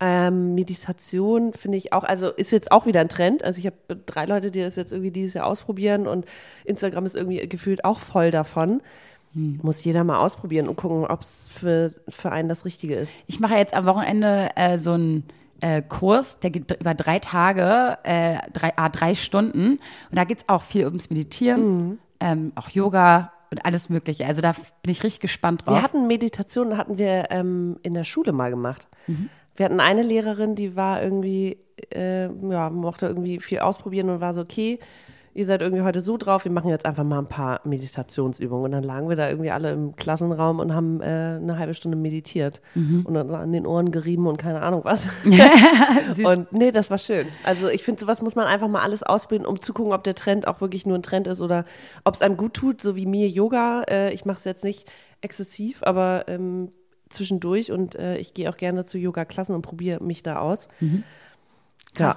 Ähm, 0.01 0.53
Meditation 0.53 1.53
finde 1.53 1.77
ich 1.77 1.93
auch, 1.93 2.03
also 2.03 2.27
ist 2.27 2.51
jetzt 2.51 2.71
auch 2.71 2.85
wieder 2.85 2.99
ein 2.99 3.09
Trend. 3.09 3.43
Also 3.43 3.59
ich 3.59 3.67
habe 3.67 3.77
drei 4.05 4.25
Leute, 4.25 4.51
die 4.51 4.61
das 4.61 4.75
jetzt 4.75 4.91
irgendwie 4.91 5.11
dieses 5.11 5.35
Jahr 5.35 5.45
ausprobieren 5.45 6.07
und 6.07 6.25
Instagram 6.65 7.05
ist 7.05 7.15
irgendwie 7.15 7.47
gefühlt 7.47 7.85
auch 7.85 7.99
voll 7.99 8.31
davon. 8.31 8.81
Muss 9.33 9.81
jeder 9.85 10.03
mal 10.03 10.19
ausprobieren 10.19 10.67
und 10.67 10.75
gucken, 10.75 11.05
ob 11.05 11.21
es 11.21 11.47
für, 11.47 11.89
für 12.09 12.33
einen 12.33 12.49
das 12.49 12.65
Richtige 12.65 12.95
ist. 12.95 13.13
Ich 13.27 13.39
mache 13.39 13.55
jetzt 13.55 13.73
am 13.73 13.85
Wochenende 13.85 14.49
äh, 14.57 14.77
so 14.77 14.91
einen 14.91 15.23
äh, 15.62 15.82
Kurs, 15.82 16.39
der 16.39 16.50
geht 16.50 16.80
über 16.80 16.93
drei 16.93 17.19
Tage, 17.19 17.97
äh, 18.04 18.38
drei, 18.52 18.74
ah, 18.76 18.89
drei 18.89 19.15
Stunden. 19.15 19.74
Und 19.74 19.80
da 20.17 20.24
geht 20.24 20.39
es 20.39 20.50
auch 20.50 20.62
viel 20.62 20.86
ums 20.86 21.10
Meditieren, 21.10 22.00
ähm, 22.19 22.52
auch 22.56 22.69
Yoga 22.69 23.32
und 23.52 23.65
alles 23.65 23.89
Mögliche. 23.89 24.26
Also 24.26 24.41
da 24.41 24.54
bin 24.82 24.91
ich 24.91 25.04
richtig 25.04 25.21
gespannt 25.21 25.65
drauf. 25.65 25.76
Wir 25.76 25.84
hatten 25.84 26.08
Meditation, 26.08 26.78
hatten 26.78 26.97
wir 26.97 27.28
ähm, 27.32 27.78
in 27.84 27.93
der 27.93 28.04
Schule 28.04 28.32
mal 28.32 28.50
gemacht. 28.50 28.88
Mhm. 29.08 29.30
Wir 29.56 29.65
hatten 29.65 29.80
eine 29.80 30.04
Lehrerin, 30.04 30.56
die 30.56 30.76
war 30.76 31.04
irgendwie, 31.04 31.58
äh, 31.93 32.28
ja, 32.28 32.69
mochte 32.69 33.08
irgendwie 33.08 33.39
viel 33.39 33.60
ausprobieren 33.60 34.10
und 34.10 34.21
war 34.21 34.34
so, 34.34 34.41
okay, 34.41 34.80
ihr 35.33 35.45
seid 35.45 35.61
irgendwie 35.61 35.83
heute 35.83 36.01
so 36.01 36.17
drauf, 36.17 36.43
wir 36.45 36.51
machen 36.51 36.69
jetzt 36.69 36.85
einfach 36.85 37.03
mal 37.03 37.19
ein 37.19 37.27
paar 37.27 37.61
Meditationsübungen. 37.63 38.65
Und 38.65 38.71
dann 38.71 38.83
lagen 38.83 39.09
wir 39.09 39.15
da 39.15 39.29
irgendwie 39.29 39.51
alle 39.51 39.71
im 39.71 39.95
Klassenraum 39.95 40.59
und 40.59 40.73
haben 40.73 41.01
äh, 41.01 41.05
eine 41.05 41.57
halbe 41.57 41.73
Stunde 41.73 41.97
meditiert 41.97 42.61
Mhm. 42.75 43.05
und 43.05 43.13
dann 43.13 43.33
an 43.33 43.51
den 43.51 43.65
Ohren 43.65 43.91
gerieben 43.91 44.27
und 44.27 44.37
keine 44.37 44.61
Ahnung 44.61 44.81
was. 44.83 45.07
und 46.23 46.51
nee, 46.51 46.71
das 46.71 46.89
war 46.89 46.97
schön. 46.97 47.27
Also 47.43 47.67
ich 47.69 47.83
finde, 47.83 48.01
sowas 48.01 48.21
muss 48.21 48.35
man 48.35 48.45
einfach 48.47 48.67
mal 48.67 48.81
alles 48.81 49.03
ausbilden, 49.03 49.45
um 49.47 49.61
zu 49.61 49.73
gucken, 49.73 49.93
ob 49.93 50.03
der 50.03 50.15
Trend 50.15 50.47
auch 50.47 50.61
wirklich 50.61 50.85
nur 50.85 50.97
ein 50.97 51.03
Trend 51.03 51.27
ist 51.27 51.41
oder 51.41 51.65
ob 52.03 52.15
es 52.15 52.21
einem 52.21 52.37
gut 52.37 52.53
tut, 52.53 52.81
so 52.81 52.95
wie 52.95 53.05
mir 53.05 53.27
Yoga. 53.27 53.83
Äh, 53.89 54.13
ich 54.13 54.25
mache 54.25 54.37
es 54.39 54.43
jetzt 54.45 54.63
nicht 54.63 54.89
exzessiv, 55.21 55.81
aber 55.83 56.25
ähm, 56.27 56.69
zwischendurch 57.09 57.71
und 57.71 57.95
äh, 57.95 58.17
ich 58.17 58.33
gehe 58.33 58.49
auch 58.49 58.57
gerne 58.57 58.85
zu 58.85 58.97
Yoga-Klassen 58.97 59.53
und 59.53 59.61
probiere 59.61 60.03
mich 60.03 60.23
da 60.23 60.39
aus. 60.39 60.67
Ja. 61.97 62.15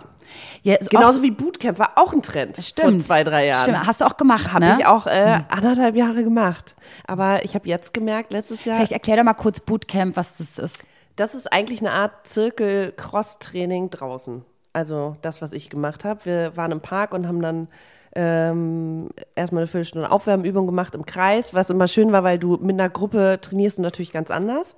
ja, 0.63 0.77
so 0.81 0.89
Genauso 0.89 1.23
wie 1.23 1.31
Bootcamp 1.31 1.79
war 1.79 1.93
auch 1.97 2.13
ein 2.13 2.23
Trend 2.23 2.57
stimmt. 2.63 2.91
vor 2.91 3.01
zwei, 3.01 3.25
drei 3.25 3.47
Jahren. 3.47 3.63
Stimmt, 3.63 3.87
hast 3.87 4.01
du 4.01 4.07
auch 4.07 4.17
gemacht, 4.17 4.53
Habe 4.53 4.65
ne? 4.65 4.77
ich 4.79 4.87
auch 4.87 5.07
äh, 5.07 5.41
anderthalb 5.49 5.97
Jahre 5.97 6.23
gemacht. 6.25 6.77
Aber 7.07 7.45
ich 7.45 7.55
habe 7.55 7.69
jetzt 7.69 7.93
gemerkt, 7.93 8.33
letztes 8.33 8.65
Jahr, 8.65 8.77
Vielleicht 8.77 8.93
erklär 8.93 9.17
doch 9.17 9.25
mal 9.25 9.35
kurz 9.35 9.61
Bootcamp, 9.61 10.17
was 10.17 10.37
das 10.37 10.59
ist. 10.59 10.85
das 11.17 11.35
ist 11.35 11.53
eigentlich 11.53 11.81
eine 11.81 11.93
Art 11.93 12.27
Zirkel-Cross-Training 12.27 13.91
draußen. 13.91 14.45
Also 14.73 15.17
das, 15.23 15.43
was 15.43 15.53
ich 15.53 15.71
gemacht 15.71 16.05
habe. 16.05 16.25
Wir 16.25 16.57
waren 16.57 16.73
im 16.73 16.81
Park 16.81 17.15
und 17.15 17.27
haben 17.29 17.41
dann 17.41 17.69
ähm, 18.17 19.09
erstmal 19.35 19.63
eine 19.63 19.67
Viertelstunde 19.69 20.11
Aufwärmübung 20.11 20.67
gemacht 20.67 20.95
im 20.95 21.05
Kreis, 21.07 21.53
was 21.55 21.71
immer 21.71 21.89
schön 21.89 22.13
war, 22.13 22.23
weil 22.25 22.39
du 22.39 22.57
mit 22.57 22.73
einer 22.75 22.89
Gruppe 22.89 23.39
trainierst 23.41 23.79
du 23.79 23.83
natürlich 23.83 24.13
ganz 24.13 24.31
anders. 24.31 24.77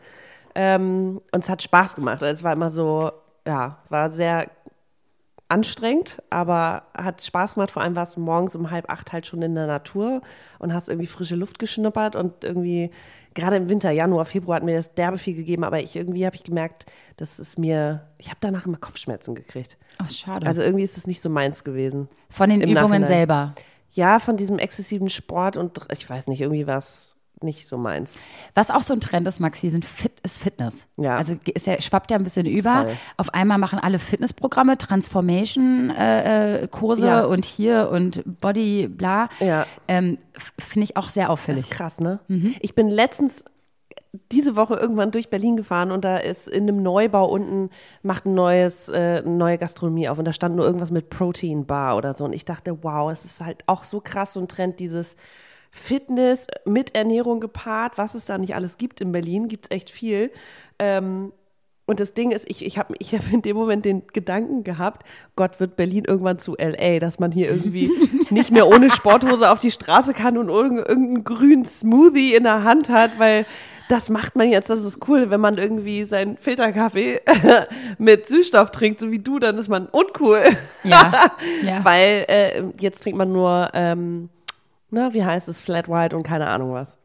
Ähm, 0.54 1.20
und 1.32 1.44
es 1.44 1.50
hat 1.50 1.62
Spaß 1.62 1.96
gemacht. 1.96 2.22
Also 2.22 2.26
es 2.32 2.42
war 2.42 2.52
immer 2.54 2.70
so, 2.70 3.10
ja, 3.46 3.78
war 3.90 4.10
sehr 4.10 4.46
anstrengend, 5.48 6.22
aber 6.30 6.84
hat 6.96 7.22
Spaß 7.22 7.54
gemacht. 7.54 7.70
Vor 7.70 7.82
allem 7.82 7.96
warst 7.96 8.16
du 8.16 8.20
morgens 8.20 8.54
um 8.56 8.70
halb 8.70 8.90
acht 8.90 9.12
halt 9.12 9.26
schon 9.26 9.42
in 9.42 9.54
der 9.54 9.66
Natur 9.66 10.22
und 10.58 10.74
hast 10.74 10.88
irgendwie 10.88 11.06
frische 11.06 11.36
Luft 11.36 11.58
geschnuppert 11.58 12.16
und 12.16 12.44
irgendwie, 12.44 12.90
gerade 13.34 13.56
im 13.56 13.68
Winter, 13.68 13.90
Januar, 13.90 14.24
Februar 14.24 14.56
hat 14.56 14.64
mir 14.64 14.76
das 14.76 14.94
derbe 14.94 15.18
viel 15.18 15.34
gegeben, 15.34 15.64
aber 15.64 15.80
ich 15.80 15.94
irgendwie 15.94 16.26
habe 16.26 16.36
ich 16.36 16.44
gemerkt, 16.44 16.86
dass 17.16 17.38
es 17.38 17.58
mir, 17.58 18.06
ich 18.18 18.28
habe 18.28 18.38
danach 18.40 18.66
immer 18.66 18.78
Kopfschmerzen 18.78 19.34
gekriegt. 19.34 19.78
Ach, 19.98 20.10
schade. 20.10 20.46
Also 20.46 20.62
irgendwie 20.62 20.84
ist 20.84 20.96
es 20.96 21.06
nicht 21.06 21.22
so 21.22 21.30
meins 21.30 21.64
gewesen. 21.64 22.08
Von 22.28 22.50
den 22.50 22.60
Übungen 22.60 22.74
Nachhinein. 22.74 23.06
selber. 23.06 23.54
Ja, 23.92 24.18
von 24.18 24.36
diesem 24.36 24.58
exzessiven 24.58 25.08
Sport 25.08 25.56
und 25.56 25.80
ich 25.90 26.08
weiß 26.08 26.26
nicht, 26.26 26.40
irgendwie 26.40 26.66
war 26.66 26.78
es 26.78 27.15
nicht 27.42 27.68
so 27.68 27.76
meins. 27.76 28.16
Was 28.54 28.70
auch 28.70 28.82
so 28.82 28.94
ein 28.94 29.00
Trend 29.00 29.28
ist, 29.28 29.40
Maxi, 29.40 29.68
sind 29.70 29.84
Fit, 29.84 30.12
ist 30.22 30.42
Fitness. 30.42 30.86
Ja. 30.96 31.16
Also 31.16 31.36
ist 31.52 31.66
ja, 31.66 31.80
schwappt 31.80 32.10
ja 32.10 32.16
ein 32.16 32.24
bisschen 32.24 32.46
über. 32.46 32.84
Voll. 32.84 32.96
Auf 33.18 33.34
einmal 33.34 33.58
machen 33.58 33.78
alle 33.78 33.98
Fitnessprogramme, 33.98 34.78
Transformation-Kurse 34.78 36.62
äh, 36.62 36.68
Kurse 36.68 37.06
Ja. 37.06 37.24
und 37.24 37.44
hier 37.44 37.90
und 37.92 38.22
Body, 38.40 38.88
bla. 38.88 39.28
Ja. 39.40 39.66
Ähm, 39.88 40.18
Finde 40.58 40.84
ich 40.84 40.96
auch 40.96 41.08
sehr 41.10 41.24
Das 41.24 41.32
auffällig. 41.32 41.64
ist 41.64 41.70
krass, 41.70 42.00
ne? 42.00 42.20
Mhm. 42.28 42.54
Ich 42.60 42.74
bin 42.74 42.88
letztens 42.88 43.44
diese 44.32 44.56
Woche 44.56 44.76
irgendwann 44.76 45.10
durch 45.10 45.28
Berlin 45.28 45.56
gefahren 45.58 45.90
und 45.92 46.02
da 46.04 46.16
ist 46.16 46.48
in 46.48 46.62
einem 46.62 46.82
Neubau 46.82 47.26
unten 47.26 47.68
macht 48.02 48.24
ein 48.24 48.32
neues, 48.34 48.88
äh, 48.88 49.22
eine 49.24 49.30
neue 49.36 49.58
Gastronomie 49.58 50.08
auf 50.08 50.18
und 50.18 50.24
da 50.24 50.32
stand 50.32 50.56
nur 50.56 50.64
irgendwas 50.64 50.90
mit 50.90 51.10
Protein 51.10 51.66
Bar 51.66 51.98
oder 51.98 52.14
so 52.14 52.24
und 52.24 52.32
ich 52.32 52.46
dachte, 52.46 52.82
wow, 52.82 53.10
es 53.12 53.26
ist 53.26 53.42
halt 53.42 53.62
auch 53.66 53.84
so 53.84 54.00
krass 54.00 54.32
so 54.32 54.40
ein 54.40 54.48
Trend, 54.48 54.80
dieses 54.80 55.16
Fitness 55.76 56.46
mit 56.64 56.94
Ernährung 56.94 57.40
gepaart, 57.40 57.98
was 57.98 58.14
es 58.14 58.26
da 58.26 58.38
nicht 58.38 58.54
alles 58.54 58.78
gibt 58.78 59.00
in 59.00 59.12
Berlin, 59.12 59.48
gibt 59.48 59.66
es 59.66 59.70
echt 59.76 59.90
viel. 59.90 60.30
Ähm, 60.78 61.32
und 61.88 62.00
das 62.00 62.14
Ding 62.14 62.32
ist, 62.32 62.50
ich, 62.50 62.64
ich 62.66 62.78
habe 62.78 62.94
ich 62.98 63.14
hab 63.14 63.32
in 63.32 63.42
dem 63.42 63.56
Moment 63.56 63.84
den 63.84 64.02
Gedanken 64.12 64.64
gehabt, 64.64 65.06
Gott 65.36 65.60
wird 65.60 65.76
Berlin 65.76 66.04
irgendwann 66.04 66.38
zu 66.38 66.56
LA, 66.56 66.98
dass 66.98 67.18
man 67.20 67.30
hier 67.30 67.48
irgendwie 67.48 67.90
nicht 68.30 68.50
mehr 68.50 68.66
ohne 68.66 68.90
Sporthose 68.90 69.50
auf 69.50 69.58
die 69.60 69.70
Straße 69.70 70.12
kann 70.12 70.36
und 70.38 70.48
irgend- 70.48 70.88
irgendeinen 70.88 71.24
grünen 71.24 71.64
Smoothie 71.64 72.34
in 72.34 72.42
der 72.44 72.64
Hand 72.64 72.88
hat, 72.88 73.18
weil 73.18 73.46
das 73.88 74.08
macht 74.08 74.34
man 74.34 74.50
jetzt, 74.50 74.68
das 74.68 74.82
ist 74.82 75.06
cool, 75.06 75.30
wenn 75.30 75.40
man 75.40 75.58
irgendwie 75.58 76.02
seinen 76.02 76.36
Filterkaffee 76.38 77.20
mit 77.98 78.26
Süßstoff 78.26 78.72
trinkt, 78.72 78.98
so 78.98 79.12
wie 79.12 79.20
du, 79.20 79.38
dann 79.38 79.56
ist 79.58 79.68
man 79.68 79.86
uncool. 79.86 80.42
Ja, 80.82 81.30
ja. 81.64 81.84
Weil 81.84 82.24
äh, 82.26 82.62
jetzt 82.80 83.04
trinkt 83.04 83.16
man 83.16 83.30
nur, 83.30 83.68
ähm, 83.74 84.28
na, 84.90 85.12
wie 85.14 85.24
heißt 85.24 85.48
es, 85.48 85.60
Flat 85.60 85.88
White 85.88 86.16
und 86.16 86.22
keine 86.22 86.46
Ahnung 86.48 86.72
was, 86.72 86.96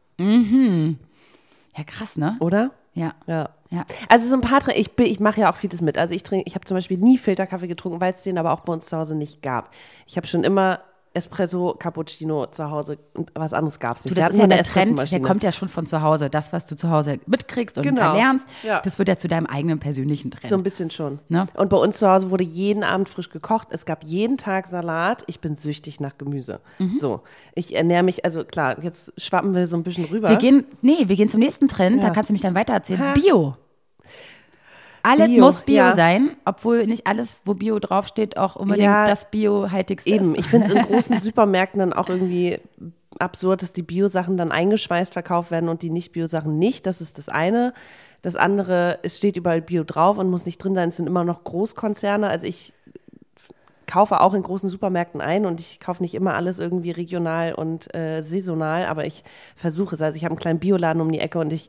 Ja, 1.76 1.84
krass, 1.84 2.16
ne? 2.16 2.36
oder? 2.40 2.70
Ja. 2.94 3.14
Ja. 3.26 3.50
Ja. 3.70 3.86
Also 4.10 4.28
so 4.28 4.34
ein 4.36 4.42
paar, 4.42 4.60
Trin- 4.60 4.74
ich, 4.76 4.94
bin- 4.96 5.06
ich 5.06 5.18
mache 5.18 5.40
ja 5.40 5.50
auch 5.50 5.56
vieles 5.56 5.80
mit. 5.80 5.96
Also 5.96 6.14
ich 6.14 6.22
trinke, 6.22 6.46
ich 6.46 6.54
habe 6.54 6.64
zum 6.66 6.76
Beispiel 6.76 6.98
nie 6.98 7.16
Filterkaffee 7.16 7.66
getrunken, 7.68 8.00
weil 8.02 8.12
es 8.12 8.22
den 8.22 8.36
aber 8.36 8.52
auch 8.52 8.60
bei 8.60 8.72
uns 8.74 8.84
zu 8.86 8.96
Hause 8.98 9.14
nicht 9.14 9.40
gab. 9.40 9.70
Ich 10.06 10.16
habe 10.18 10.26
schon 10.26 10.44
immer 10.44 10.80
Espresso, 11.14 11.74
Cappuccino 11.78 12.46
zu 12.46 12.70
Hause 12.70 12.98
und 13.14 13.30
was 13.34 13.52
anderes 13.52 13.78
gab 13.78 13.96
es 13.98 14.04
nicht. 14.04 14.16
Du, 14.16 14.20
das 14.20 14.30
ist 14.34 14.38
ja 14.40 14.46
der 14.46 14.62
Trend, 14.62 15.10
der 15.12 15.20
kommt 15.20 15.42
ja 15.42 15.52
schon 15.52 15.68
von 15.68 15.86
zu 15.86 16.00
Hause. 16.02 16.30
Das, 16.30 16.52
was 16.52 16.66
du 16.66 16.74
zu 16.74 16.90
Hause 16.90 17.20
mitkriegst 17.26 17.76
und 17.76 17.84
Genau. 17.84 18.14
lernst, 18.14 18.46
Ja. 18.62 18.80
das 18.80 18.98
wird 18.98 19.08
ja 19.08 19.16
zu 19.18 19.28
deinem 19.28 19.46
eigenen 19.46 19.78
persönlichen 19.78 20.30
Trend. 20.30 20.48
So 20.48 20.54
ein 20.56 20.62
bisschen 20.62 20.90
schon. 20.90 21.18
Ne? 21.28 21.46
Und 21.56 21.68
bei 21.68 21.76
uns 21.76 21.98
zu 21.98 22.08
Hause 22.08 22.30
wurde 22.30 22.44
jeden 22.44 22.82
Abend 22.84 23.08
frisch 23.08 23.28
gekocht. 23.30 23.68
Es 23.70 23.84
gab 23.84 24.04
jeden 24.04 24.38
Tag 24.38 24.66
Salat. 24.66 25.22
Ich 25.26 25.40
bin 25.40 25.54
süchtig 25.56 26.00
nach 26.00 26.16
Gemüse. 26.18 26.60
Mhm. 26.78 26.96
So. 26.96 27.20
Ich 27.54 27.74
ernähre 27.76 28.02
mich, 28.02 28.24
also 28.24 28.44
klar, 28.44 28.82
jetzt 28.82 29.12
schwappen 29.20 29.54
wir 29.54 29.66
so 29.66 29.76
ein 29.76 29.82
bisschen 29.82 30.06
rüber. 30.06 30.28
Wir 30.30 30.36
gehen, 30.36 30.64
nee, 30.80 31.04
wir 31.08 31.16
gehen 31.16 31.28
zum 31.28 31.40
nächsten 31.40 31.68
Trend, 31.68 32.02
da 32.02 32.06
Ja. 32.08 32.12
kannst 32.12 32.30
du 32.30 32.32
mich 32.32 32.42
dann 32.42 32.54
weiter 32.54 32.72
erzählen. 32.72 33.00
Ha. 33.00 33.12
Bio. 33.14 33.56
Alles 35.02 35.28
Bio, 35.28 35.44
muss 35.44 35.62
Bio 35.62 35.76
ja. 35.76 35.92
sein, 35.92 36.36
obwohl 36.44 36.86
nicht 36.86 37.06
alles, 37.06 37.36
wo 37.44 37.54
Bio 37.54 37.78
draufsteht, 37.78 38.36
auch 38.36 38.56
unbedingt 38.56 38.84
Ja, 38.84 39.06
das 39.06 39.30
Biohaltigste 39.30 40.08
Eben, 40.08 40.34
ist. 40.34 40.40
ich 40.40 40.46
finde 40.46 40.68
es 40.68 40.72
in 40.72 40.82
großen 40.86 41.18
Supermärkten 41.18 41.80
dann 41.80 41.92
auch 41.92 42.08
irgendwie 42.08 42.60
absurd, 43.18 43.62
dass 43.62 43.72
die 43.72 43.82
Bio-Sachen 43.82 44.36
dann 44.36 44.52
eingeschweißt 44.52 45.12
verkauft 45.12 45.50
werden 45.50 45.68
und 45.68 45.82
die 45.82 45.90
Nicht-Bio-Sachen 45.90 46.58
nicht. 46.58 46.86
Das 46.86 47.00
ist 47.00 47.18
das 47.18 47.28
eine. 47.28 47.74
Das 48.22 48.36
andere, 48.36 49.00
es 49.02 49.16
steht 49.16 49.36
überall 49.36 49.60
Bio 49.60 49.84
drauf 49.84 50.18
und 50.18 50.30
muss 50.30 50.46
nicht 50.46 50.58
drin 50.58 50.74
sein. 50.74 50.88
Es 50.88 50.96
sind 50.96 51.06
immer 51.06 51.24
noch 51.24 51.44
Großkonzerne. 51.44 52.28
Also 52.28 52.46
ich 52.46 52.72
kaufe 53.86 54.20
auch 54.20 54.32
in 54.32 54.42
großen 54.42 54.70
Supermärkten 54.70 55.20
ein 55.20 55.44
und 55.44 55.60
ich 55.60 55.80
kaufe 55.80 56.02
nicht 56.02 56.14
immer 56.14 56.34
alles 56.34 56.58
irgendwie 56.58 56.92
regional 56.92 57.52
und 57.54 57.94
äh, 57.94 58.22
saisonal, 58.22 58.86
aber 58.86 59.04
ich 59.04 59.22
versuche 59.54 59.96
es. 59.96 60.02
Also 60.02 60.16
ich 60.16 60.24
habe 60.24 60.32
einen 60.32 60.38
kleinen 60.38 60.60
Bioladen 60.60 61.02
um 61.02 61.12
die 61.12 61.18
Ecke 61.18 61.38
und 61.38 61.52
ich 61.52 61.68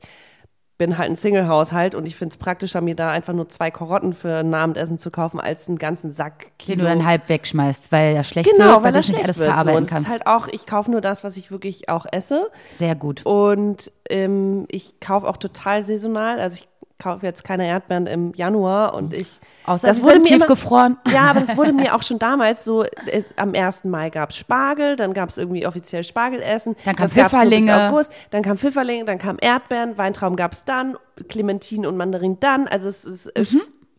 bin 0.78 0.98
halt 0.98 1.10
ein 1.10 1.16
Single-Haushalt 1.16 1.94
und 1.96 2.08
ich 2.08 2.16
finde 2.16 2.34
es 2.34 2.38
praktischer, 2.38 2.82
mir 2.82 2.96
da 2.96 3.12
einfach 3.12 3.34
nur 3.34 3.48
zwei 3.48 3.70
Karotten 3.70 4.14
für 4.14 4.38
ein 4.38 4.54
Abendessen 4.54 4.98
zu 4.98 5.12
kaufen, 5.12 5.40
als 5.40 5.68
einen 5.68 5.78
ganzen 5.78 6.12
Sack 6.12 6.40
Den 6.40 6.58
Kilo. 6.58 6.80
du 6.80 6.86
dann 6.86 7.06
halb 7.06 7.30
wegschmeißt, 7.30 7.92
weil 7.92 8.16
er 8.16 8.24
schlecht 8.24 8.50
genau, 8.50 8.66
wird, 8.66 8.84
weil, 8.84 8.94
weil 8.94 9.02
du 9.02 9.12
nicht 9.12 9.24
alles 9.24 9.38
wird. 9.38 9.38
So, 9.38 9.44
verarbeiten 9.44 9.84
es 9.84 9.90
kannst. 9.90 10.08
ist 10.08 10.12
halt 10.12 10.28
auch, 10.28 10.48
ich 10.48 10.66
kaufe 10.66 10.90
nur 10.90 11.02
das, 11.02 11.24
was 11.24 11.38
ich 11.38 11.52
wirklich 11.52 11.90
auch 11.90 12.06
esse. 12.12 12.50
Sehr 12.72 12.96
gut. 12.96 13.26
Und 13.26 13.92
ähm, 14.10 14.66
ich 14.70 15.00
kaufe 15.00 15.28
auch 15.28 15.38
total 15.38 15.84
saisonal. 15.84 16.40
Also 16.40 16.56
ich 16.56 16.68
kaufe 17.04 17.26
jetzt 17.26 17.44
keine 17.44 17.68
Erdbeeren 17.68 18.08
im 18.08 18.34
Januar 18.34 18.94
und 18.94 19.14
ich. 19.14 19.40
Außer 19.66 19.88
das 19.88 20.02
wurde 20.02 20.16
immer- 20.16 20.24
tiefgefroren. 20.24 20.98
Ja, 21.14 21.24
aber 21.30 21.42
das 21.42 21.56
wurde 21.58 21.74
mir 21.74 21.94
auch 21.96 22.02
schon 22.04 22.18
damals 22.20 22.64
so, 22.66 22.84
äh, 22.84 23.24
am 23.36 23.54
1. 23.54 23.84
Mai 23.86 24.10
gab 24.10 24.30
es 24.30 24.38
Spargel, 24.38 24.96
dann 24.96 25.14
gab 25.14 25.30
es 25.30 25.38
irgendwie 25.38 25.68
offiziell 25.68 26.04
Spargelessen. 26.04 26.76
Dann 26.86 26.96
kam 26.96 27.10
Pfifferlinge. 27.10 27.88
August, 27.90 28.12
dann 28.32 28.42
kam 28.42 28.58
Pfifferlinge, 28.58 29.06
dann 29.06 29.18
kam 29.20 29.38
Erdbeeren, 29.40 29.98
Weintrauben 29.98 30.36
gab 30.38 30.54
es 30.54 30.64
dann, 30.64 30.98
Clementinen 31.30 31.86
und 31.86 31.98
Mandarin 31.98 32.40
dann. 32.40 32.68
Also 32.68 32.88
es 32.88 33.04
ist, 33.06 33.28
äh, 33.28 33.46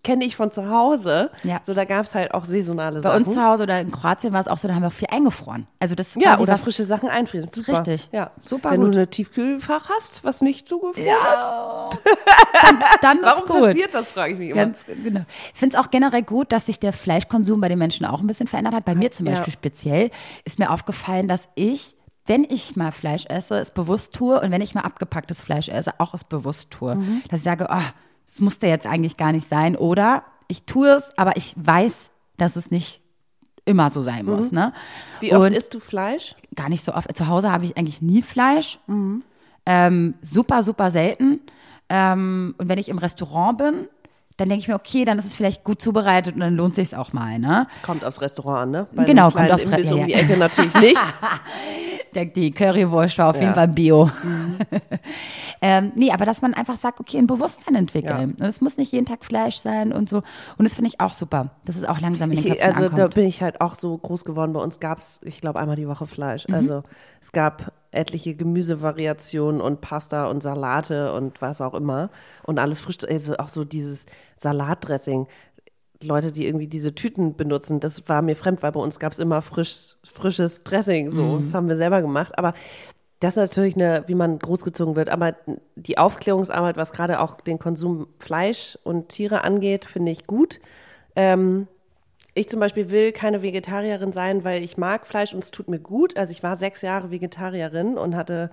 kenne 0.05 0.25
ich 0.25 0.37
von 0.37 0.53
zu 0.53 0.71
Hause. 0.71 1.31
Ja. 1.43 1.59
So, 1.65 1.75
da 1.75 1.85
gab 1.85 2.05
es 2.05 2.15
halt 2.15 2.33
auch 2.33 2.45
saisonale 2.45 3.01
Bei 3.01 3.09
Sachen. 3.11 3.25
uns 3.25 3.35
zu 3.35 3.43
Hause 3.45 3.65
oder 3.65 3.81
in 3.81 3.91
Kroatien 3.91 4.33
war 4.33 4.41
es 4.41 4.47
auch 4.47 4.59
so, 4.59 4.69
da 4.69 4.75
haben 4.75 4.83
wir 4.83 4.89
auch 4.89 4.93
viel 4.93 5.09
eingefroren. 5.11 5.67
Also 5.81 5.97
das 5.97 6.09
ist 6.15 6.23
ja, 6.23 6.39
oder 6.39 6.57
frische 6.57 6.85
Sachen 6.85 7.09
einfrieren. 7.09 7.49
Super. 7.51 7.73
Richtig. 7.73 8.09
Ja. 8.13 8.31
Super 8.45 8.71
Wenn 8.71 8.83
gut. 8.83 8.95
du 8.95 9.01
ein 9.01 9.11
Tiefkühlfach 9.11 9.91
hast, 9.97 10.23
was 10.25 10.41
nicht 10.43 10.69
zugefroren 10.69 11.07
ist. 11.09 11.99
dann 13.03 13.19
ist 13.19 13.25
Warum 13.25 13.47
gut. 13.49 13.61
passiert 13.69 13.95
das, 13.95 14.13
frage 14.13 14.33
ich 14.35 14.39
mich 14.39 14.51
immer. 14.51 14.61
Ganz 14.67 14.85
genau. 14.87 15.23
Ich 15.53 15.59
finde 15.59 15.77
es 15.77 15.85
auch 15.85 15.91
generell 15.91 16.23
gut, 16.23 16.53
dass 16.53 16.67
sich 16.67 16.79
der 16.79 16.93
Fleischkonsum 16.93 17.61
bei 17.61 17.69
den 17.69 17.79
Menschen 17.79 18.07
auch 18.07 18.21
ein 18.21 18.27
bisschen 18.27 18.47
verändert 18.47 18.75
hat. 18.75 18.85
Bei 18.85 18.95
mir 18.95 19.11
zum 19.11 19.27
Ja. 19.27 19.33
Beispiel 19.33 19.53
speziell 19.53 20.11
ist 20.45 20.59
mir 20.59 20.71
aufgefallen, 20.71 21.29
dass 21.29 21.49
ich, 21.55 21.97
wenn 22.27 22.45
ich 22.45 22.77
mal 22.77 22.93
Fleisch 22.93 23.25
esse, 23.27 23.59
es 23.59 23.71
bewusst 23.71 24.15
tue 24.15 24.41
und 24.41 24.51
wenn 24.51 24.61
ich 24.61 24.75
mal 24.75 24.83
abgepacktes 24.83 25.41
Fleisch 25.41 25.69
esse, 25.69 25.93
auch 25.99 26.15
es 26.15 26.25
bewusst 26.25 26.71
tue. 26.71 26.95
Mhm. 26.97 27.23
Dass 27.31 27.41
ich 27.41 27.45
sage, 27.45 27.67
oh, 27.71 27.83
das 28.35 28.41
musste 28.41 28.67
jetzt 28.67 28.85
eigentlich 28.87 29.17
gar 29.17 29.31
nicht 29.31 29.49
sein. 29.49 29.77
Oder 29.77 30.25
ich 30.49 30.65
tue 30.65 30.89
es, 30.89 31.17
aber 31.17 31.37
ich 31.37 31.55
weiß, 31.57 32.11
dass 32.37 32.57
es 32.57 32.71
nicht 32.73 33.01
immer 33.65 33.91
so 33.91 34.03
sein 34.03 34.27
muss. 34.27 34.51
Ne? 34.53 34.73
Mhm. 34.75 35.21
Wie 35.21 35.33
oft 35.35 35.47
Und- 35.47 35.53
isst 35.55 35.73
du 35.73 35.79
Fleisch? 35.81 36.35
gar 36.57 36.69
nicht 36.69 36.83
so 36.85 36.93
oft. 36.95 37.17
Zu 37.17 37.29
Hause 37.29 37.51
habe 37.53 37.65
ich 37.65 37.77
eigentlich 37.79 38.03
nie 38.03 38.23
Fleisch. 38.23 38.79
Mhm. 38.89 39.23
Ähm, 39.67 40.15
super, 40.23 40.63
super 40.63 40.91
selten. 40.91 41.41
Ähm, 41.89 42.55
und 42.59 42.69
wenn 42.69 42.79
ich 42.79 42.89
im 42.89 42.99
Restaurant 42.99 43.59
bin, 43.59 43.89
dann 44.37 44.49
denke 44.49 44.63
ich 44.63 44.69
mir, 44.69 44.75
okay, 44.75 45.05
dann 45.05 45.17
ist 45.19 45.25
es 45.27 45.35
vielleicht 45.37 45.63
gut 45.63 45.81
zubereitet 45.81 46.35
und 46.35 46.41
dann 46.41 46.57
lohnt 46.57 46.75
sich 46.75 46.97
auch 46.97 47.13
mal, 47.13 47.39
ne? 47.39 47.69
Kommt 47.83 48.05
aufs 48.05 48.21
Restaurant 48.21 48.63
an, 48.63 48.71
ne? 48.73 48.87
Bei 48.93 49.05
Genau, 49.05 49.31
kommt 49.31 49.51
aufs 49.53 49.67
Re- 49.69 49.71
Imbiss 49.77 49.89
ja, 49.91 49.95
um 49.95 50.01
ja. 50.01 50.07
die 50.07 50.13
Ecke 50.15 50.37
natürlich 50.37 50.75
nicht. 50.75 51.01
Die 52.15 52.53
Currywurst 52.53 53.19
war 53.19 53.31
auf 53.31 53.37
jeden 53.37 53.49
Ja. 53.49 53.55
Fall 53.55 53.69
Bio. 53.69 54.11
ähm, 55.61 55.93
nee, 55.95 56.11
aber 56.13 56.25
dass 56.25 56.43
man 56.43 56.55
einfach 56.55 56.77
sagt, 56.77 57.01
okay, 57.01 57.19
ein 57.19 57.27
Bewusstsein 57.27 57.75
entwickeln. 57.75 58.35
Ja. 58.39 58.45
Und 58.45 58.49
es 58.49 58.61
muss 58.61 58.77
nicht 58.77 58.93
jeden 58.93 59.07
Tag 59.07 59.25
Fleisch 59.25 59.57
sein 59.57 59.93
und 59.93 60.09
so. 60.09 60.19
Und 60.57 60.65
das 60.65 60.75
finde 60.75 60.89
ich 60.89 61.01
auch 61.01 61.13
super, 61.13 61.51
dass 61.65 61.77
es 61.77 61.85
auch 61.85 62.01
langsam 62.01 62.31
in 62.31 62.41
den 62.41 62.53
Ich, 62.53 62.65
also 62.65 62.81
da 62.81 62.87
ankommt. 62.87 63.15
bin 63.15 63.27
ich 63.27 63.43
halt 63.43 63.61
auch 63.61 63.75
so 63.75 63.97
groß 63.97 64.25
geworden. 64.25 64.53
Bei 64.53 64.61
uns 64.61 64.81
gab 64.81 64.99
es, 64.99 65.21
ich 65.25 65.41
glaube, 65.41 65.59
einmal 65.59 65.77
die 65.77 65.89
Woche 65.89 66.07
Fleisch. 66.07 66.47
Mhm. 66.49 66.55
Also 66.55 66.83
es 67.21 67.33
gab 67.33 67.73
etliche 67.91 68.35
Gemüsevariationen 68.35 69.61
und 69.61 69.81
Pasta 69.81 70.27
und 70.27 70.43
Salate 70.43 71.13
und 71.13 71.41
was 71.41 71.61
auch 71.61 71.75
immer. 71.75 72.11
Und 72.43 72.59
alles 72.59 72.81
frisch, 72.81 72.99
also 73.09 73.37
auch 73.39 73.49
so 73.49 73.65
dieses 73.65 74.07
Salatdressing. 74.37 75.27
Leute, 76.07 76.33
die 76.33 76.47
irgendwie 76.47 76.67
diese 76.69 76.95
Tüten 76.95 77.37
benutzen, 77.37 77.81
das 77.81 78.09
war 78.09 78.23
mir 78.23 78.37
fremd, 78.37 78.63
weil 78.63 78.73
bei 78.73 78.81
uns 78.81 78.99
gab 78.99 79.13
es 79.13 79.19
immer 79.19 79.43
frisch, 79.43 79.97
frisches 80.05 80.63
Dressing. 80.65 81.11
So, 81.11 81.39
Mhm. 81.39 81.43
das 81.45 81.55
haben 81.55 81.69
wir 81.69 81.77
selber 81.77 82.01
gemacht. 82.03 82.39
Aber 82.39 82.55
das 83.21 83.35
ist 83.35 83.37
natürlich 83.37 83.75
eine, 83.77 84.05
wie 84.07 84.15
man 84.15 84.39
großgezogen 84.39 84.97
wird. 84.97 85.09
Aber 85.09 85.35
die 85.77 85.99
Aufklärungsarbeit, 85.99 86.77
was 86.77 86.93
gerade 86.93 87.21
auch 87.21 87.41
den 87.41 87.59
Konsum 87.59 88.07
Fleisch 88.19 88.79
und 88.85 89.09
Tiere 89.09 89.45
angeht, 89.45 89.85
finde 89.85 90.13
ich 90.13 90.27
gut. 90.27 90.61
Ähm, 91.17 91.67
ich 92.35 92.49
zum 92.49 92.59
Beispiel 92.61 92.91
will 92.91 93.13
keine 93.13 93.43
Vegetarierin 93.43 94.13
sein, 94.13 94.43
weil 94.45 94.63
ich 94.63 94.77
mag 94.77 95.07
Fleisch 95.07 95.33
und 95.33 95.43
es 95.43 95.53
tut 95.53 95.69
mir 95.69 95.79
gut. 95.79 96.17
Also 96.17 96.33
ich 96.33 96.43
war 96.43 96.57
sechs 96.57 96.83
Jahre 96.83 97.11
Vegetarierin 97.11 97.97
und 97.97 98.17
hatte 98.17 98.51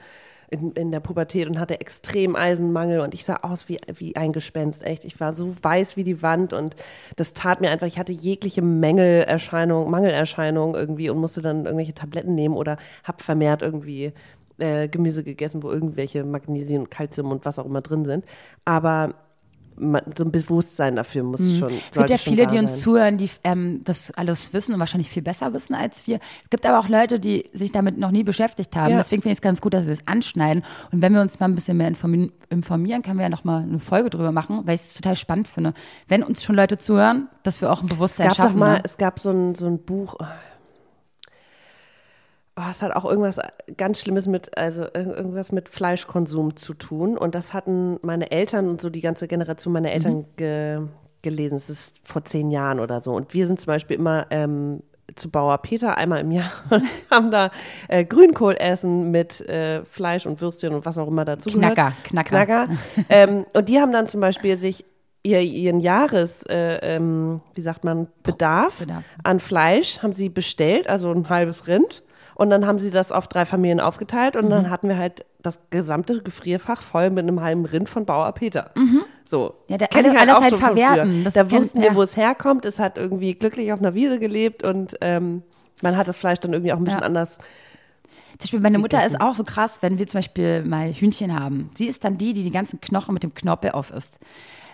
in, 0.51 0.73
in 0.73 0.91
der 0.91 0.99
Pubertät 0.99 1.47
und 1.47 1.57
hatte 1.57 1.79
extrem 1.79 2.35
Eisenmangel 2.35 2.99
und 2.99 3.13
ich 3.13 3.23
sah 3.23 3.37
aus 3.37 3.69
wie, 3.69 3.79
wie 3.95 4.15
ein 4.17 4.33
Gespenst, 4.33 4.85
echt. 4.85 5.05
Ich 5.05 5.19
war 5.19 5.33
so 5.33 5.55
weiß 5.63 5.95
wie 5.95 6.03
die 6.03 6.21
Wand 6.21 6.51
und 6.51 6.75
das 7.15 7.33
tat 7.33 7.61
mir 7.61 7.71
einfach, 7.71 7.87
ich 7.87 7.97
hatte 7.97 8.11
jegliche 8.11 8.61
Mängelerscheinung, 8.61 9.89
Mangelerscheinung 9.89 10.75
irgendwie 10.75 11.09
und 11.09 11.17
musste 11.17 11.41
dann 11.41 11.65
irgendwelche 11.65 11.93
Tabletten 11.93 12.35
nehmen 12.35 12.55
oder 12.55 12.77
hab 13.05 13.21
vermehrt 13.21 13.61
irgendwie 13.61 14.11
äh, 14.57 14.89
Gemüse 14.89 15.23
gegessen, 15.23 15.63
wo 15.63 15.71
irgendwelche 15.71 16.25
Magnesium, 16.25 16.89
Kalzium 16.89 17.31
und 17.31 17.45
was 17.45 17.57
auch 17.57 17.65
immer 17.65 17.81
drin 17.81 18.03
sind. 18.03 18.25
Aber 18.65 19.15
so 20.15 20.23
ein 20.23 20.31
Bewusstsein 20.31 20.95
dafür 20.95 21.23
muss 21.23 21.57
schon. 21.57 21.71
Es 21.91 21.97
gibt 21.97 22.09
ja 22.09 22.17
viele, 22.17 22.47
die 22.47 22.57
uns 22.57 22.73
sein. 22.73 22.81
zuhören, 22.81 23.17
die 23.17 23.29
ähm, 23.43 23.81
das 23.83 24.11
alles 24.11 24.53
wissen 24.53 24.73
und 24.73 24.79
wahrscheinlich 24.79 25.09
viel 25.09 25.23
besser 25.23 25.53
wissen 25.53 25.73
als 25.73 26.05
wir. 26.07 26.19
Es 26.43 26.49
gibt 26.49 26.65
aber 26.65 26.79
auch 26.79 26.87
Leute, 26.87 27.19
die 27.19 27.49
sich 27.53 27.71
damit 27.71 27.97
noch 27.97 28.11
nie 28.11 28.23
beschäftigt 28.23 28.75
haben. 28.75 28.91
Ja. 28.91 28.97
Deswegen 28.97 29.21
finde 29.21 29.33
ich 29.33 29.39
es 29.39 29.41
ganz 29.41 29.61
gut, 29.61 29.73
dass 29.73 29.85
wir 29.85 29.93
es 29.93 30.07
anschneiden. 30.07 30.63
Und 30.91 31.01
wenn 31.01 31.13
wir 31.13 31.21
uns 31.21 31.39
mal 31.39 31.47
ein 31.47 31.55
bisschen 31.55 31.77
mehr 31.77 31.87
informieren, 31.87 32.31
informieren 32.49 33.01
können 33.01 33.17
wir 33.17 33.23
ja 33.23 33.29
noch 33.29 33.43
mal 33.43 33.63
eine 33.63 33.79
Folge 33.79 34.09
drüber 34.09 34.31
machen, 34.31 34.61
weil 34.65 34.75
ich 34.75 34.81
es 34.81 34.93
total 34.93 35.15
spannend 35.15 35.47
finde. 35.47 35.73
Wenn 36.07 36.23
uns 36.23 36.43
schon 36.43 36.55
Leute 36.55 36.77
zuhören, 36.77 37.27
dass 37.43 37.61
wir 37.61 37.71
auch 37.71 37.81
ein 37.81 37.87
Bewusstsein 37.87 38.27
Es 38.27 38.37
gab 38.37 38.45
schaffen. 38.45 38.59
doch 38.59 38.59
mal, 38.59 38.73
ne? 38.73 38.81
es 38.83 38.97
gab 38.97 39.19
so 39.19 39.31
ein, 39.31 39.55
so 39.55 39.65
ein 39.67 39.79
Buch. 39.79 40.15
Oh, 42.57 42.63
es 42.69 42.81
hat 42.81 42.93
auch 42.95 43.05
irgendwas 43.05 43.39
ganz 43.77 43.99
Schlimmes 44.01 44.27
mit, 44.27 44.57
also 44.57 44.83
ir- 44.83 45.15
irgendwas 45.15 45.51
mit 45.53 45.69
Fleischkonsum 45.69 46.55
zu 46.57 46.73
tun. 46.73 47.17
Und 47.17 47.33
das 47.33 47.53
hatten 47.53 47.97
meine 48.01 48.29
Eltern 48.31 48.67
und 48.69 48.81
so 48.81 48.89
die 48.89 48.99
ganze 49.01 49.27
Generation 49.27 49.73
meiner 49.73 49.91
Eltern 49.91 50.13
Mhm. 50.17 50.25
ge, 50.35 50.79
gelesen. 51.21 51.55
Es 51.55 51.69
ist 51.69 51.99
vor 52.03 52.25
zehn 52.25 52.51
Jahren 52.51 52.79
oder 52.79 52.99
so. 52.99 53.13
Und 53.13 53.33
wir 53.33 53.47
sind 53.47 53.59
zum 53.59 53.67
Beispiel 53.67 53.95
immer 53.95 54.27
ähm, 54.31 54.83
zu 55.15 55.29
Bauer 55.29 55.57
Peter 55.59 55.97
einmal 55.97 56.19
im 56.21 56.31
Jahr 56.31 56.51
und 56.69 56.83
haben 57.09 57.31
da 57.31 57.51
äh, 57.87 58.03
Grünkohl 58.03 58.55
essen 58.59 59.11
mit 59.11 59.39
äh, 59.47 59.85
Fleisch 59.85 60.25
und 60.25 60.41
Würstchen 60.41 60.73
und 60.73 60.85
was 60.85 60.97
auch 60.97 61.07
immer 61.07 61.23
dazu 61.25 61.49
gehört. 61.49 61.73
Knacker, 61.75 61.95
Knacker. 62.03 62.29
Knacker. 62.29 62.67
ähm, 63.09 63.45
und 63.53 63.69
die 63.69 63.79
haben 63.79 63.93
dann 63.93 64.07
zum 64.07 64.19
Beispiel 64.19 64.57
sich 64.57 64.83
ihr, 65.23 65.39
ihren 65.41 65.79
Jahres, 65.79 66.43
äh, 66.47 66.79
ähm, 66.95 67.39
wie 67.55 67.61
sagt 67.61 67.83
man, 67.85 68.07
Bedarf, 68.23 68.79
Bedarf. 68.79 69.03
an 69.23 69.39
Fleisch 69.39 70.01
haben 70.03 70.13
sie 70.13 70.27
bestellt, 70.29 70.89
also 70.89 71.11
ein 71.11 71.29
halbes 71.29 71.67
Rind. 71.67 72.03
Und 72.35 72.49
dann 72.49 72.65
haben 72.65 72.79
sie 72.79 72.91
das 72.91 73.11
auf 73.11 73.27
drei 73.27 73.45
Familien 73.45 73.79
aufgeteilt 73.79 74.35
und 74.35 74.45
Mhm. 74.45 74.49
dann 74.51 74.69
hatten 74.69 74.87
wir 74.89 74.97
halt 74.97 75.25
das 75.41 75.59
gesamte 75.69 76.21
Gefrierfach 76.21 76.81
voll 76.81 77.09
mit 77.09 77.23
einem 77.23 77.41
halben 77.41 77.65
Rind 77.65 77.89
von 77.89 78.05
Bauer 78.05 78.31
Peter. 78.33 78.71
So. 79.25 79.55
Mhm. 79.67 79.71
Ja, 79.71 79.77
da- 79.77 79.87
Kenn 79.87 80.05
ich 80.05 80.11
alles- 80.11 80.21
alles 80.35 80.41
halt 80.41 80.53
von 80.53 80.59
verwerten. 80.59 81.27
Da 81.33 81.51
wussten 81.51 81.81
wir, 81.81 81.89
ja. 81.89 81.95
wo 81.95 82.01
es 82.01 82.15
herkommt. 82.15 82.65
Es 82.65 82.79
hat 82.79 82.97
irgendwie 82.97 83.33
glücklich 83.35 83.71
auf 83.73 83.79
einer 83.79 83.93
Wiese 83.93 84.19
gelebt 84.19 84.63
und 84.63 84.95
ähm, 85.01 85.43
man 85.81 85.97
hat 85.97 86.07
das 86.07 86.17
Fleisch 86.17 86.39
dann 86.39 86.53
irgendwie 86.53 86.73
auch 86.73 86.77
ein 86.77 86.83
bisschen 86.83 86.99
Ja. 87.01 87.05
anders. 87.05 87.37
Zum 88.37 88.47
Beispiel 88.47 88.59
meine 88.59 88.79
Mutter 88.79 89.05
ist 89.05 89.19
auch 89.21 89.35
so 89.35 89.43
krass, 89.43 89.79
wenn 89.81 89.99
wir 89.99 90.07
zum 90.07 90.19
Beispiel 90.19 90.63
mal 90.63 90.91
Hühnchen 90.93 91.37
haben. 91.39 91.69
Sie 91.75 91.85
ist 91.87 92.03
dann 92.03 92.17
die, 92.17 92.33
die 92.33 92.43
die 92.43 92.51
ganzen 92.51 92.81
Knochen 92.81 93.13
mit 93.13 93.23
dem 93.23 93.33
Knorpel 93.35 93.71
auf 93.71 93.91
isst. 93.91 94.17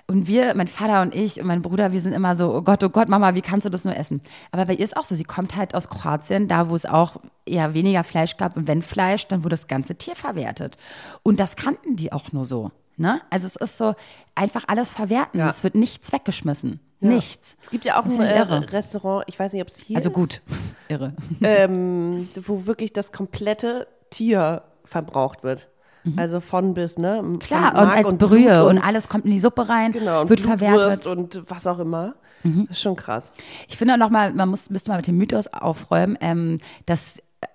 Und 0.09 0.25
wir, 0.27 0.55
mein 0.55 0.69
Vater 0.69 1.01
und 1.01 1.13
ich 1.13 1.41
und 1.41 1.47
mein 1.47 1.61
Bruder, 1.61 1.91
wir 1.91 1.99
sind 1.99 2.13
immer 2.13 2.33
so, 2.33 2.53
oh 2.55 2.61
Gott, 2.61 2.81
oh 2.81 2.89
Gott, 2.89 3.09
Mama, 3.09 3.35
wie 3.35 3.41
kannst 3.41 3.65
du 3.65 3.69
das 3.69 3.83
nur 3.83 3.95
essen? 3.95 4.21
Aber 4.51 4.65
bei 4.65 4.73
ihr 4.75 4.85
ist 4.85 4.95
auch 4.95 5.03
so, 5.03 5.15
sie 5.15 5.25
kommt 5.25 5.57
halt 5.57 5.75
aus 5.75 5.89
Kroatien, 5.89 6.47
da 6.47 6.69
wo 6.69 6.75
es 6.75 6.85
auch 6.85 7.17
eher 7.45 7.73
weniger 7.73 8.05
Fleisch 8.05 8.37
gab. 8.37 8.55
Und 8.55 8.67
wenn 8.67 8.81
Fleisch, 8.81 9.27
dann 9.27 9.43
wurde 9.43 9.57
das 9.57 9.67
ganze 9.67 9.95
Tier 9.95 10.15
verwertet. 10.15 10.77
Und 11.23 11.41
das 11.41 11.57
kannten 11.57 11.97
die 11.97 12.13
auch 12.13 12.31
nur 12.31 12.45
so. 12.45 12.71
Ne? 12.95 13.21
Also 13.29 13.47
es 13.47 13.57
ist 13.57 13.77
so 13.77 13.95
einfach 14.33 14.63
alles 14.67 14.93
verwerten. 14.93 15.39
Ja. 15.41 15.47
Es 15.47 15.63
wird 15.63 15.75
nichts 15.75 16.11
weggeschmissen. 16.13 16.79
Nichts. 16.99 17.57
Es 17.61 17.69
gibt 17.69 17.85
ja 17.85 17.99
auch 17.99 18.05
ein 18.05 18.19
äh. 18.19 18.39
Restaurant, 18.41 19.25
ich 19.27 19.37
weiß 19.37 19.53
nicht, 19.53 19.61
ob 19.61 19.67
es 19.67 19.77
hier 19.77 19.97
Also 19.97 20.09
ist. 20.09 20.15
gut. 20.15 20.41
Irre. 20.87 21.13
ähm, 21.41 22.27
wo 22.45 22.65
wirklich 22.65 22.93
das 22.93 23.11
komplette 23.11 23.87
Tier 24.09 24.63
verbraucht 24.85 25.43
wird. 25.43 25.67
Also 26.15 26.39
von 26.39 26.73
bis, 26.73 26.97
ne? 26.97 27.21
Mhm. 27.23 27.39
Klar, 27.39 27.71
und 27.73 27.89
als 27.89 28.15
Blut 28.15 28.29
Brühe 28.29 28.65
und, 28.65 28.77
alles 28.79 29.09
kommt 29.09 29.25
in 29.25 29.31
die 29.31 29.39
Suppe 29.39 29.67
rein, 29.67 29.91
genau, 29.91 30.21
und 30.21 30.29
wird 30.29 30.41
Blutwurst 30.41 30.59
verwertet. 31.03 31.05
Mhm. 31.05 31.11
und 31.11 31.43
was 31.49 31.67
auch 31.67 31.79
immer. 31.79 32.15
Das 32.43 32.77
ist 32.77 32.81
schon 32.81 32.95
krass. 32.95 33.33
Ich 33.67 33.77
finde 33.77 33.95
auch 33.95 33.97
noch 33.97 34.09
mal, 34.09 34.33
man 34.33 34.49
muss, 34.49 34.69
müsste 34.69 34.91
mal 34.91 34.97
mit 34.97 35.07
dem 35.07 35.17
Mythos 35.17 35.47
aufräumen, 35.47 36.17
ähm, 36.21 36.59
dass 36.85 37.17
äh, 37.41 37.47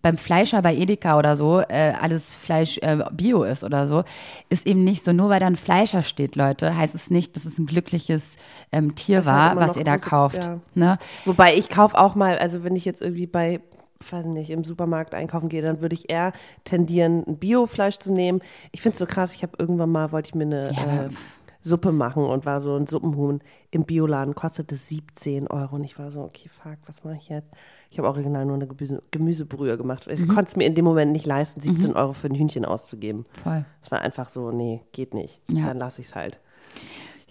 beim 0.00 0.16
Fleischer 0.16 0.62
bei 0.62 0.74
Edeka 0.74 1.16
oder 1.18 1.36
so 1.36 1.60
äh, 1.60 1.92
alles 2.00 2.34
Fleisch 2.34 2.78
äh, 2.78 3.04
Bio 3.12 3.44
ist 3.44 3.62
oder 3.62 3.86
so, 3.86 4.02
ist 4.48 4.66
eben 4.66 4.82
nicht 4.82 5.04
so. 5.04 5.12
Nur 5.12 5.28
weil 5.28 5.38
da 5.38 5.46
ein 5.46 5.56
Fleischer 5.56 6.02
steht, 6.02 6.34
Leute, 6.34 6.76
heißt 6.76 6.94
es 6.94 7.10
nicht, 7.10 7.36
dass 7.36 7.44
es 7.44 7.58
ein 7.58 7.66
glückliches 7.66 8.36
ähm, 8.72 8.94
Tier 8.96 9.18
Das 9.18 9.26
war, 9.26 9.56
was 9.56 9.76
ihr 9.76 9.84
da 9.84 9.96
kauft. 9.98 10.38
ja. 10.42 10.58
Ne? 10.74 10.98
Wobei 11.24 11.54
ich 11.54 11.68
kaufe 11.68 11.96
auch 11.96 12.14
mal, 12.14 12.38
also 12.38 12.64
wenn 12.64 12.74
ich 12.74 12.84
jetzt 12.84 13.02
irgendwie 13.02 13.26
bei, 13.26 13.60
weiß 14.10 14.26
nicht, 14.26 14.50
im 14.50 14.64
Supermarkt 14.64 15.14
einkaufen 15.14 15.48
gehe, 15.48 15.62
dann 15.62 15.80
würde 15.80 15.94
ich 15.94 16.10
eher 16.10 16.32
tendieren, 16.64 17.24
ein 17.26 17.36
Biofleisch 17.36 17.98
zu 17.98 18.12
nehmen. 18.12 18.40
Ich 18.72 18.80
finde 18.80 18.94
es 18.94 18.98
so 18.98 19.06
krass, 19.06 19.34
ich 19.34 19.42
habe 19.42 19.56
irgendwann 19.58 19.90
mal, 19.90 20.12
wollte 20.12 20.28
ich 20.28 20.34
mir 20.34 20.44
eine, 20.44 20.72
Ja, 20.72 21.04
äh, 21.04 21.08
Suppe 21.62 21.92
machen 21.92 22.24
und 22.24 22.44
war 22.44 22.60
so 22.60 22.76
ein 22.76 22.86
Suppenhuhn 22.86 23.40
im 23.70 23.84
Bioladen, 23.84 24.34
kostete 24.34 24.74
17 24.74 25.46
Euro. 25.46 25.76
Und 25.76 25.84
ich 25.84 25.98
war 25.98 26.10
so, 26.10 26.22
okay, 26.22 26.48
fuck, 26.48 26.78
was 26.86 27.04
mache 27.04 27.16
ich 27.16 27.28
jetzt? 27.28 27.50
Ich 27.90 27.98
habe 27.98 28.08
original 28.08 28.44
nur 28.44 28.56
eine 28.56 28.66
Gemüse, 28.66 29.02
Gemüsebrühe 29.12 29.78
gemacht. 29.78 30.08
Ich 30.08 30.26
konnte 30.26 30.46
es 30.46 30.56
mir 30.56 30.66
in 30.66 30.74
dem 30.74 30.84
Moment 30.84 31.12
nicht 31.12 31.24
leisten, 31.24 31.60
17 31.60 31.94
Euro 31.94 32.12
für 32.12 32.26
ein 32.26 32.34
Hühnchen 32.34 32.64
auszugeben. 32.64 33.26
Voll. 33.42 33.64
Es 33.82 33.90
war 33.90 34.00
einfach 34.00 34.28
so, 34.28 34.50
nee, 34.50 34.82
geht 34.92 35.14
nicht. 35.14 35.40
Ja. 35.50 35.66
Dann 35.66 35.78
lasse 35.78 36.00
ich 36.00 36.08
es 36.08 36.14
halt. 36.16 36.40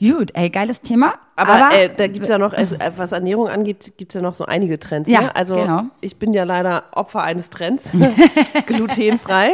Gut, 0.02 0.32
ey, 0.34 0.49
geiles 0.49 0.82
Thema. 0.82 1.14
Aber, 1.36 1.70
äh, 1.76 1.89
da 1.95 2.08
gibt's 2.08 2.28
ja 2.28 2.39
noch, 2.39 2.54
also, 2.54 2.76
äh, 2.76 2.91
was 2.97 3.12
Ernährung 3.12 3.47
angeht, 3.47 3.93
gibt's 3.97 4.16
ja 4.16 4.22
noch 4.22 4.34
so 4.34 4.45
einige 4.45 4.80
Trends. 4.80 5.08
Ja, 5.08 5.22
ne? 5.22 5.36
Also 5.36 5.54
genau. 5.54 5.84
ich 6.02 6.18
bin 6.18 6.34
ja 6.34 6.43
leider 6.43 6.86
Opfer 6.93 7.22
eines 7.22 7.52
Trends. 7.52 7.91
Glutenfrei. 8.66 9.52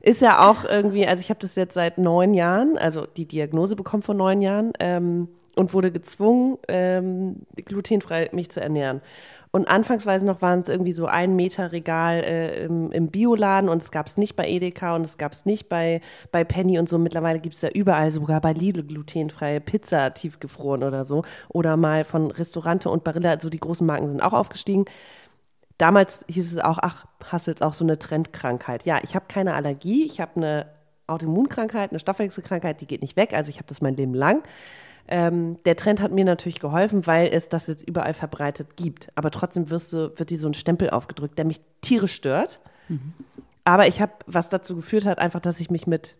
Ist 0.00 0.20
ja 0.20 0.50
auch 0.50 0.64
irgendwie, 0.64 1.06
also 1.06 1.20
ich 1.20 1.30
habe 1.30 1.38
das 1.40 1.54
jetzt 1.54 1.74
seit 1.74 1.96
neun 1.96 2.34
Jahren, 2.34 2.76
also 2.76 3.06
die 3.06 3.26
Diagnose 3.26 3.76
bekommen 3.76 4.02
vor 4.02 4.16
neun 4.16 4.42
Jahren 4.42 4.72
ähm, 4.80 5.28
und 5.54 5.72
wurde 5.72 5.92
gezwungen, 5.92 6.58
ähm, 6.66 7.36
glutenfrei 7.64 8.28
mich 8.32 8.50
zu 8.50 8.60
ernähren. 8.60 9.00
Und 9.54 9.68
anfangsweise 9.68 10.26
noch 10.26 10.42
waren 10.42 10.62
es 10.62 10.68
irgendwie 10.68 10.90
so 10.90 11.06
ein 11.06 11.36
Meter 11.36 11.70
Regal 11.70 12.24
äh, 12.24 12.64
im, 12.64 12.90
im 12.90 13.06
Bioladen 13.06 13.70
und 13.70 13.80
es 13.80 13.92
gab 13.92 14.08
es 14.08 14.16
nicht 14.16 14.34
bei 14.34 14.48
Edeka 14.48 14.96
und 14.96 15.06
es 15.06 15.16
gab 15.16 15.32
es 15.32 15.46
nicht 15.46 15.68
bei, 15.68 16.00
bei 16.32 16.42
Penny 16.42 16.76
und 16.80 16.88
so. 16.88 16.98
Mittlerweile 16.98 17.38
gibt 17.38 17.54
es 17.54 17.62
ja 17.62 17.68
überall, 17.68 18.10
sogar 18.10 18.40
bei 18.40 18.52
Lidl 18.52 18.82
glutenfreie 18.82 19.60
Pizza 19.60 20.12
tiefgefroren 20.12 20.82
oder 20.82 21.04
so. 21.04 21.22
Oder 21.50 21.76
mal 21.76 22.02
von 22.02 22.32
Restaurante 22.32 22.90
und 22.90 23.04
Barilla, 23.04 23.30
also 23.30 23.48
die 23.48 23.60
großen 23.60 23.86
Marken 23.86 24.08
sind 24.08 24.24
auch 24.24 24.32
aufgestiegen. 24.32 24.86
Damals 25.78 26.24
hieß 26.28 26.54
es 26.54 26.58
auch, 26.58 26.80
ach, 26.82 27.06
hast 27.24 27.46
du 27.46 27.52
jetzt 27.52 27.62
auch 27.62 27.74
so 27.74 27.84
eine 27.84 27.96
Trendkrankheit. 27.96 28.84
Ja, 28.86 28.98
ich 29.04 29.14
habe 29.14 29.26
keine 29.28 29.54
Allergie, 29.54 30.04
ich 30.04 30.20
habe 30.20 30.32
eine 30.34 30.66
Autoimmunkrankheit, 31.06 31.92
eine 31.92 32.00
Stoffwechselkrankheit, 32.00 32.80
die 32.80 32.88
geht 32.88 33.02
nicht 33.02 33.16
weg, 33.16 33.32
also 33.34 33.50
ich 33.50 33.58
habe 33.58 33.68
das 33.68 33.80
mein 33.80 33.94
Leben 33.94 34.14
lang. 34.14 34.42
Ähm, 35.06 35.58
der 35.64 35.76
Trend 35.76 36.00
hat 36.00 36.12
mir 36.12 36.24
natürlich 36.24 36.60
geholfen, 36.60 37.06
weil 37.06 37.28
es 37.32 37.48
das 37.48 37.66
jetzt 37.66 37.86
überall 37.86 38.14
verbreitet 38.14 38.76
gibt. 38.76 39.08
Aber 39.16 39.30
trotzdem 39.30 39.68
wirst 39.70 39.92
du, 39.92 40.18
wird 40.18 40.30
dir 40.30 40.38
so 40.38 40.48
ein 40.48 40.54
Stempel 40.54 40.90
aufgedrückt, 40.90 41.36
der 41.38 41.44
mich 41.44 41.60
tierisch 41.82 42.14
stört. 42.14 42.60
Aber 43.64 43.86
ich 43.86 44.00
habe, 44.00 44.12
was 44.26 44.48
dazu 44.48 44.76
geführt 44.76 45.06
hat, 45.06 45.18
einfach, 45.18 45.40
dass 45.40 45.60
ich 45.60 45.70
mich 45.70 45.86
mit 45.86 46.16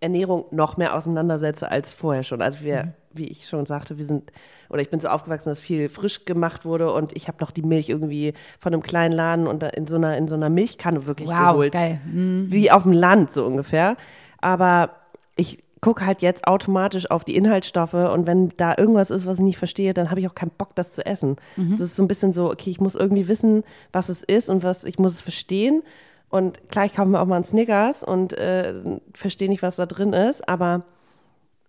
Ernährung 0.00 0.44
noch 0.50 0.76
mehr 0.76 0.94
auseinandersetze 0.94 1.70
als 1.70 1.92
vorher 1.92 2.22
schon. 2.22 2.40
Also 2.40 2.60
wir, 2.60 2.94
wie 3.12 3.26
ich 3.26 3.48
schon 3.48 3.66
sagte, 3.66 3.98
wir 3.98 4.04
sind, 4.04 4.32
oder 4.70 4.80
ich 4.80 4.90
bin 4.90 5.00
so 5.00 5.08
aufgewachsen, 5.08 5.48
dass 5.48 5.58
viel 5.58 5.88
frisch 5.88 6.24
gemacht 6.24 6.64
wurde 6.64 6.92
und 6.92 7.16
ich 7.16 7.26
habe 7.26 7.38
noch 7.40 7.50
die 7.50 7.62
Milch 7.62 7.88
irgendwie 7.88 8.32
von 8.60 8.72
einem 8.72 8.82
kleinen 8.82 9.12
Laden 9.12 9.46
und 9.46 9.62
in 9.64 9.86
so 9.86 9.96
einer, 9.96 10.16
in 10.16 10.28
so 10.28 10.36
einer 10.36 10.50
Milchkanne 10.50 11.06
wirklich 11.06 11.28
Wow, 11.28 11.52
geholt. 11.52 11.72
geil. 11.72 12.00
Mhm. 12.06 12.46
Wie 12.48 12.70
auf 12.70 12.84
dem 12.84 12.92
Land 12.92 13.32
so 13.32 13.44
ungefähr. 13.44 13.96
Aber 14.40 14.90
ich 15.36 15.58
gucke 15.80 16.04
halt 16.04 16.22
jetzt 16.22 16.46
automatisch 16.46 17.10
auf 17.10 17.24
die 17.24 17.36
Inhaltsstoffe 17.36 17.94
und 17.94 18.26
wenn 18.26 18.50
da 18.56 18.74
irgendwas 18.76 19.10
ist, 19.10 19.26
was 19.26 19.38
ich 19.38 19.44
nicht 19.44 19.58
verstehe, 19.58 19.94
dann 19.94 20.10
habe 20.10 20.20
ich 20.20 20.28
auch 20.28 20.34
keinen 20.34 20.50
Bock, 20.50 20.74
das 20.74 20.92
zu 20.92 21.04
essen. 21.04 21.36
Mhm. 21.56 21.72
Es 21.72 21.80
ist 21.80 21.96
so 21.96 22.02
ein 22.02 22.08
bisschen 22.08 22.32
so, 22.32 22.50
okay, 22.50 22.70
ich 22.70 22.80
muss 22.80 22.94
irgendwie 22.94 23.28
wissen, 23.28 23.64
was 23.92 24.08
es 24.08 24.22
ist 24.22 24.48
und 24.48 24.62
was, 24.62 24.84
ich 24.84 24.98
muss 24.98 25.12
es 25.14 25.22
verstehen. 25.22 25.82
Und 26.30 26.68
klar, 26.68 26.84
ich 26.84 26.94
kaufe 26.94 27.08
mir 27.08 27.20
auch 27.20 27.26
mal 27.26 27.36
einen 27.36 27.44
Snickers 27.44 28.02
und 28.02 28.32
äh, 28.34 28.74
verstehe 29.14 29.48
nicht, 29.48 29.62
was 29.62 29.76
da 29.76 29.86
drin 29.86 30.12
ist, 30.12 30.48
aber 30.48 30.84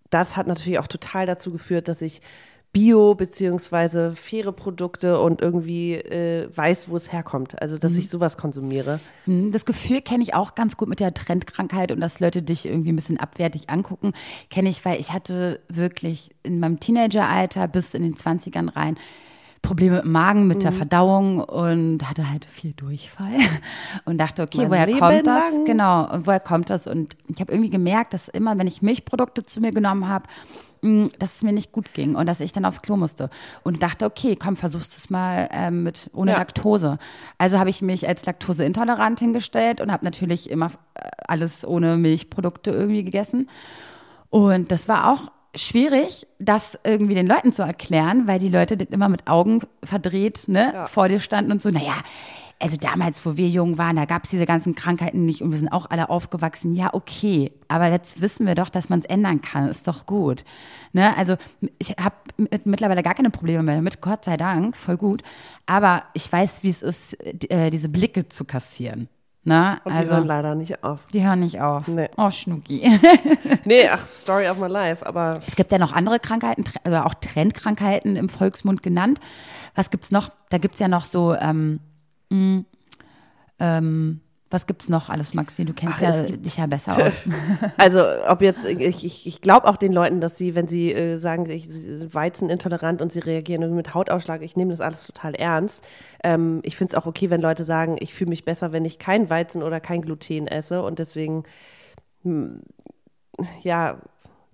das 0.10 0.36
hat 0.36 0.47
natürlich 0.47 0.80
auch 0.80 0.88
total 0.88 1.26
dazu 1.26 1.51
geführt, 1.51 1.88
dass 1.88 2.01
ich 2.01 2.22
Bio 2.72 3.15
beziehungsweise 3.15 4.11
faire 4.11 4.51
Produkte 4.51 5.20
und 5.20 5.41
irgendwie 5.41 5.95
äh, 5.95 6.47
weiß, 6.55 6.89
wo 6.89 6.95
es 6.95 7.11
herkommt. 7.11 7.59
Also, 7.61 7.78
dass 7.80 7.97
ich 7.97 8.09
sowas 8.09 8.38
konsumiere. 8.38 8.99
Hm, 9.26 9.51
Das 9.51 9.65
Gefühl 9.65 10.01
kenne 10.01 10.22
ich 10.22 10.36
auch 10.36 10.53
ganz 10.53 10.78
gut 10.78 10.88
mit 10.88 10.99
der 10.99 11.13
Trendkrankheit 11.13 11.91
und 11.91 11.99
dass 11.99 12.20
Leute 12.20 12.43
dich 12.43 12.65
irgendwie 12.65 12.91
ein 12.91 12.95
bisschen 12.95 13.20
abwertig 13.20 13.70
angucken, 13.70 14.13
kenne 14.51 14.70
ich, 14.70 14.86
weil 14.86 14.99
ich 14.99 15.11
hatte 15.11 15.61
wirklich 15.67 16.30
in 16.43 16.59
meinem 16.59 16.80
Teenageralter 16.80 17.67
bis 17.67 17.93
in 17.95 18.03
den 18.03 18.15
20ern 18.15 18.76
rein 18.76 18.97
Probleme 19.62 19.95
mit 19.97 20.05
dem 20.05 20.12
Magen, 20.12 20.47
mit 20.47 20.57
Mhm. 20.57 20.62
der 20.62 20.72
Verdauung 20.72 21.39
und 21.43 22.10
hatte 22.10 22.30
halt 22.30 22.45
viel 22.45 22.74
Durchfall 22.74 23.34
und 24.05 24.18
dachte, 24.18 24.43
okay, 24.43 24.60
Mein 24.60 24.70
woher 24.72 24.86
Leben 24.88 24.99
kommt 24.99 25.28
das? 25.28 25.51
lang. 25.53 25.66
Genau, 25.66 26.12
und 26.14 26.28
woher 26.28 26.39
kommt 26.39 26.70
das? 26.70 26.88
Und 26.88 27.16
ich 27.28 27.39
habe 27.41 27.51
irgendwie 27.51 27.70
gemerkt, 27.70 28.14
dass 28.14 28.28
immer, 28.30 28.57
wenn 28.57 28.68
ich 28.68 28.82
Milchprodukte 28.82 29.43
zu 29.43 29.60
mir 29.62 29.72
genommen 29.72 30.07
habe, 30.07 30.26
mh, 30.82 31.10
dass 31.20 31.36
es 31.36 31.43
mir 31.43 31.51
nicht 31.51 31.72
gut 31.72 31.93
ging 31.93 32.16
und 32.16 32.26
dass 32.26 32.39
ich 32.39 32.51
dann 32.53 32.66
aufs 32.66 32.82
Klo 32.82 32.95
musste. 32.95 33.30
Und 33.64 33.84
dachte, 33.84 34.05
okay, 34.05 34.36
komm, 34.36 34.55
versuchst 34.55 34.93
du 34.93 34.97
es 34.97 35.10
mal 35.10 35.49
ähm, 35.51 35.84
mit 35.84 36.10
ohne 36.14 36.32
Ja. 36.32 36.38
Laktose. 36.38 36.97
Also 37.38 37.60
habe 37.60 37.70
ich 37.70 37.82
mich 37.82 38.07
als 38.07 38.26
laktoseintolerant 38.26 39.20
hingestellt 39.20 39.82
und 39.82 39.91
habe 39.91 40.05
natürlich 40.05 40.49
immer 40.49 40.68
äh, 40.95 41.01
alles 41.28 41.68
ohne 41.68 41.97
Milchprodukte 41.97 42.72
irgendwie 42.72 43.03
gegessen. 43.03 43.49
Und 44.30 44.72
das 44.72 44.88
war 44.88 45.12
auch 45.12 45.32
schwierig, 45.56 46.28
das 46.38 46.78
irgendwie 46.84 47.16
den 47.16 47.28
Leuten 47.28 47.54
zu 47.54 47.64
erklären, 47.64 48.28
weil 48.28 48.39
die 48.39 48.50
Leute 48.50 48.76
immer 48.76 49.10
mit 49.10 49.28
Augen 49.28 49.62
verdreht 49.84 50.47
ne, 50.47 50.86
vor 50.89 51.10
dir 51.10 51.20
standen 51.20 51.52
und 51.52 51.62
so, 51.62 51.70
naja, 51.70 51.95
also 52.62 52.76
damals, 52.76 53.26
wo 53.26 53.38
wir 53.38 53.47
jung 53.47 53.78
waren, 53.78 53.95
da 53.95 54.04
gab 54.04 54.26
es 54.26 54.32
diese 54.32 54.45
ganzen 54.45 54.76
Krankheiten 54.76 55.26
nicht 55.26 55.41
und 55.41 55.52
wir 55.52 55.58
sind 55.58 55.70
auch 55.70 55.89
alle 55.89 56.10
aufgewachsen. 56.10 56.76
Ja, 56.76 56.93
okay, 56.93 57.54
aber 57.70 57.88
jetzt 57.88 58.22
wissen 58.22 58.45
wir 58.45 58.54
doch, 58.54 58.70
dass 58.70 58.89
man 58.89 59.00
es 59.00 59.06
ändern 59.06 59.41
kann. 59.41 59.70
Ist 59.70 59.88
doch 59.88 60.06
gut. 60.06 60.43
Ne? 60.91 61.16
Also 61.16 61.38
ich 61.78 61.91
habe 61.91 62.16
mit, 62.36 62.66
mittlerweile 62.66 63.02
gar 63.02 63.14
keine 63.14 63.30
Probleme 63.30 63.64
mehr 63.64 63.76
damit, 63.76 64.02
Gott 64.02 64.26
sei 64.26 64.36
Dank, 64.36 64.76
voll 64.76 64.97
gut. 64.97 65.24
Aber 65.68 66.04
ich 66.14 66.30
weiß, 66.30 66.64
wie 66.64 66.70
es 66.70 66.82
ist, 66.82 67.14
äh, 67.50 67.70
diese 67.70 67.88
Blicke 67.88 68.28
zu 68.28 68.43
kassieren. 68.43 69.08
Ne? 69.44 69.80
Und 69.86 69.94
die 69.94 70.00
also, 70.00 70.16
hören 70.16 70.28
leider 70.28 70.54
nicht 70.56 70.84
auf. 70.84 71.06
die 71.14 71.26
hören 71.26 71.40
nicht 71.40 71.62
auf. 71.62 71.88
Nee. 71.88 72.10
Oh, 72.18 72.30
Schnucki. 72.30 72.82
Nee, 73.66 73.88
ach, 73.88 74.06
Story 74.06 74.48
of 74.50 74.58
my 74.58 74.68
life, 74.68 75.06
aber 75.06 75.40
Es 75.48 75.56
gibt 75.56 75.72
ja 75.72 75.78
noch 75.78 75.94
andere 75.94 76.20
Krankheiten, 76.20 76.64
oder 76.86 77.06
auch 77.06 77.14
Trendkrankheiten 77.14 78.16
im 78.16 78.30
Volksmund 78.30 78.82
genannt. 78.84 79.20
Was 79.76 79.92
gibt's 79.92 80.12
noch? 80.12 80.32
Da 80.50 80.58
gibt's 80.58 80.80
ja 80.80 80.88
noch 80.88 81.06
so, 81.06 81.36
ähm, 81.36 81.80
mh, 82.30 82.64
ähm, 83.60 84.22
was 84.52 84.66
gibt's 84.66 84.89
noch 84.89 85.10
alles, 85.10 85.36
Maxi? 85.36 85.64
Du 85.64 85.74
kennst 85.74 85.97
Ach, 85.97 86.02
ja 86.02 86.24
dich 86.24 86.58
ja 86.58 86.66
besser 86.66 86.97
aus. 87.06 87.28
Also, 87.78 88.04
ob 88.28 88.41
jetzt, 88.41 88.66
ich, 88.66 89.06
ich, 89.06 89.28
ich 89.28 89.41
glaube 89.41 89.68
auch 89.68 89.78
den 89.78 89.93
Leuten, 89.93 90.22
dass 90.22 90.38
sie, 90.38 90.56
wenn 90.56 90.68
sie 90.68 90.91
äh, 90.91 91.18
sagen, 91.18 91.47
ich 91.50 91.68
sie 91.68 92.00
sind 92.00 92.14
weizenintolerant 92.16 93.02
und 93.02 93.12
sie 93.12 93.20
reagieren 93.20 93.76
mit 93.76 93.93
Hautausschlag, 93.93 94.41
ich 94.41 94.56
nehme 94.56 94.72
das 94.72 94.82
alles 94.82 95.06
total 95.06 95.36
ernst. 95.36 95.84
Ähm, 96.24 96.62
ich 96.64 96.78
finde 96.78 96.91
es 96.91 96.95
auch 96.95 97.06
okay, 97.06 97.30
wenn 97.30 97.41
Leute 97.41 97.64
sagen, 97.64 97.97
ich 98.00 98.14
fühle 98.14 98.30
mich 98.30 98.43
besser, 98.43 98.72
wenn 98.72 98.86
ich 98.86 98.97
kein 98.97 99.30
Weizen 99.30 99.62
oder 99.62 99.80
kein 99.80 100.02
Gluten 100.02 100.47
esse 100.47 100.82
und 100.82 100.97
deswegen, 100.97 101.43
hm, 102.24 102.62
ja, 103.62 104.00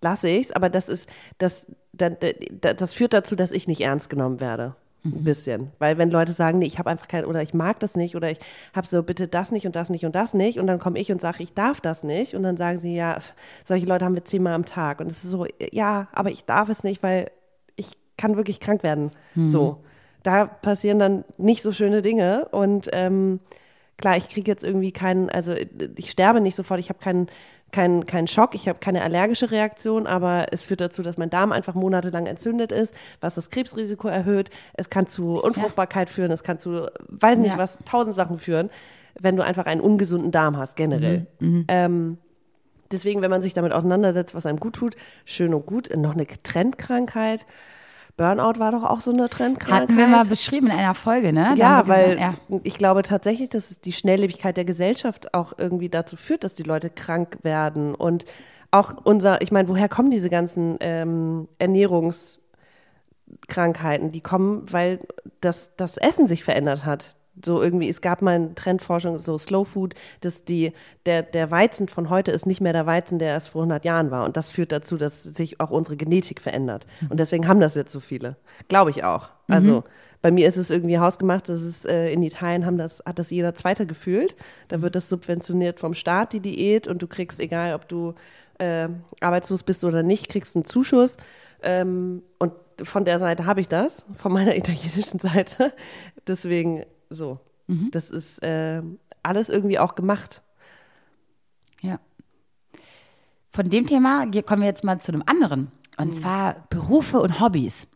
lasse 0.02 0.28
ich 0.28 0.48
es. 0.48 0.52
Aber 0.52 0.70
das 0.70 0.90
ist, 0.90 1.10
das, 1.38 1.68
das, 1.94 2.12
das 2.60 2.94
führt 2.94 3.14
dazu, 3.14 3.38
dass 3.38 3.52
ich 3.52 3.70
nicht 3.70 3.82
ernst 3.82 4.10
genommen 4.10 4.42
werde. 4.42 4.76
Ein 5.06 5.24
bisschen. 5.24 5.72
Weil 5.78 6.00
wenn 6.00 6.10
Leute 6.10 6.32
sagen, 6.32 6.58
nee, 6.58 6.66
ich 6.66 6.80
habe 6.80 6.90
einfach 6.90 7.08
kein, 7.08 7.26
oder 7.26 7.42
ich 7.44 7.54
mag 7.54 7.80
das 7.80 7.96
nicht, 7.96 8.16
oder 8.16 8.32
ich 8.32 8.40
habe 8.74 8.88
so, 8.88 9.04
bitte 9.04 9.28
das 9.28 9.52
nicht 9.52 9.68
und 9.68 9.76
das 9.76 9.92
nicht 9.92 10.04
und 10.04 10.16
das 10.16 10.34
nicht, 10.34 10.60
und 10.60 10.66
dann 10.66 10.80
komme 10.80 10.98
ich 10.98 11.12
und 11.12 11.22
sage, 11.22 11.44
ich 11.44 11.54
darf 11.54 11.80
das 11.80 12.04
nicht, 12.04 12.34
und 12.34 12.42
dann 12.42 12.58
sagen 12.58 12.80
sie, 12.80 12.96
ja, 12.96 13.20
solche 13.64 13.86
Leute 13.86 14.04
haben 14.04 14.16
wir 14.16 14.26
zehnmal 14.26 14.54
am 14.54 14.66
Tag. 14.66 15.00
Und 15.00 15.12
es 15.12 15.24
ist 15.24 15.30
so, 15.30 15.46
ja, 15.72 16.08
aber 16.12 16.32
ich 16.32 16.46
darf 16.46 16.70
es 16.70 16.84
nicht, 16.84 17.04
weil 17.04 17.30
ich 17.76 17.92
kann 18.18 18.36
wirklich 18.36 18.60
krank 18.60 18.82
werden. 18.82 19.12
So. 19.36 19.84
Da 20.24 20.46
passieren 20.46 20.98
dann 20.98 21.24
nicht 21.38 21.62
so 21.62 21.72
schöne 21.72 22.02
Dinge. 22.02 22.48
Und 22.50 22.90
ähm, 22.94 23.40
klar, 23.98 24.18
ich 24.18 24.28
kriege 24.28 24.50
jetzt 24.50 24.64
irgendwie 24.64 24.92
keinen, 24.92 25.30
also 25.30 25.54
ich 25.96 26.10
sterbe 26.10 26.42
nicht 26.42 26.56
sofort, 26.56 26.80
ich 26.80 26.90
habe 26.90 26.98
keinen 27.00 27.28
keinen 27.72 28.06
keinen 28.06 28.28
Schock, 28.28 28.56
ich 28.56 28.70
habe 28.70 28.80
keine 28.80 29.02
allergische 29.02 29.52
Reaktion, 29.52 30.08
aber 30.08 30.48
es 30.52 30.64
führt 30.64 30.82
dazu, 30.82 31.02
dass 31.02 31.18
mein 31.18 31.30
Darm 31.30 31.52
einfach 31.52 31.74
monatelang 31.76 32.26
entzündet 32.26 32.72
ist, 32.72 32.94
was 33.20 33.36
das 33.36 33.50
Krebsrisiko 33.50 34.08
erhöht. 34.08 34.50
Es 34.76 34.90
kann 34.90 35.08
zu 35.08 35.42
Unfruchtbarkeit 35.42 36.10
führen, 36.10 36.32
es 36.32 36.44
kann 36.44 36.58
zu, 36.58 36.88
weiß 37.10 37.38
nicht 37.40 37.54
Ja. 37.54 37.58
was, 37.58 37.80
tausend 37.86 38.16
Sachen 38.16 38.38
führen, 38.38 38.70
wenn 39.20 39.36
du 39.36 39.44
einfach 39.44 39.66
einen 39.66 39.82
ungesunden 39.82 40.32
Darm 40.32 40.58
hast, 40.58 40.76
generell. 40.76 41.28
Ähm, 41.68 42.18
deswegen, 42.92 43.22
wenn 43.22 43.32
man 43.32 43.42
sich 43.42 43.54
damit 43.54 43.74
auseinandersetzt, 43.74 44.36
was 44.36 44.46
einem 44.46 44.60
gut 44.60 44.76
tut, 44.76 44.96
schön 45.26 45.54
und 45.54 45.66
gut. 45.66 45.90
Noch 45.96 46.14
eine 46.14 46.28
Trendkrankheit. 46.28 47.46
Burnout 48.18 48.60
war 48.60 48.72
doch 48.72 48.84
auch 48.84 49.02
so 49.02 49.12
eine 49.12 49.30
Trendkrankheit. 49.30 49.90
Hatten 49.90 49.98
wir 49.98 50.08
mal 50.08 50.26
beschrieben 50.26 50.68
in 50.68 50.74
einer 50.74 50.96
Folge, 50.96 51.34
ne? 51.34 51.54
Ja, 51.58 51.86
weil 51.88 52.16
gesagt, 52.16 52.40
ja. 52.50 52.60
ich 52.64 52.78
glaube 52.78 53.04
tatsächlich, 53.04 53.50
dass 53.50 53.72
es 53.72 53.82
die 53.82 53.92
Schnelllebigkeit 53.92 54.56
der 54.56 54.64
Gesellschaft 54.64 55.34
auch 55.34 55.52
irgendwie 55.58 55.90
dazu 55.90 56.16
führt, 56.16 56.46
dass 56.46 56.56
die 56.56 56.64
Leute 56.64 56.90
krank 56.90 57.40
werden. 57.44 57.94
Und 57.94 58.24
auch 58.72 58.94
unser, 59.04 59.42
ich 59.42 59.52
meine, 59.52 59.68
woher 59.68 59.90
kommen 59.90 60.12
diese 60.12 60.30
ganzen 60.30 60.78
ähm, 60.80 61.50
Ernährungskrankheiten? 61.60 64.14
Die 64.14 64.22
kommen, 64.22 64.64
weil 64.72 65.02
das, 65.42 65.72
das 65.76 65.98
Essen 65.98 66.28
sich 66.28 66.46
verändert 66.46 66.86
hat. 66.86 67.18
So 67.44 67.62
irgendwie, 67.62 67.90
es 67.90 68.02
gab 68.02 68.22
mal 68.22 68.36
eine 68.36 68.56
Trendforschung, 68.56 69.20
so 69.20 69.38
Slow 69.38 69.66
Food, 69.66 69.94
dass 70.22 70.46
die, 70.46 70.72
der, 71.06 71.24
der 71.24 71.52
Weizen 71.52 71.88
von 71.88 72.10
heute 72.10 72.32
ist 72.32 72.46
nicht 72.46 72.62
mehr 72.62 72.74
der 72.74 72.86
Weizen, 72.86 73.20
der 73.20 73.30
erst 73.30 73.50
vor 73.50 73.62
100 73.62 73.84
Jahren 73.84 74.12
war. 74.12 74.26
Und 74.26 74.38
das 74.38 74.52
führt 74.52 74.72
dazu, 74.72 74.98
dass 74.98 75.24
sich 75.24 75.60
auch 75.60 75.72
unsere 75.72 75.98
Genetik 75.98 76.42
verändert. 76.42 76.88
Und 77.10 77.20
deswegen 77.20 77.48
haben 77.48 77.60
das 77.60 77.76
jetzt 77.76 77.92
so 77.92 78.00
viele. 78.00 78.38
Glaube 78.68 78.92
ich 78.92 79.04
auch. 79.04 79.30
Also, 79.48 79.84
bei 80.26 80.32
mir 80.32 80.48
ist 80.48 80.58
es 80.58 80.72
irgendwie 80.72 80.98
hausgemacht, 80.98 81.50
dass 81.50 81.62
es 81.62 81.86
äh, 81.86 82.12
in 82.12 82.24
Italien 82.24 82.66
haben 82.66 82.80
das, 82.80 83.04
hat 83.06 83.20
das 83.20 83.30
jeder 83.30 83.54
Zweite 83.54 83.86
gefühlt. 83.86 84.36
Da 84.70 84.82
wird 84.82 84.96
das 84.96 85.08
subventioniert 85.08 85.80
vom 85.80 85.94
Staat, 85.94 86.34
die 86.34 86.40
Diät, 86.40 86.88
und 86.88 87.02
du 87.04 87.08
kriegst, 87.08 87.40
egal 87.40 87.76
ob 87.76 87.88
du 87.88 88.16
äh, 88.58 88.90
arbeitslos 89.20 89.62
bist 89.62 89.84
oder 89.84 90.02
nicht, 90.02 90.30
kriegst 90.30 90.56
einen 90.56 90.66
Zuschuss. 90.66 91.18
Ähm, 91.62 92.24
und 92.40 92.54
von 92.82 93.06
der 93.06 93.20
Seite 93.20 93.46
habe 93.46 93.62
ich 93.62 93.68
das, 93.68 94.06
von 94.16 94.32
meiner 94.32 94.56
italienischen 94.58 95.20
Seite. 95.20 95.74
Deswegen 96.28 96.86
so. 97.16 97.40
Das 97.92 98.12
ist 98.12 98.44
äh, 98.44 98.82
alles 99.24 99.50
irgendwie 99.50 99.80
auch 99.80 99.96
gemacht. 99.96 100.44
Ja. 101.82 102.00
Von 103.52 103.70
dem 103.70 103.88
Thema 103.88 104.26
kommen 104.46 104.62
wir 104.62 104.68
jetzt 104.68 104.84
mal 104.84 105.00
zu 105.00 105.12
einem 105.12 105.24
anderen. 105.26 105.72
Und 105.98 106.14
zwar 106.14 106.68
Berufe 106.70 107.22
und 107.22 107.40
Hobbys. 107.40 107.88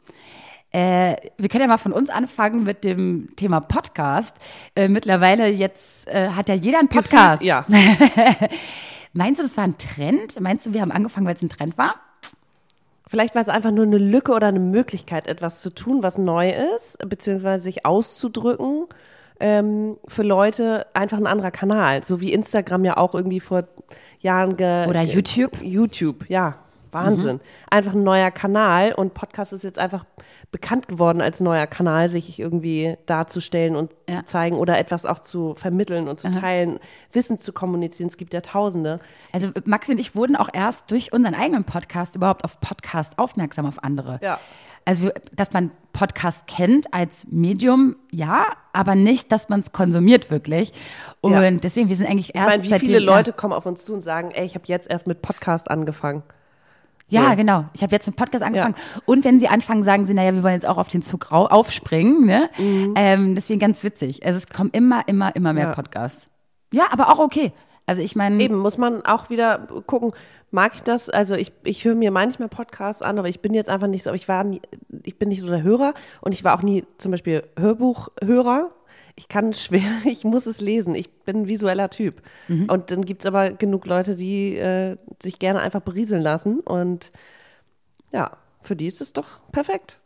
Äh, 0.71 1.15
wir 1.37 1.49
können 1.49 1.63
ja 1.63 1.67
mal 1.67 1.77
von 1.77 1.91
uns 1.91 2.09
anfangen 2.09 2.63
mit 2.63 2.83
dem 2.83 3.35
Thema 3.35 3.59
Podcast. 3.59 4.35
Äh, 4.75 4.87
mittlerweile 4.87 5.47
jetzt 5.47 6.07
äh, 6.07 6.29
hat 6.29 6.47
ja 6.47 6.55
jeder 6.55 6.79
einen 6.79 6.87
Podcast. 6.87 7.41
Ja. 7.41 7.65
Meinst 9.13 9.39
du, 9.39 9.43
das 9.43 9.57
war 9.57 9.63
ein 9.63 9.77
Trend? 9.77 10.39
Meinst 10.39 10.67
du, 10.67 10.73
wir 10.73 10.81
haben 10.81 10.91
angefangen, 10.91 11.25
weil 11.25 11.35
es 11.35 11.41
ein 11.41 11.49
Trend 11.49 11.77
war? 11.77 11.95
Vielleicht 13.09 13.33
war 13.33 13.41
es 13.41 13.49
einfach 13.49 13.71
nur 13.71 13.85
eine 13.85 13.97
Lücke 13.97 14.31
oder 14.33 14.45
eine 14.45 14.59
Möglichkeit, 14.59 15.25
etwas 15.25 15.63
zu 15.63 15.71
tun, 15.71 16.03
was 16.03 16.19
neu 16.19 16.51
ist, 16.75 16.99
beziehungsweise 17.09 17.63
sich 17.63 17.83
auszudrücken. 17.83 18.85
Ähm, 19.39 19.97
für 20.07 20.21
Leute 20.21 20.85
einfach 20.93 21.17
ein 21.17 21.25
anderer 21.25 21.49
Kanal, 21.49 22.05
so 22.05 22.21
wie 22.21 22.31
Instagram 22.31 22.85
ja 22.85 22.97
auch 22.97 23.15
irgendwie 23.15 23.39
vor 23.39 23.63
Jahren 24.19 24.57
ge 24.57 24.85
Oder 24.87 25.01
YouTube? 25.01 25.57
YouTube, 25.59 26.29
ja, 26.29 26.59
Wahnsinn. 26.91 27.37
Mhm. 27.37 27.41
Einfach 27.71 27.93
ein 27.93 28.03
neuer 28.03 28.29
Kanal 28.29 28.93
und 28.93 29.15
Podcast 29.15 29.53
ist 29.53 29.63
jetzt 29.63 29.79
einfach 29.79 30.05
bekannt 30.51 30.87
geworden 30.87 31.21
als 31.21 31.41
neuer 31.41 31.67
Kanal, 31.67 32.09
sich 32.09 32.39
irgendwie 32.39 32.97
darzustellen 33.05 33.75
und 33.75 33.93
Ja. 34.09 34.17
zu 34.17 34.25
zeigen 34.25 34.55
oder 34.57 34.79
etwas 34.79 35.05
auch 35.05 35.19
zu 35.19 35.53
vermitteln 35.53 36.07
und 36.07 36.19
zu 36.19 36.31
teilen, 36.31 36.79
Wissen 37.11 37.37
zu 37.37 37.53
kommunizieren. 37.53 38.09
Es 38.09 38.17
gibt 38.17 38.33
ja 38.33 38.41
Tausende. 38.41 38.99
Also 39.31 39.49
Maxi 39.65 39.91
und 39.91 39.99
ich 39.99 40.15
wurden 40.15 40.35
auch 40.35 40.49
erst 40.51 40.89
durch 40.89 41.13
unseren 41.13 41.35
eigenen 41.35 41.65
Podcast 41.65 42.15
überhaupt 42.15 42.43
auf 42.45 42.59
Podcast 42.59 43.19
aufmerksam 43.19 43.67
auf 43.67 43.83
andere. 43.83 44.19
Ja. 44.23 44.39
Also, 44.85 45.11
dass 45.31 45.53
man 45.53 45.69
Podcast 45.93 46.47
kennt 46.47 46.93
als 46.95 47.27
Medium, 47.29 47.95
ja, 48.11 48.45
aber 48.73 48.95
nicht, 48.95 49.31
dass 49.31 49.49
man 49.49 49.59
es 49.59 49.71
konsumiert 49.71 50.31
wirklich. 50.31 50.73
Und 51.21 51.33
Ja. 51.33 51.51
deswegen, 51.51 51.89
wir 51.89 51.95
sind 51.95 52.07
eigentlich 52.07 52.29
Ich 52.29 52.35
erst 52.35 52.47
meine, 52.49 52.63
wie 52.63 52.79
viele. 52.79 52.97
Leute 52.99 53.33
kommen 53.33 53.53
auf 53.53 53.67
uns 53.67 53.83
zu 53.85 53.93
und 53.93 54.01
sagen, 54.01 54.31
ey, 54.31 54.45
ich 54.45 54.55
habe 54.55 54.63
jetzt 54.67 54.89
erst 54.89 55.05
mit 55.05 55.21
Podcast 55.21 55.69
angefangen. 55.69 56.23
Ja, 57.11 57.29
So. 57.31 57.35
genau. 57.35 57.65
Ich 57.73 57.81
habe 57.83 57.91
jetzt 57.93 58.07
mit 58.07 58.15
Podcast 58.15 58.43
angefangen. 58.43 58.75
Und 59.05 59.25
wenn 59.25 59.39
sie 59.39 59.47
anfangen, 59.47 59.83
sagen 59.83 60.05
sie, 60.05 60.13
naja, 60.13 60.33
wir 60.33 60.43
wollen 60.43 60.53
jetzt 60.53 60.67
auch 60.67 60.77
auf 60.77 60.87
den 60.87 61.01
Zug 61.01 61.31
rau- 61.31 61.47
aufspringen. 61.47 62.25
Ne? 62.25 62.49
Ähm, 62.95 63.35
deswegen 63.35 63.59
ganz 63.59 63.83
witzig. 63.83 64.25
Also 64.25 64.37
es 64.37 64.47
kommen 64.49 64.69
immer, 64.71 65.07
immer, 65.07 65.35
immer 65.35 65.53
mehr 65.53 65.65
Mhm. 65.65 65.69
Ja. 65.71 65.75
Podcasts. 65.75 66.29
Ja, 66.71 66.83
aber 66.91 67.09
auch 67.11 67.19
okay. 67.19 67.51
Also 67.87 68.01
ich 68.03 68.15
meine, 68.15 68.41
Eben, 68.43 68.57
muss 68.59 68.77
man 68.77 69.03
auch 69.03 69.31
wieder 69.31 69.67
gucken, 69.87 70.11
mag 70.51 70.73
ich 70.75 70.83
das? 70.83 71.09
Also 71.09 71.33
ich, 71.33 71.51
ich 71.63 71.83
höre 71.85 71.95
mir 71.95 72.11
manchmal 72.11 72.47
Podcasts 72.47 73.01
an, 73.01 73.17
aber 73.17 73.27
ich 73.27 73.39
bin 73.41 73.53
jetzt 73.55 73.69
einfach 73.69 73.87
nicht 73.87 74.03
so, 74.03 74.11
ich 74.13 74.27
war 74.27 74.43
nie, 74.43 74.61
ich 75.03 75.17
bin 75.17 75.29
nicht 75.29 75.41
so 75.41 75.47
der 75.49 75.63
Hörer 75.63 75.95
und 76.21 76.33
ich 76.35 76.43
war 76.43 76.55
auch 76.55 76.61
nie 76.61 76.83
zum 76.99 77.09
Beispiel 77.11 77.43
Hörbuchhörer. 77.59 78.69
Ich 79.15 79.27
kann 79.27 79.53
schwer, 79.53 79.91
ich 80.05 80.23
muss 80.23 80.45
es 80.45 80.61
lesen. 80.61 80.95
Ich 80.95 81.11
bin 81.23 81.41
ein 81.43 81.47
visueller 81.47 81.89
Typ. 81.89 82.21
Und 82.67 82.91
dann 82.91 83.05
gibt 83.05 83.21
es 83.21 83.25
aber 83.25 83.51
genug 83.51 83.85
Leute, 83.85 84.15
die 84.15 84.55
äh, 84.55 84.97
sich 85.21 85.39
gerne 85.39 85.59
einfach 85.61 85.81
berieseln 85.81 86.21
lassen. 86.21 86.59
Und 86.59 87.11
ja, 88.11 88.37
für 88.61 88.75
die 88.75 88.87
ist 88.87 89.01
es 89.01 89.13
doch 89.13 89.41
perfekt. 89.51 89.99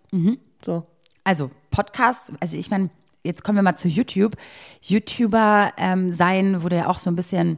So. 0.63 0.85
also 1.23 1.49
Podcast, 1.71 2.33
also 2.39 2.55
ich 2.55 2.69
meine, 2.69 2.89
jetzt 3.23 3.43
kommen 3.43 3.57
wir 3.57 3.63
mal 3.63 3.75
zu 3.75 3.87
YouTube. 3.87 4.35
YouTuber 4.81 5.73
ähm, 5.77 6.13
sein 6.13 6.61
wurde 6.61 6.77
ja 6.77 6.87
auch 6.87 6.99
so 6.99 7.09
ein 7.09 7.15
bisschen 7.15 7.57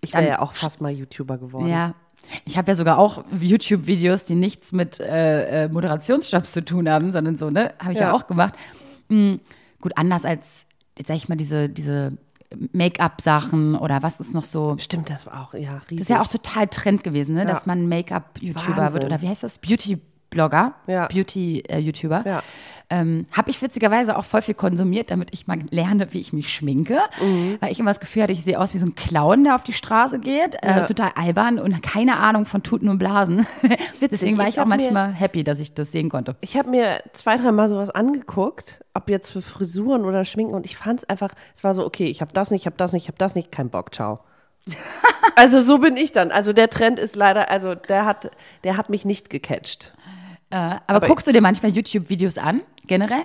Ich 0.00 0.12
wäre 0.12 0.26
ja 0.26 0.38
auch 0.40 0.54
fast 0.54 0.80
mal 0.80 0.90
YouTuber 0.90 1.38
geworden. 1.38 1.68
Ja. 1.68 1.94
Ich 2.44 2.56
habe 2.56 2.70
ja 2.70 2.74
sogar 2.74 2.98
auch 2.98 3.24
YouTube-Videos, 3.38 4.24
die 4.24 4.34
nichts 4.34 4.72
mit 4.72 5.00
äh, 5.00 5.64
äh, 5.64 5.68
Moderationsjobs 5.68 6.52
zu 6.52 6.64
tun 6.64 6.88
haben, 6.88 7.10
sondern 7.10 7.36
so, 7.36 7.50
ne? 7.50 7.74
Habe 7.78 7.92
ich 7.92 7.98
ja. 7.98 8.06
Ja. 8.06 8.12
auch 8.12 8.26
gemacht. 8.26 8.54
Mm, 9.08 9.34
gut, 9.82 9.98
anders 9.98 10.24
als, 10.24 10.64
jetzt 10.96 11.08
sag 11.08 11.16
ich 11.16 11.28
mal, 11.28 11.36
diese, 11.36 11.68
diese 11.68 12.16
Make-up-Sachen 12.72 13.74
oder 13.74 14.02
was 14.02 14.20
ist 14.20 14.34
noch 14.34 14.44
so. 14.44 14.76
Stimmt, 14.78 15.10
das 15.10 15.26
war 15.26 15.42
auch, 15.42 15.54
ja, 15.54 15.78
riesig. 15.90 15.98
Das 15.98 16.00
ist 16.00 16.08
ja 16.08 16.22
auch 16.22 16.28
total 16.28 16.68
Trend 16.68 17.04
gewesen, 17.04 17.34
ne? 17.34 17.44
dass 17.44 17.66
man 17.66 17.88
Make-up-YouTuber 17.88 18.94
wird 18.94 19.04
oder 19.04 19.20
wie 19.20 19.28
heißt 19.28 19.42
das? 19.42 19.58
Beauty-Blogger, 20.36 20.74
Ja. 20.86 21.06
Beauty-YouTuber. 21.08 22.24
Ja. 22.26 22.42
Ähm, 22.90 23.26
habe 23.32 23.50
ich 23.50 23.62
witzigerweise 23.62 24.18
auch 24.18 24.24
voll 24.26 24.42
viel 24.42 24.54
konsumiert, 24.54 25.10
damit 25.10 25.30
ich 25.32 25.46
mal 25.46 25.58
lerne, 25.70 26.12
wie 26.12 26.20
ich 26.20 26.32
mich 26.34 26.52
schminke. 26.52 26.98
Mhm. 27.22 27.56
Weil 27.60 27.72
ich 27.72 27.80
immer 27.80 27.90
das 27.90 28.00
Gefühl 28.00 28.22
hatte, 28.24 28.32
ich 28.34 28.44
sehe 28.44 28.58
aus 28.60 28.74
wie 28.74 28.78
so 28.78 28.84
ein 28.86 28.94
Clown, 28.94 29.44
der 29.44 29.54
auf 29.54 29.62
die 29.62 29.72
Straße 29.72 30.18
geht. 30.20 30.56
Äh, 30.62 30.68
Ja. 30.68 30.80
total 30.84 31.12
albern 31.14 31.58
und 31.58 31.82
keine 31.82 32.18
Ahnung 32.18 32.44
von 32.44 32.62
Tuten 32.62 32.88
und 32.90 32.98
Blasen. 32.98 33.46
Deswegen 34.00 34.36
war 34.36 34.44
ich, 34.46 34.54
Ich 34.54 34.60
auch 34.60 34.62
hab 34.64 34.68
mir- 34.68 34.76
manchmal 34.76 35.12
happy, 35.12 35.42
dass 35.42 35.58
ich 35.60 35.72
das 35.74 35.90
sehen 35.90 36.10
konnte. 36.10 36.36
Ich 36.42 36.56
habe 36.58 36.68
mir 36.68 36.98
zwei, 37.14 37.36
dreimal 37.38 37.68
sowas 37.68 37.88
angeguckt, 37.88 38.84
ob 38.94 39.08
jetzt 39.08 39.30
für 39.30 39.40
Frisuren 39.40 40.04
oder 40.04 40.24
Schminken 40.26 40.54
und 40.54 40.66
ich 40.66 40.76
fand 40.76 41.00
es 41.00 41.08
einfach, 41.08 41.30
es 41.54 41.64
war 41.64 41.74
so, 41.74 41.86
okay, 41.86 42.06
ich 42.06 42.20
habe 42.20 42.32
das 42.34 42.50
nicht, 42.50 42.62
ich 42.62 42.66
habe 42.66 42.76
das 42.76 42.92
nicht, 42.92 43.04
ich 43.04 43.08
habe 43.08 43.18
das 43.18 43.34
nicht, 43.34 43.50
kein 43.52 43.70
Bock, 43.70 43.94
ciao. 43.94 44.20
also 45.36 45.60
so 45.60 45.78
bin 45.78 45.96
ich 45.96 46.12
dann. 46.12 46.30
Also 46.30 46.52
der 46.52 46.68
Trend 46.70 47.00
ist 47.00 47.16
leider, 47.16 47.50
also 47.50 47.74
der 47.74 48.04
hat, 48.04 48.30
der 48.64 48.76
hat 48.76 48.90
mich 48.90 49.04
nicht 49.06 49.30
gecatcht. 49.30 49.94
Äh, 50.52 50.56
aber, 50.56 50.82
Aber- 50.86 51.06
guckst 51.06 51.26
du 51.26 51.32
dir 51.32 51.40
manchmal 51.40 51.72
YouTube-Videos 51.72 52.36
an, 52.36 52.60
generell? 52.86 53.22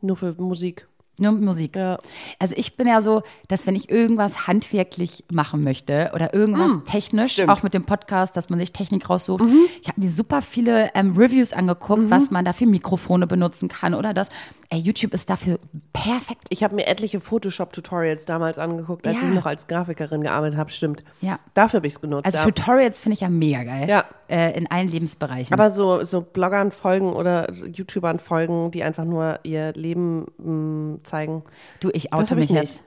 Nur 0.00 0.16
für 0.16 0.32
Musik. 0.40 0.88
Nur 1.20 1.32
Musik. 1.32 1.74
Ja. 1.74 1.98
Also 2.38 2.54
ich 2.56 2.76
bin 2.76 2.86
ja 2.86 3.00
so, 3.00 3.22
dass 3.48 3.66
wenn 3.66 3.74
ich 3.74 3.90
irgendwas 3.90 4.46
handwerklich 4.46 5.24
machen 5.30 5.64
möchte 5.64 6.12
oder 6.14 6.32
irgendwas 6.32 6.70
technisch, 6.84 7.32
stimmt. 7.32 7.50
auch 7.50 7.64
mit 7.64 7.74
dem 7.74 7.84
Podcast, 7.84 8.36
dass 8.36 8.48
man 8.50 8.60
sich 8.60 8.72
Technik 8.72 9.10
raussucht. 9.10 9.42
Ich 9.82 9.88
habe 9.88 10.00
mir 10.00 10.12
super 10.12 10.42
viele 10.42 10.90
ähm, 10.94 11.16
Reviews 11.16 11.52
angeguckt, 11.52 12.08
was 12.08 12.30
man 12.30 12.44
da 12.44 12.52
für 12.52 12.66
Mikrofone 12.66 13.26
benutzen 13.26 13.68
kann 13.68 13.94
oder 13.94 14.14
das. 14.14 14.28
Ey, 14.70 14.80
YouTube 14.80 15.14
ist 15.14 15.30
dafür 15.30 15.58
perfekt. 15.94 16.44
Ich 16.50 16.62
habe 16.62 16.74
mir 16.74 16.86
etliche 16.88 17.20
Photoshop-Tutorials 17.20 18.26
damals 18.26 18.58
angeguckt, 18.58 19.06
als 19.06 19.16
Ja. 19.16 19.26
ich 19.28 19.34
noch 19.34 19.46
als 19.46 19.66
Grafikerin 19.66 20.20
gearbeitet 20.22 20.58
habe, 20.58 20.70
stimmt. 20.70 21.04
Ja. 21.22 21.38
Dafür 21.54 21.78
habe 21.78 21.86
ich 21.86 21.94
es 21.94 22.00
genutzt. 22.02 22.26
Also 22.26 22.38
ja. 22.38 22.44
Tutorials 22.44 23.00
finde 23.00 23.14
ich 23.14 23.20
ja 23.22 23.30
mega 23.30 23.64
geil. 23.64 23.88
Ja. 23.88 24.04
Äh, 24.28 24.58
in 24.58 24.70
allen 24.70 24.88
Lebensbereichen. 24.88 25.54
Aber 25.54 25.70
so, 25.70 26.04
so 26.04 26.20
Bloggern 26.20 26.70
folgen 26.70 27.14
oder 27.14 27.50
YouTubern 27.54 28.18
folgen, 28.18 28.70
die 28.70 28.82
einfach 28.82 29.06
nur 29.06 29.40
ihr 29.42 29.72
Leben 29.72 30.26
mh, 30.36 30.98
zeigen. 31.04 31.44
du, 31.80 31.88
ich 31.94 32.12
oute 32.12 32.34
mich 32.36 32.50
ich 32.50 32.56
jetzt. 32.56 32.82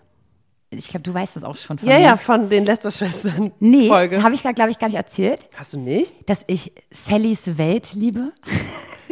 Ich 0.73 0.87
glaube, 0.87 1.01
du 1.03 1.13
weißt 1.13 1.35
das 1.35 1.43
auch 1.43 1.55
schon 1.55 1.79
von 1.79 1.89
Ja, 1.89 1.97
mir. 1.97 2.03
ja, 2.05 2.15
von 2.15 2.47
den 2.49 2.63
Lester-Schwestern. 2.63 3.51
Nee, 3.59 3.89
habe 3.89 4.33
ich 4.35 4.41
da, 4.43 4.51
glaube 4.51 4.69
ich, 4.69 4.77
gar 4.79 4.87
nicht 4.87 4.95
erzählt, 4.97 5.49
Hast 5.55 5.73
du 5.73 5.79
nicht? 5.79 6.15
dass 6.29 6.43
ich 6.47 6.71
Sallys 6.91 7.57
Welt 7.57 7.93
liebe. 7.93 8.31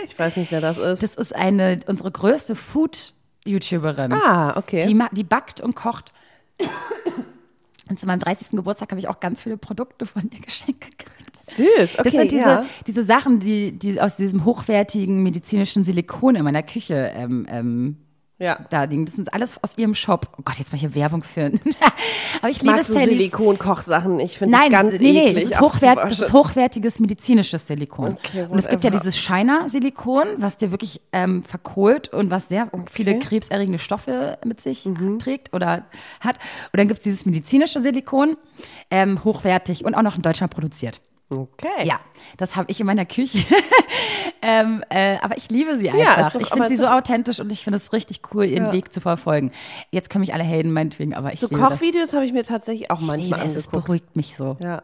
Ich 0.10 0.18
weiß 0.20 0.38
nicht, 0.38 0.52
wer 0.52 0.60
das 0.60 0.78
ist. 0.78 1.04
Das 1.04 1.16
ist 1.16 1.36
eine, 1.36 1.80
unsere 1.88 2.12
größte 2.12 2.56
Food-YouTuberin. 2.56 4.12
ah, 4.14 4.58
okay. 4.58 4.86
Die, 4.86 5.00
die 5.16 5.24
backt 5.24 5.62
und 5.62 5.76
kocht. 5.76 6.12
Und 7.90 7.98
zu 7.98 8.06
meinem 8.06 8.20
30. 8.20 8.52
Geburtstag 8.52 8.92
habe 8.92 9.00
ich 9.00 9.08
auch 9.08 9.20
ganz 9.20 9.42
viele 9.42 9.58
Produkte 9.58 10.06
von 10.06 10.30
ihr 10.32 10.40
geschenkt 10.42 10.82
gekriegt. 10.82 11.40
Süß, 11.40 12.00
okay, 12.00 12.04
Das 12.04 12.14
sind 12.14 12.32
diese, 12.32 12.50
ja. 12.50 12.66
diese 12.86 13.04
Sachen, 13.04 13.40
die, 13.40 13.72
die 13.72 14.00
aus 14.02 14.18
diesem 14.18 14.46
hochwertigen 14.46 15.24
medizinischen 15.24 15.84
Silikon 15.84 16.36
in 16.36 16.44
meiner 16.44 16.64
Küche 16.64 17.12
ähm, 17.16 17.48
ähm, 17.50 17.98
Ja. 18.40 18.58
da 18.70 18.84
liegen. 18.86 19.06
Das 19.06 19.16
sind 19.16 19.34
alles 19.34 19.62
aus 19.62 19.78
ihrem 19.78 19.94
Shop. 19.96 20.30
Oh 20.38 20.42
Gott, 20.46 20.56
jetzt 20.58 20.72
mal 20.72 20.78
hier 20.80 20.96
Werbung 20.96 21.24
führen. 21.24 21.60
Aber 22.40 22.50
ich 22.50 22.62
liebe 22.62 22.74
Magst 22.74 22.90
du 22.90 22.94
Sallys. 22.94 23.10
Silikon-Kochsachen? 23.10 24.20
Ich 24.22 24.38
finde 24.38 24.56
Nein, 24.58 24.72
das 24.72 24.82
ganz 24.82 25.00
nee, 25.00 25.12
nee, 25.12 25.28
eklig. 25.28 25.44
das 25.44 25.54
ist, 25.54 25.62
hochwert, 25.62 25.98
das 25.98 26.20
ist 26.22 26.34
hochwertiges 26.34 27.00
medizinisches 27.00 27.68
Silikon. 27.68 28.14
Okay, 28.14 28.46
und 28.50 28.58
es 28.58 28.68
gibt 28.70 28.84
ja 28.84 28.90
dieses 28.90 29.18
Shiner-Silikon, 29.18 30.28
was 30.38 30.58
dir 30.58 30.72
wirklich 30.72 31.02
ähm, 31.12 31.44
verkohlt 31.44 32.14
und 32.14 32.30
was 32.32 32.48
sehr 32.48 32.70
viele 32.92 33.20
krebserregende 33.20 33.80
Stoffe 33.80 34.38
mit 34.46 34.62
sich 34.62 34.86
Mhm. 34.86 35.20
trägt 35.20 35.54
oder 35.54 35.86
hat. 36.22 36.38
Und 36.72 36.80
dann 36.80 36.88
gibt 36.88 37.00
es 37.00 37.04
dieses 37.04 37.26
medizinische 37.26 37.80
Silikon, 37.80 38.38
ähm, 38.90 39.24
hochwertig 39.24 39.84
und 39.86 39.96
auch 39.96 40.02
noch 40.02 40.16
in 40.16 40.22
Deutschland 40.22 40.54
produziert. 40.54 41.02
Okay. 41.30 41.86
Ja, 41.86 42.00
das 42.38 42.56
habe 42.56 42.72
ich 42.72 42.80
in 42.80 42.86
meiner 42.88 43.06
Küche. 43.06 43.38
ähm, 44.42 44.84
äh, 44.90 45.18
aber 45.22 45.38
ich 45.38 45.50
liebe 45.50 45.78
sie 45.78 45.90
einfach. 45.90 46.32
doch- 46.32 46.42
ich 46.42 46.48
finde 46.50 46.68
sie 46.68 46.76
so 46.76 46.88
authentisch 46.88 47.40
und 47.40 47.52
ich 47.52 47.64
finde 47.64 47.78
es 47.78 47.94
richtig 47.94 48.22
cool, 48.34 48.46
ihren 48.46 48.68
Ja. 48.68 48.72
Weg 48.74 48.92
zu 48.94 49.02
verfolgen. 49.02 49.52
Jetzt 49.92 50.10
können 50.10 50.22
mich 50.22 50.34
alle 50.34 50.44
haten, 50.44 50.72
meinetwegen, 50.72 51.14
aber 51.14 51.34
ich 51.34 51.40
So 51.40 51.48
liebe 51.48 51.60
das. 51.62 51.70
Kochvideos 51.70 52.14
habe 52.14 52.26
ich 52.26 52.34
mir 52.34 52.44
tatsächlich 52.44 52.90
auch 52.92 52.96
Ich 53.02 53.02
liebe 53.08 53.18
manchmal 53.30 53.46
es, 53.46 53.56
es 53.56 53.68
angeguckt. 53.68 53.86
beruhigt 53.86 54.16
mich 54.16 54.36
so. 54.36 54.58
Ja. 54.62 54.82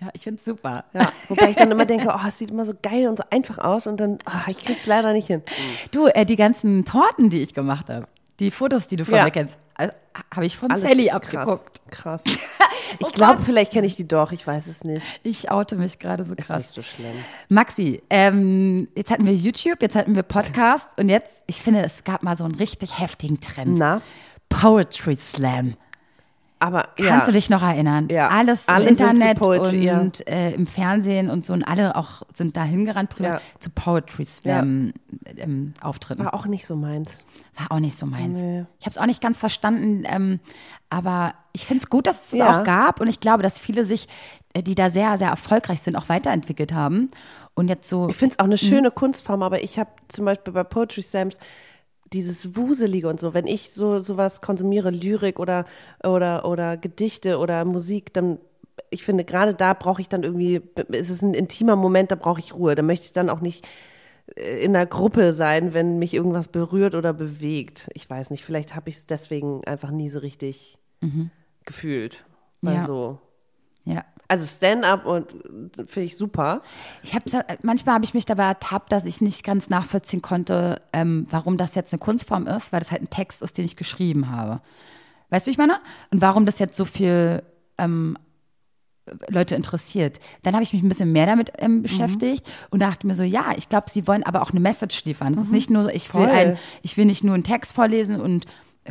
Ja, 0.00 0.10
ich 0.12 0.22
finde 0.22 0.38
es 0.38 0.44
super. 0.44 0.84
Ja, 0.92 1.10
wobei 1.28 1.50
ich 1.50 1.56
dann 1.56 1.72
immer 1.72 1.84
denke, 1.84 2.08
oh, 2.14 2.20
es 2.28 2.38
sieht 2.38 2.52
immer 2.52 2.64
so 2.64 2.72
geil 2.80 3.08
und 3.08 3.18
so 3.18 3.24
einfach 3.30 3.58
aus 3.58 3.88
und 3.88 3.98
dann, 3.98 4.20
oh, 4.26 4.48
ich 4.50 4.58
krieg's 4.58 4.86
leider 4.86 5.12
nicht 5.12 5.26
hin. 5.26 5.42
Du, 5.90 6.06
äh, 6.06 6.24
die 6.24 6.36
ganzen 6.36 6.84
Torten, 6.84 7.30
die 7.30 7.42
ich 7.42 7.52
gemacht 7.52 7.90
habe, 7.90 8.06
die 8.40 8.50
Fotos, 8.50 8.86
die 8.86 8.96
du 8.96 9.04
von 9.04 9.14
Ja. 9.16 9.24
mir 9.24 9.30
kennst, 9.30 9.56
äh, 9.78 9.88
habe 10.34 10.46
ich 10.46 10.56
von 10.56 10.70
Alles 10.70 10.82
Sally 10.82 11.06
krass, 11.06 11.14
abgeguckt. 11.16 11.80
Krass. 11.90 12.24
Oh 13.00 13.06
Ich 13.06 13.12
glaube, 13.12 13.36
Gott. 13.36 13.44
vielleicht 13.44 13.72
kenne 13.72 13.86
ich 13.86 13.96
die 13.96 14.08
doch, 14.08 14.32
ich 14.32 14.46
weiß 14.46 14.66
es 14.66 14.82
nicht. 14.82 15.04
Ich 15.22 15.50
oute 15.50 15.76
mich 15.76 15.98
gerade 15.98 16.24
so 16.24 16.32
Ist 16.32 16.46
krass. 16.46 16.58
nicht 16.58 16.72
so 16.72 16.80
schlimm. 16.80 17.16
Maxi, 17.50 18.00
ähm, 18.08 18.88
jetzt 18.96 19.10
hatten 19.10 19.26
wir 19.26 19.34
YouTube, 19.34 19.82
jetzt 19.82 19.94
hatten 19.94 20.14
wir 20.14 20.22
Podcast 20.22 20.98
und 20.98 21.10
jetzt, 21.10 21.42
ich 21.46 21.60
finde, 21.60 21.82
es 21.82 22.02
gab 22.04 22.22
mal 22.22 22.34
so 22.34 22.44
einen 22.44 22.54
richtig 22.54 22.98
heftigen 22.98 23.40
Trend. 23.42 23.78
Na? 23.78 24.00
Poetry 24.48 25.16
Slam. 25.16 25.74
Aber 26.60 26.88
Kannst 26.96 27.08
ja. 27.08 27.24
du 27.26 27.32
dich 27.32 27.50
noch 27.50 27.62
erinnern? 27.62 28.08
Ja. 28.10 28.28
Alles 28.28 28.66
Alle 28.68 28.88
im 28.88 28.96
zu 28.96 29.06
Internet 29.06 29.38
Poetry, 29.38 29.90
und 29.92 30.26
äh, 30.26 30.50
im 30.52 30.66
Fernsehen 30.66 31.30
und 31.30 31.44
so 31.46 31.52
und 31.52 31.62
alle 31.62 31.94
auch 31.94 32.22
sind 32.34 32.56
da 32.56 32.64
hingerannt 32.64 33.10
privat 33.10 33.34
Ja. 33.34 33.40
zu 33.60 33.70
Poetry 33.70 34.24
Slam 34.24 34.92
ähm, 35.36 35.74
Auftritten. 35.80 36.24
War 36.24 36.34
auch 36.34 36.46
nicht 36.46 36.66
so 36.66 36.74
meins. 36.74 37.24
War 37.56 37.70
auch 37.70 37.78
nicht 37.80 37.96
so 37.96 38.06
meins. 38.06 38.40
Nee. 38.40 38.64
Ich 38.80 38.86
habe 38.86 38.90
es 38.90 38.98
auch 38.98 39.06
nicht 39.06 39.20
ganz 39.22 39.38
verstanden, 39.38 40.02
ähm, 40.06 40.40
aber 40.90 41.34
ich 41.52 41.64
finde 41.66 41.82
es 41.82 41.90
gut, 41.90 42.06
dass 42.08 42.26
es 42.26 42.32
es 42.32 42.38
Ja. 42.40 42.58
auch 42.60 42.64
gab 42.64 43.00
und 43.00 43.06
ich 43.08 43.20
glaube, 43.20 43.42
dass 43.44 43.58
viele 43.60 43.84
sich, 43.84 44.08
äh, 44.52 44.62
die 44.62 44.74
da 44.74 44.90
sehr, 44.90 45.16
sehr 45.16 45.28
erfolgreich 45.28 45.80
sind, 45.82 45.94
auch 45.94 46.08
weiterentwickelt 46.08 46.72
haben 46.72 47.10
und 47.54 47.68
jetzt 47.68 47.88
so 47.88 48.08
Ich 48.08 48.16
finde 48.16 48.32
es 48.34 48.38
auch 48.40 48.44
eine 48.46 48.54
Mhm. 48.54 48.58
schöne 48.58 48.90
Kunstform, 48.90 49.42
aber 49.44 49.62
ich 49.62 49.78
habe 49.78 49.90
zum 50.08 50.24
Beispiel 50.24 50.52
bei 50.52 50.64
Poetry 50.64 51.02
Slams 51.02 51.38
dieses 52.12 52.56
Wuselige 52.56 53.08
und 53.08 53.20
so, 53.20 53.34
wenn 53.34 53.46
ich 53.46 53.70
so 53.70 53.98
sowas 53.98 54.40
konsumiere, 54.40 54.90
Lyrik 54.90 55.38
oder, 55.38 55.64
oder, 56.02 56.44
oder 56.44 56.76
Gedichte 56.76 57.38
oder 57.38 57.64
Musik, 57.64 58.12
dann, 58.14 58.38
ich 58.90 59.04
finde, 59.04 59.24
gerade 59.24 59.54
da 59.54 59.74
brauche 59.74 60.00
ich 60.00 60.08
dann 60.08 60.22
irgendwie, 60.22 60.62
es 60.90 61.10
ist 61.10 61.22
ein 61.22 61.34
intimer 61.34 61.76
Moment, 61.76 62.10
da 62.10 62.14
brauche 62.16 62.40
ich 62.40 62.54
Ruhe. 62.54 62.74
Da 62.74 62.82
möchte 62.82 63.06
ich 63.06 63.12
dann 63.12 63.30
auch 63.30 63.40
nicht 63.40 63.66
äh, 64.36 64.64
in 64.64 64.74
einer 64.74 64.86
Gruppe 64.86 65.32
sein, 65.32 65.74
wenn 65.74 65.98
mich 65.98 66.14
irgendwas 66.14 66.48
berührt 66.48 66.94
oder 66.94 67.12
bewegt. 67.12 67.88
Ich 67.94 68.08
weiß 68.08 68.30
nicht, 68.30 68.44
vielleicht 68.44 68.74
habe 68.74 68.88
ich 68.88 68.96
es 68.96 69.06
deswegen 69.06 69.64
einfach 69.64 69.90
nie 69.90 70.08
so 70.08 70.18
richtig 70.20 70.78
gefühlt. 71.64 72.24
Weil 72.62 72.74
Mhm. 72.74 72.80
Ja. 72.80 72.86
so. 72.86 73.18
ja. 73.84 74.04
Also 74.28 74.44
Stand-up 74.44 75.06
und 75.06 75.32
äh, 75.78 75.86
finde 75.86 76.02
ich 76.02 76.16
super. 76.16 76.62
Ich 77.02 77.14
habe 77.14 77.24
manchmal 77.62 77.94
habe 77.94 78.04
ich 78.04 78.14
mich 78.14 78.26
dabei 78.26 78.44
ertappt, 78.44 78.92
dass 78.92 79.06
ich 79.06 79.20
nicht 79.20 79.42
ganz 79.42 79.70
nachvollziehen 79.70 80.22
konnte, 80.22 80.82
ähm, 80.92 81.26
warum 81.30 81.56
das 81.56 81.74
jetzt 81.74 81.92
eine 81.92 81.98
Kunstform 81.98 82.46
ist, 82.46 82.70
weil 82.72 82.80
das 82.80 82.90
halt 82.90 83.02
ein 83.02 83.10
Text 83.10 83.40
ist, 83.42 83.56
den 83.56 83.64
ich 83.64 83.76
geschrieben 83.76 84.30
habe. 84.30 84.60
Weißt 85.30 85.46
du, 85.46 85.48
wie 85.48 85.52
ich 85.52 85.58
meine? 85.58 85.78
Und 86.10 86.20
warum 86.20 86.46
das 86.46 86.58
jetzt 86.58 86.76
so 86.76 86.84
viel 86.84 87.42
ähm, 87.78 88.16
Leute 89.28 89.54
interessiert. 89.54 90.20
Dann 90.42 90.54
habe 90.54 90.62
ich 90.62 90.72
mich 90.72 90.82
ein 90.82 90.88
bisschen 90.88 91.12
mehr 91.12 91.26
damit 91.26 91.52
ähm, 91.58 91.82
beschäftigt 91.82 92.46
und 92.70 92.80
dachte 92.80 93.06
mir 93.06 93.14
so, 93.14 93.22
ja, 93.22 93.52
ich 93.56 93.68
glaube, 93.68 93.90
sie 93.90 94.06
wollen 94.06 94.22
aber 94.22 94.42
auch 94.42 94.50
eine 94.50 94.60
Message 94.60 95.04
liefern. 95.04 95.32
Es 95.32 95.40
ist 95.40 95.52
nicht 95.52 95.70
nur, 95.70 95.84
so, 95.84 95.88
ich 95.88 96.12
will 96.14 96.26
ein, 96.26 96.58
ich 96.82 96.96
will 96.96 97.06
nicht 97.06 97.24
nur 97.24 97.34
einen 97.34 97.44
Text 97.44 97.72
vorlesen 97.72 98.20
und 98.20 98.44
äh, 98.44 98.48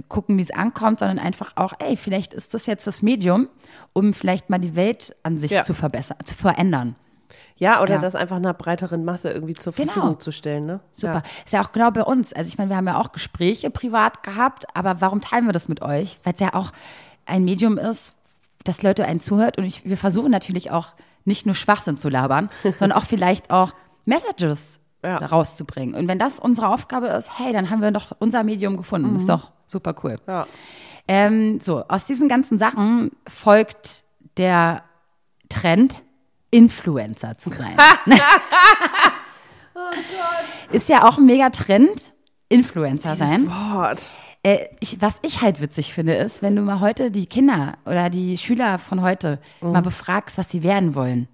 gucken, 0.10 0.38
wie 0.38 0.42
es 0.42 0.52
ankommt, 0.52 1.00
sondern 1.00 1.20
einfach 1.20 1.54
auch, 1.56 1.74
ey, 1.80 1.98
vielleicht 1.98 2.34
ist 2.34 2.54
das 2.54 2.66
jetzt 2.66 2.88
das 2.88 3.02
Medium, 3.02 3.48
um 3.94 4.14
vielleicht 4.14 4.50
mal 4.50 4.58
die 4.60 4.76
Welt 4.76 5.16
an 5.24 5.38
sich 5.38 5.52
Ja. 5.52 5.64
zu 5.64 5.74
verbessern, 5.74 6.18
zu 6.24 6.36
verändern. 6.36 6.96
Ja, 7.58 7.82
oder 7.82 7.96
Ja. 7.96 8.00
das 8.00 8.16
einfach 8.16 8.36
einer 8.36 8.54
breiteren 8.54 9.04
Masse 9.04 9.30
irgendwie 9.32 9.56
zur 9.56 9.74
Genau. 9.74 9.92
Verfügung 9.92 10.20
zu 10.20 10.32
stellen. 10.32 10.66
Ne? 10.68 10.80
Super. 10.94 11.14
Ja. 11.16 11.24
Ist 11.46 11.54
ja 11.54 11.62
auch 11.62 11.72
genau 11.72 11.90
bei 11.92 12.04
uns. 12.04 12.32
Also 12.32 12.48
ich 12.50 12.58
meine, 12.58 12.70
wir 12.70 12.78
haben 12.78 12.88
ja 12.88 13.00
auch 13.00 13.12
Gespräche 13.12 13.70
privat 13.72 14.22
gehabt, 14.24 14.66
aber 14.76 15.02
warum 15.02 15.22
teilen 15.22 15.46
wir 15.48 15.54
das 15.54 15.68
mit 15.68 15.82
euch? 15.82 16.20
Weil 16.24 16.34
es 16.36 16.40
ja 16.40 16.54
auch 16.54 16.72
ein 17.26 17.44
Medium 17.46 17.78
ist, 17.80 18.14
dass 18.64 18.84
Leute 18.84 19.06
einen 19.06 19.20
zuhört 19.20 19.58
und 19.58 19.64
ich, 19.64 19.86
wir 19.86 19.98
versuchen 19.98 20.30
natürlich 20.32 20.72
auch 20.72 20.94
nicht 21.26 21.46
nur 21.46 21.56
Schwachsinn 21.56 21.98
zu 21.98 22.10
labern, 22.10 22.50
sondern 22.80 22.92
auch 22.94 23.06
vielleicht 23.06 23.50
auch 23.50 23.74
Messages 24.06 24.80
Ja. 25.04 25.18
rauszubringen. 25.18 25.96
Und 25.96 26.08
wenn 26.08 26.20
das 26.20 26.40
unsere 26.40 26.70
Aufgabe 26.70 27.08
ist, 27.08 27.38
hey, 27.40 27.54
dann 27.54 27.70
haben 27.70 27.82
wir 27.82 27.92
doch 27.92 28.12
unser 28.20 28.44
Medium 28.44 28.78
gefunden. 28.78 29.16
Ist 29.16 29.30
doch 29.30 29.52
super 29.68 29.94
cool. 30.04 30.18
Ja. 30.28 30.48
Ähm, 31.08 31.60
so, 31.62 31.84
aus 31.88 32.06
diesen 32.06 32.28
ganzen 32.28 32.58
Sachen 32.58 33.12
folgt 33.28 34.04
der 34.38 34.84
Trend, 35.50 36.02
Influencer 36.52 37.38
zu 37.38 37.50
sein. 37.52 37.78
Ist 40.72 40.90
ja 40.90 41.08
auch 41.08 41.18
ein 41.18 41.26
mega 41.26 41.50
Trend, 41.50 42.12
Influencer 42.50 43.16
sein. 43.16 43.48
Wort. 43.50 44.10
Äh, 44.44 44.66
ich, 44.80 45.02
was 45.02 45.16
ich 45.22 45.42
halt 45.42 45.62
witzig 45.62 45.94
finde, 45.94 46.14
ist, 46.16 46.42
wenn 46.42 46.56
du 46.56 46.62
mal 46.62 46.80
heute 46.80 47.12
die 47.12 47.26
Kinder 47.26 47.78
oder 47.86 48.10
die 48.10 48.38
Schüler 48.38 48.80
von 48.80 49.02
heute 49.02 49.40
Mhm. 49.62 49.72
mal 49.72 49.82
befragst, 49.82 50.38
was 50.38 50.50
sie 50.50 50.64
werden 50.64 50.96
wollen. 50.96 51.28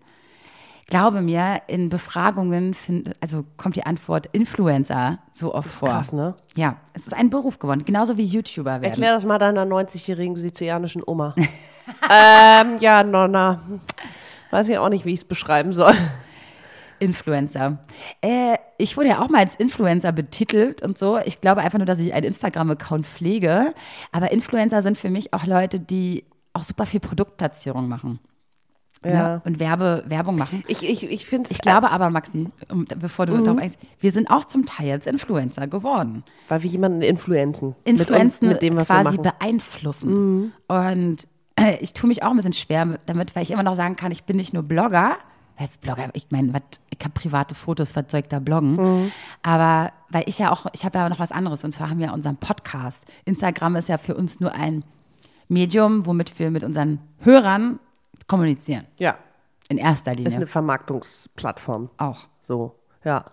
Glaube 0.88 1.22
mir, 1.22 1.62
in 1.68 1.90
Befragungen 1.90 2.74
find, 2.74 3.16
also 3.22 3.46
kommt 3.58 3.76
die 3.76 3.86
Antwort 3.86 4.28
Influencer 4.32 5.20
so 5.32 5.54
oft 5.56 5.70
vor. 5.70 5.90
krass, 5.90 6.14
ne? 6.14 6.36
Ja, 6.56 6.78
es 6.94 7.08
ist 7.08 7.14
ein 7.14 7.30
Beruf 7.30 7.58
geworden, 7.58 7.86
genauso 7.86 8.18
wie 8.18 8.26
YouTuber 8.26 8.72
werden. 8.72 8.84
Erklär 8.84 9.14
das 9.14 9.26
mal 9.26 9.40
deiner 9.40 9.66
90-jährigen 9.66 10.36
sizilianischen 10.38 11.02
Oma. 11.06 11.34
ähm, 11.38 12.78
ja, 12.80 13.04
Nonna. 13.04 13.62
Weiß 14.52 14.70
ich 14.70 14.78
auch 14.78 14.90
nicht, 14.90 15.06
wie 15.06 15.14
ich 15.14 15.22
es 15.22 15.26
beschreiben 15.26 15.74
soll. 15.74 15.96
Influencer. 17.00 17.80
Äh, 18.22 18.58
ich 18.78 18.96
wurde 18.96 19.10
ja 19.10 19.22
auch 19.22 19.30
mal 19.30 19.40
als 19.40 19.56
Influencer 19.56 20.12
betitelt 20.12 20.82
und 20.82 20.98
so. 20.98 21.18
Ich 21.26 21.42
glaube 21.42 21.62
einfach 21.62 21.80
nur, 21.80 21.86
dass 21.86 22.00
ich 22.00 22.14
einen 22.14 22.28
Instagram-Account 22.28 23.06
pflege. 23.06 23.74
Aber 24.12 24.32
Influencer 24.32 24.82
sind 24.82 24.98
für 24.98 25.10
mich 25.10 25.34
auch 25.34 25.46
Leute, 25.46 25.80
die 25.80 26.26
auch 26.54 26.64
super 26.64 26.86
viel 26.86 27.00
Produktplatzierung 27.00 27.88
machen. 27.88 28.20
Ja. 29.06 29.12
Ne? 29.36 29.42
Und 29.46 29.60
Werbe, 29.60 30.04
Werbung 30.08 30.38
machen. 30.38 30.64
Ich, 30.68 30.88
ich, 30.88 31.10
ich 31.10 31.26
finde 31.26 31.50
Ich 31.52 31.60
glaube 31.60 31.92
aber, 31.92 32.10
Maxi, 32.10 32.48
bevor 33.00 33.26
du 33.26 33.38
darauf 33.42 33.60
eingehst, 33.60 33.80
wir 34.00 34.12
sind 34.12 34.30
auch 34.30 34.46
zum 34.46 34.66
Teil 34.66 34.92
als 34.92 35.06
Influencer 35.08 35.68
geworden. 35.68 36.24
weil 36.48 36.64
wir 36.64 36.70
jemanden 36.70 37.02
influenzen. 37.02 37.76
Influenzen 37.84 38.48
mit, 38.48 38.56
uns, 38.56 38.62
mit 38.62 38.62
dem, 38.62 38.78
was 38.78 38.88
quasi 38.88 39.18
wir 39.18 39.24
machen. 39.24 39.38
beeinflussen. 39.40 40.54
Und 40.68 41.28
äh, 41.56 41.78
ich 41.82 41.94
tue 41.94 42.08
mich 42.08 42.24
auch 42.24 42.32
ein 42.32 42.36
bisschen 42.38 42.54
schwer 42.54 43.00
damit, 43.06 43.36
weil 43.36 43.44
ich 43.44 43.52
immer 43.52 43.64
noch 43.64 43.76
sagen 43.76 43.96
kann, 43.96 44.12
ich 44.12 44.24
bin 44.24 44.38
nicht 44.38 44.54
nur 44.54 44.64
Blogger. 44.64 45.16
Weil 45.58 45.68
Blogger, 45.82 46.10
ich 46.14 46.28
meine, 46.32 46.52
ich 46.90 47.00
habe 47.04 47.14
private 47.14 47.54
Fotos, 47.54 47.96
was 47.96 48.06
soll 48.08 48.22
ich 48.22 48.28
da 48.28 48.40
bloggen? 48.40 49.12
Aber 49.44 49.92
weil 50.10 50.24
ich 50.26 50.40
ja 50.40 50.52
auch, 50.52 50.66
ich 50.74 50.84
habe 50.84 50.98
ja 50.98 51.08
noch 51.10 51.20
was 51.20 51.32
anderes 51.32 51.64
und 51.64 51.74
zwar 51.74 51.90
haben 51.92 52.00
wir 52.00 52.12
unseren 52.12 52.38
Podcast. 52.38 53.04
Instagram 53.26 53.76
ist 53.76 53.88
ja 53.88 54.00
für 54.00 54.16
uns 54.16 54.40
nur 54.40 54.54
ein 54.54 54.84
Medium, 55.50 56.06
womit 56.08 56.40
wir 56.40 56.50
mit 56.50 56.64
unseren 56.64 57.00
Hörern 57.20 57.80
kommunizieren. 58.28 58.86
Ja, 58.98 59.18
In 59.70 59.78
erster 59.78 60.12
ist 60.12 60.18
Linie. 60.20 60.36
eine 60.36 60.48
Vermarktungsplattform. 60.48 61.90
auch. 61.98 62.28
So, 62.48 62.76
ja. 63.04 63.26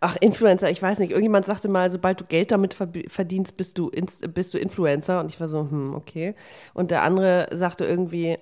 Ach, 0.00 0.16
Influencer, 0.20 0.68
ich 0.70 0.82
weiß 0.82 0.98
nicht. 0.98 1.10
Irgendjemand 1.10 1.46
sagte 1.46 1.68
mal, 1.68 1.88
sobald 1.90 2.20
du 2.20 2.24
Geld 2.24 2.50
damit 2.50 2.74
verdienst, 2.74 3.56
bist 3.56 3.78
du, 3.78 3.90
bist 3.90 4.52
du 4.52 4.58
Influencer. 4.58 5.20
Und 5.20 5.30
ich 5.30 5.38
war 5.40 5.46
so, 5.48 5.60
hm, 5.60 5.94
okay. 5.94 6.34
Und 6.74 6.90
der 6.90 7.02
andere 7.02 7.46
sagte 7.52 7.84
irgendwie, 7.84 8.38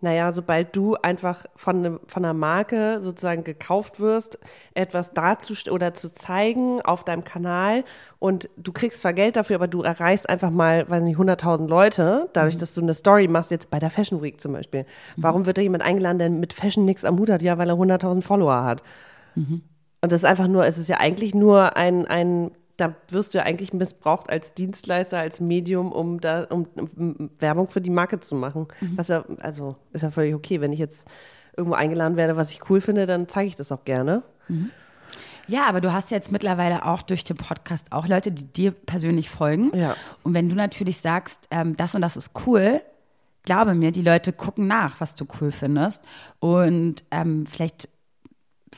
naja, 0.00 0.32
sobald 0.32 0.74
du 0.74 0.96
einfach 0.96 1.44
von, 1.56 1.80
ne, 1.82 2.00
von 2.06 2.24
einer 2.24 2.34
Marke 2.34 3.00
sozusagen 3.00 3.44
gekauft 3.44 4.00
wirst, 4.00 4.38
etwas 4.74 5.12
darzustellen 5.12 5.74
oder 5.74 5.94
zu 5.94 6.12
zeigen 6.12 6.80
auf 6.82 7.04
deinem 7.04 7.24
Kanal 7.24 7.84
und 8.18 8.48
du 8.56 8.72
kriegst 8.72 9.00
zwar 9.00 9.12
Geld 9.12 9.36
dafür, 9.36 9.56
aber 9.56 9.68
du 9.68 9.82
erreichst 9.82 10.28
einfach 10.28 10.50
mal, 10.50 10.88
weiß 10.88 11.02
nicht, 11.02 11.18
100.000 11.18 11.68
Leute, 11.68 12.28
dadurch, 12.32 12.56
dass 12.56 12.74
du 12.74 12.80
eine 12.80 12.94
Story 12.94 13.28
machst, 13.28 13.50
jetzt 13.50 13.70
bei 13.70 13.78
der 13.78 13.90
Fashion 13.90 14.22
Week 14.22 14.40
zum 14.40 14.52
Beispiel. 14.52 14.86
Warum 15.16 15.46
wird 15.46 15.58
da 15.58 15.62
jemand 15.62 15.84
eingeladen, 15.84 16.18
der 16.18 16.30
mit 16.30 16.52
Fashion 16.52 16.84
nichts 16.84 17.04
am 17.04 17.18
Hut 17.18 17.30
hat? 17.30 17.42
Ja, 17.42 17.58
weil 17.58 17.68
er 17.68 17.76
100.000 17.76 18.22
Follower 18.22 18.64
hat. 18.64 18.82
Und 20.02 20.12
das 20.12 20.22
ist 20.22 20.28
einfach 20.28 20.48
nur, 20.48 20.64
es 20.64 20.78
ist 20.78 20.88
ja 20.88 20.98
eigentlich 20.98 21.34
nur 21.34 21.76
ein, 21.76 22.06
ein, 22.06 22.52
da 22.80 22.94
wirst 23.08 23.34
du 23.34 23.38
ja 23.38 23.44
eigentlich 23.44 23.72
missbraucht 23.72 24.30
als 24.30 24.54
Dienstleister, 24.54 25.18
als 25.18 25.40
Medium, 25.40 25.92
um 25.92 26.20
da, 26.20 26.44
um, 26.44 26.66
um 26.96 27.30
Werbung 27.38 27.68
für 27.68 27.80
die 27.80 27.90
Marke 27.90 28.20
zu 28.20 28.34
machen. 28.34 28.66
Was 28.96 29.08
ja, 29.08 29.24
also 29.40 29.76
ist 29.92 30.02
ja 30.02 30.10
völlig 30.10 30.34
okay. 30.34 30.60
Wenn 30.60 30.72
ich 30.72 30.78
jetzt 30.78 31.06
irgendwo 31.56 31.76
eingeladen 31.76 32.16
werde, 32.16 32.36
was 32.36 32.50
ich 32.50 32.70
cool 32.70 32.80
finde, 32.80 33.06
dann 33.06 33.28
zeige 33.28 33.48
ich 33.48 33.56
das 33.56 33.70
auch 33.70 33.84
gerne. 33.84 34.22
Ja, 35.46 35.66
aber 35.66 35.80
du 35.80 35.92
hast 35.92 36.10
jetzt 36.10 36.30
mittlerweile 36.30 36.84
auch 36.86 37.02
durch 37.02 37.24
den 37.24 37.36
Podcast 37.36 37.92
auch 37.92 38.06
Leute, 38.06 38.30
die 38.30 38.44
dir 38.44 38.70
persönlich 38.70 39.30
folgen. 39.30 39.76
Ja. 39.76 39.96
Und 40.22 40.34
wenn 40.34 40.48
du 40.48 40.54
natürlich 40.54 40.98
sagst, 40.98 41.40
ähm, 41.50 41.76
das 41.76 41.94
und 41.94 42.02
das 42.02 42.16
ist 42.16 42.32
cool, 42.46 42.80
glaube 43.42 43.74
mir, 43.74 43.90
die 43.90 44.02
Leute 44.02 44.32
gucken 44.32 44.66
nach, 44.66 45.00
was 45.00 45.14
du 45.14 45.26
cool 45.40 45.50
findest. 45.50 46.02
Und 46.38 47.02
ähm, 47.10 47.46
vielleicht 47.46 47.88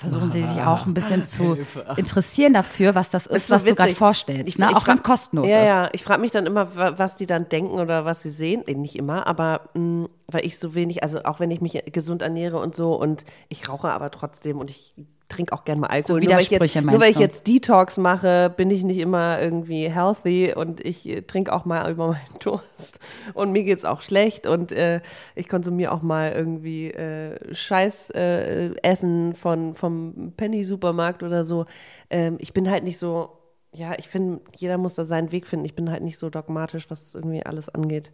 versuchen 0.03 0.31
sie 0.31 0.43
sich 0.43 0.61
auch 0.61 0.85
ein 0.85 0.93
bisschen 0.93 1.25
zu 1.25 1.57
interessieren 1.97 2.53
dafür, 2.53 2.95
was 2.95 3.09
das 3.09 3.25
ist, 3.27 3.47
so 3.49 3.55
was 3.55 3.65
du 3.65 3.75
gerade 3.75 3.89
witzig. 3.91 3.99
vorstellst. 3.99 4.49
Ich- 4.49 4.59
ne? 4.59 4.69
ich 4.71 4.77
Auch 4.77 4.85
frag- 4.85 5.03
kostenlos 5.03 5.49
ja, 5.49 5.61
ist. 5.63 5.67
Ja, 5.67 5.89
ich 5.93 6.05
frage 6.05 6.21
mich 6.21 6.31
dann 6.31 6.45
immer, 6.45 6.77
wa- 6.77 6.95
was 6.99 7.17
die 7.17 7.25
dann 7.27 7.49
denken 7.49 7.79
oder 7.81 8.05
was 8.05 8.23
sie 8.23 8.31
sehen. 8.31 8.63
Nee, 8.67 8.75
nicht 8.75 8.97
immer, 8.97 9.27
aber 9.27 9.63
mh, 9.75 10.09
weil 10.27 10.45
ich 10.45 10.59
so 10.59 10.75
wenig, 10.75 11.03
also 11.03 11.23
auch 11.25 11.41
wenn 11.41 11.51
ich 11.51 11.61
mich 11.63 11.83
gesund 11.93 12.21
ernähre 12.21 12.59
und 12.59 12.75
so 12.75 12.95
und 12.95 13.25
ich 13.49 13.69
rauche 13.69 13.91
aber 13.91 14.11
trotzdem 14.11 14.59
und 14.59 14.69
ich 14.71 14.95
trinke 15.33 15.53
auch 15.53 15.65
gerne 15.65 15.81
mal 15.81 15.89
Alkohol. 15.89 16.21
nur, 16.21 16.31
weil 16.31 16.41
ich 16.41 16.51
jetzt, 16.51 16.83
nur 16.83 17.01
weil 17.01 17.11
ich 17.11 17.19
jetzt 17.19 17.47
Detox 17.47 17.97
mache, 17.97 18.53
bin 18.57 18.71
ich 18.71 18.85
nicht 18.85 18.99
immer 18.99 19.41
irgendwie 19.41 19.89
healthy 19.89 20.53
und 20.55 20.85
ich 20.85 21.09
äh, 21.09 21.23
trinke 21.23 21.53
auch 21.53 21.65
mal 21.65 21.91
über 21.91 22.09
meinen 22.09 22.21
Durst 22.41 22.99
und 23.35 23.53
mir 23.53 23.65
geht's 23.65 23.85
auch 23.85 24.03
schlecht 24.03 24.47
und 24.47 24.73
äh, 24.73 25.01
ich 25.35 25.49
konsumiere 25.49 25.93
auch 25.93 26.03
mal 26.03 26.33
irgendwie 26.33 26.91
äh, 26.91 27.55
Scheiß 27.55 28.11
äh, 28.11 29.35
von 29.35 29.75
vom 29.75 30.33
Penny 30.37 30.65
Supermarkt 30.65 31.23
oder 31.23 31.45
so. 31.45 31.67
Ähm, 32.11 32.37
ich 32.39 32.53
bin 32.53 32.71
halt 32.71 32.85
nicht 32.85 32.99
so 32.99 33.39
ja, 33.75 33.95
ich 33.99 34.09
finde, 34.09 34.43
jeder 34.57 34.77
muss 34.77 34.97
da 34.97 35.07
seinen 35.07 35.33
Weg 35.33 35.47
finden. 35.47 35.65
Ich 35.65 35.75
bin 35.75 35.91
halt 35.91 36.03
nicht 36.03 36.19
so 36.19 36.29
dogmatisch, 36.29 36.91
was 36.91 37.15
irgendwie 37.15 37.45
alles 37.45 37.71
angeht. 37.71 38.13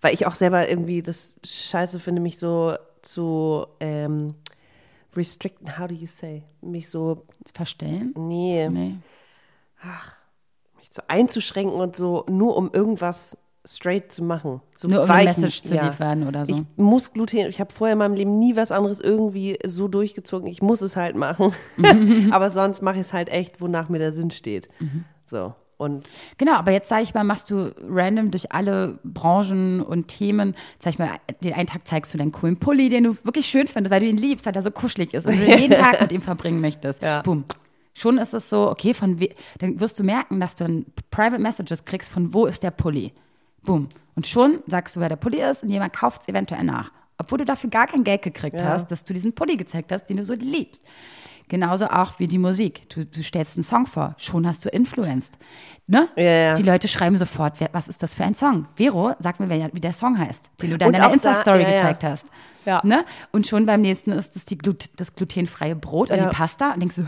Weil 0.00 0.14
ich 0.14 0.26
auch 0.26 0.34
selber 0.34 0.68
irgendwie 0.68 1.02
das 1.02 1.36
Scheiße 1.44 1.98
finde, 1.98 2.22
mich 2.22 2.38
so 2.38 2.74
zu 3.02 3.66
ähm, 3.80 4.34
restricten, 5.16 5.78
how 5.78 5.86
do 5.86 5.94
you 5.94 6.06
say? 6.06 6.44
Mich 6.60 6.88
so, 6.88 7.24
Verstellen? 7.54 8.14
nee, 8.16 8.68
Nee. 8.68 8.96
mich 10.78 10.88
so 10.90 11.02
einzuschränken 11.08 11.78
und 11.78 11.96
so, 11.96 12.24
nur 12.28 12.56
um 12.56 12.70
irgendwas 12.72 13.36
straight 13.64 14.10
zu 14.10 14.24
machen. 14.24 14.60
So 14.74 14.88
Nur 14.88 15.04
um 15.04 15.10
eine 15.10 15.24
Message 15.24 15.62
zu 15.62 15.74
liefern 15.74 16.26
oder 16.26 16.44
so. 16.46 16.52
Ich 16.52 16.62
muss 16.76 17.12
Gluten, 17.12 17.46
ich 17.46 17.60
habe 17.60 17.72
vorher 17.72 17.92
in 17.92 17.98
meinem 17.98 18.14
Leben 18.14 18.38
nie 18.38 18.56
was 18.56 18.72
anderes 18.72 18.98
irgendwie 18.98 19.58
so 19.64 19.86
durchgezogen. 19.86 20.48
Ich 20.48 20.62
muss 20.62 20.80
es 20.80 20.96
halt 20.96 21.14
machen. 21.14 21.52
Aber 22.32 22.50
sonst 22.50 22.82
mache 22.82 22.96
ich 22.96 23.02
es 23.02 23.12
halt 23.12 23.28
echt, 23.28 23.60
wonach 23.60 23.88
mir 23.88 23.98
der 24.00 24.12
Sinn 24.12 24.30
steht. 24.32 24.68
Mhm. 24.80 25.04
So. 25.24 25.54
Und 25.82 26.06
Genau, 26.38 26.54
aber 26.54 26.72
jetzt 26.72 26.88
sage 26.88 27.02
ich 27.02 27.14
mal, 27.14 27.24
machst 27.24 27.50
du 27.50 27.74
random 27.88 28.30
durch 28.30 28.52
alle 28.52 28.98
Branchen 29.04 29.80
und 29.82 30.08
Themen, 30.08 30.54
sag 30.78 30.94
ich 30.94 30.98
mal, 30.98 31.10
den 31.42 31.52
einen 31.54 31.66
Tag 31.66 31.86
zeigst 31.86 32.14
du 32.14 32.18
deinen 32.18 32.32
coolen 32.32 32.56
Pulli, 32.58 32.88
den 32.88 33.04
du 33.04 33.16
wirklich 33.24 33.46
schön 33.46 33.66
findest, 33.68 33.90
weil 33.92 34.00
du 34.00 34.06
ihn 34.06 34.16
liebst, 34.16 34.46
weil 34.46 34.54
er 34.56 34.62
so 34.62 34.70
kuschelig 34.70 35.14
ist 35.14 35.26
und 35.26 35.38
du 35.38 35.44
jeden 35.58 35.74
Tag 35.76 36.00
mit 36.00 36.12
ihm 36.12 36.20
verbringen 36.22 36.60
möchtest. 36.60 37.02
Ja. 37.02 37.22
Boom. 37.22 37.44
Schon 37.94 38.16
ist 38.18 38.32
es 38.32 38.48
so, 38.48 38.70
okay, 38.70 38.94
von 38.94 39.20
we 39.20 39.28
dann 39.58 39.78
wirst 39.78 39.98
du 39.98 40.02
merken, 40.04 40.40
dass 40.40 40.54
du 40.54 40.64
ein 40.64 40.86
Private 41.10 41.40
Messages 41.42 41.84
kriegst, 41.84 42.10
von 42.10 42.32
wo 42.32 42.46
ist 42.46 42.62
der 42.62 42.70
Pulli. 42.70 43.12
Boom. 43.64 43.88
Und 44.16 44.26
schon 44.26 44.60
sagst 44.66 44.96
du, 44.96 45.00
wer 45.00 45.08
der 45.10 45.16
Pulli 45.16 45.42
ist 45.42 45.62
und 45.62 45.70
jemand 45.70 45.92
kauft 45.92 46.22
es 46.22 46.28
eventuell 46.28 46.64
nach. 46.64 46.90
Obwohl 47.18 47.38
du 47.38 47.44
dafür 47.44 47.70
gar 47.70 47.86
kein 47.86 48.02
Geld 48.02 48.22
gekriegt 48.22 48.58
Ja. 48.60 48.68
hast, 48.70 48.90
dass 48.90 49.04
du 49.04 49.12
diesen 49.12 49.34
Pulli 49.34 49.56
gezeigt 49.56 49.92
hast, 49.92 50.06
den 50.06 50.16
du 50.16 50.24
so 50.24 50.34
liebst. 50.34 50.82
Genauso 51.52 51.88
auch 51.88 52.18
wie 52.18 52.28
die 52.28 52.38
Musik. 52.38 52.88
Du, 52.88 53.04
du 53.04 53.22
stellst 53.22 53.58
einen 53.58 53.62
Song 53.62 53.84
vor, 53.84 54.14
schon 54.16 54.46
hast 54.46 54.64
du 54.64 54.70
influenced. 54.70 55.34
Ne? 55.86 56.08
Ja, 56.16 56.22
ja. 56.22 56.54
Die 56.54 56.62
Leute 56.62 56.88
schreiben 56.88 57.18
sofort, 57.18 57.58
was 57.72 57.88
ist 57.88 58.02
das 58.02 58.14
für 58.14 58.24
ein 58.24 58.34
Song? 58.34 58.68
Vero, 58.76 59.12
sag 59.18 59.38
mir, 59.38 59.50
wie 59.50 59.80
der 59.80 59.92
Song 59.92 60.18
heißt, 60.18 60.50
den 60.62 60.70
du 60.70 60.78
da 60.78 60.86
in 60.86 60.94
deiner 60.94 61.12
Insta-Story 61.12 61.64
ja, 61.64 61.72
gezeigt 61.72 62.04
hast. 62.04 62.26
Ja. 62.64 62.80
Ne? 62.84 63.04
Und 63.32 63.46
schon 63.46 63.66
beim 63.66 63.82
nächsten 63.82 64.12
ist 64.12 64.34
es 64.34 64.46
die 64.46 64.56
Glut 64.56 64.88
das 64.96 65.14
glutenfreie 65.14 65.76
Brot 65.76 66.10
oder 66.10 66.22
die 66.22 66.34
Pasta. 66.34 66.72
Und 66.72 66.80
denkst 66.80 66.96
du, 66.96 67.04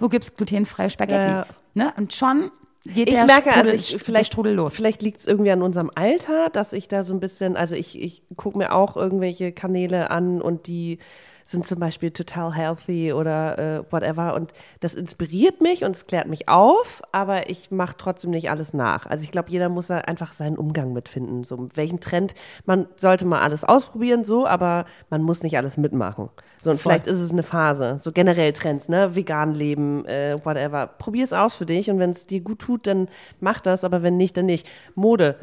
wo 0.00 0.08
gibt's 0.08 0.34
glutenfreie 0.34 0.90
Spaghetti? 0.90 1.48
Ne? 1.74 1.94
Und 1.96 2.12
schon 2.12 2.50
geht 2.84 3.08
ich 3.08 3.14
der 3.14 3.26
merke, 3.26 3.50
Strudel, 3.50 3.70
also 3.70 3.94
ich, 3.94 4.02
vielleicht, 4.02 4.32
Strudel 4.32 4.54
los. 4.54 4.74
vielleicht 4.74 5.02
liegt 5.02 5.18
es 5.18 5.26
irgendwie 5.28 5.52
an 5.52 5.62
unserem 5.62 5.92
Alter, 5.94 6.50
dass 6.50 6.72
ich 6.72 6.88
da 6.88 7.04
so 7.04 7.14
ein 7.14 7.20
bisschen, 7.20 7.56
also 7.56 7.76
ich, 7.76 8.02
ich 8.02 8.24
gucke 8.34 8.58
mir 8.58 8.74
auch 8.74 8.96
irgendwelche 8.96 9.52
Kanäle 9.52 10.10
an 10.10 10.42
und 10.42 10.66
die 10.66 10.98
sind 11.44 11.66
zum 11.66 11.78
Beispiel 11.78 12.10
total 12.10 12.54
healthy 12.54 13.12
oder 13.12 13.58
äh, 13.58 13.92
whatever 13.92 14.34
und 14.34 14.52
das 14.80 14.94
inspiriert 14.94 15.60
mich 15.60 15.84
und 15.84 15.94
es 15.94 16.06
klärt 16.06 16.28
mich 16.28 16.48
auf, 16.48 17.02
aber 17.12 17.50
ich 17.50 17.70
mache 17.70 17.96
trotzdem 17.98 18.30
nicht 18.30 18.50
alles 18.50 18.72
nach. 18.72 19.06
Also 19.06 19.24
ich 19.24 19.30
glaube, 19.30 19.50
jeder 19.50 19.68
muss 19.68 19.88
da 19.88 19.98
einfach 19.98 20.32
seinen 20.32 20.56
Umgang 20.56 20.92
mitfinden. 20.92 21.44
So, 21.44 21.68
welchen 21.74 22.00
Trend, 22.00 22.34
man 22.64 22.86
sollte 22.96 23.26
mal 23.26 23.40
alles 23.40 23.64
ausprobieren, 23.64 24.24
so, 24.24 24.46
aber 24.46 24.86
man 25.10 25.22
muss 25.22 25.42
nicht 25.42 25.56
alles 25.56 25.76
mitmachen. 25.76 26.30
So, 26.60 26.70
und 26.70 26.80
vielleicht 26.80 27.06
ist 27.06 27.20
es 27.20 27.30
eine 27.30 27.42
Phase, 27.42 27.98
so 27.98 28.10
generell 28.10 28.52
Trends, 28.54 28.88
ne, 28.88 29.14
vegan 29.14 29.52
leben, 29.52 30.06
äh, 30.06 30.38
whatever. 30.42 30.86
Probier 30.86 31.24
es 31.24 31.34
aus 31.34 31.54
für 31.54 31.66
dich 31.66 31.90
und 31.90 31.98
wenn 31.98 32.10
es 32.10 32.26
dir 32.26 32.40
gut 32.40 32.60
tut, 32.60 32.86
dann 32.86 33.08
mach 33.40 33.60
das, 33.60 33.84
aber 33.84 34.02
wenn 34.02 34.16
nicht, 34.16 34.36
dann 34.36 34.46
nicht. 34.46 34.66
Mode. 34.94 35.36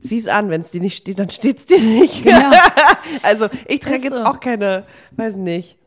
Zieh's 0.00 0.26
an, 0.28 0.50
wenn 0.50 0.60
es 0.60 0.70
dir 0.70 0.80
nicht 0.80 0.96
steht, 0.96 1.18
dann 1.18 1.30
steht's 1.30 1.66
dir 1.66 1.80
nicht. 1.80 2.24
Genau. 2.24 2.50
also 3.22 3.48
ich 3.66 3.80
trage 3.80 3.96
Ist 3.96 4.04
jetzt 4.04 4.14
so. 4.16 4.24
auch 4.24 4.40
keine, 4.40 4.84
weiß 5.12 5.36
nicht, 5.36 5.78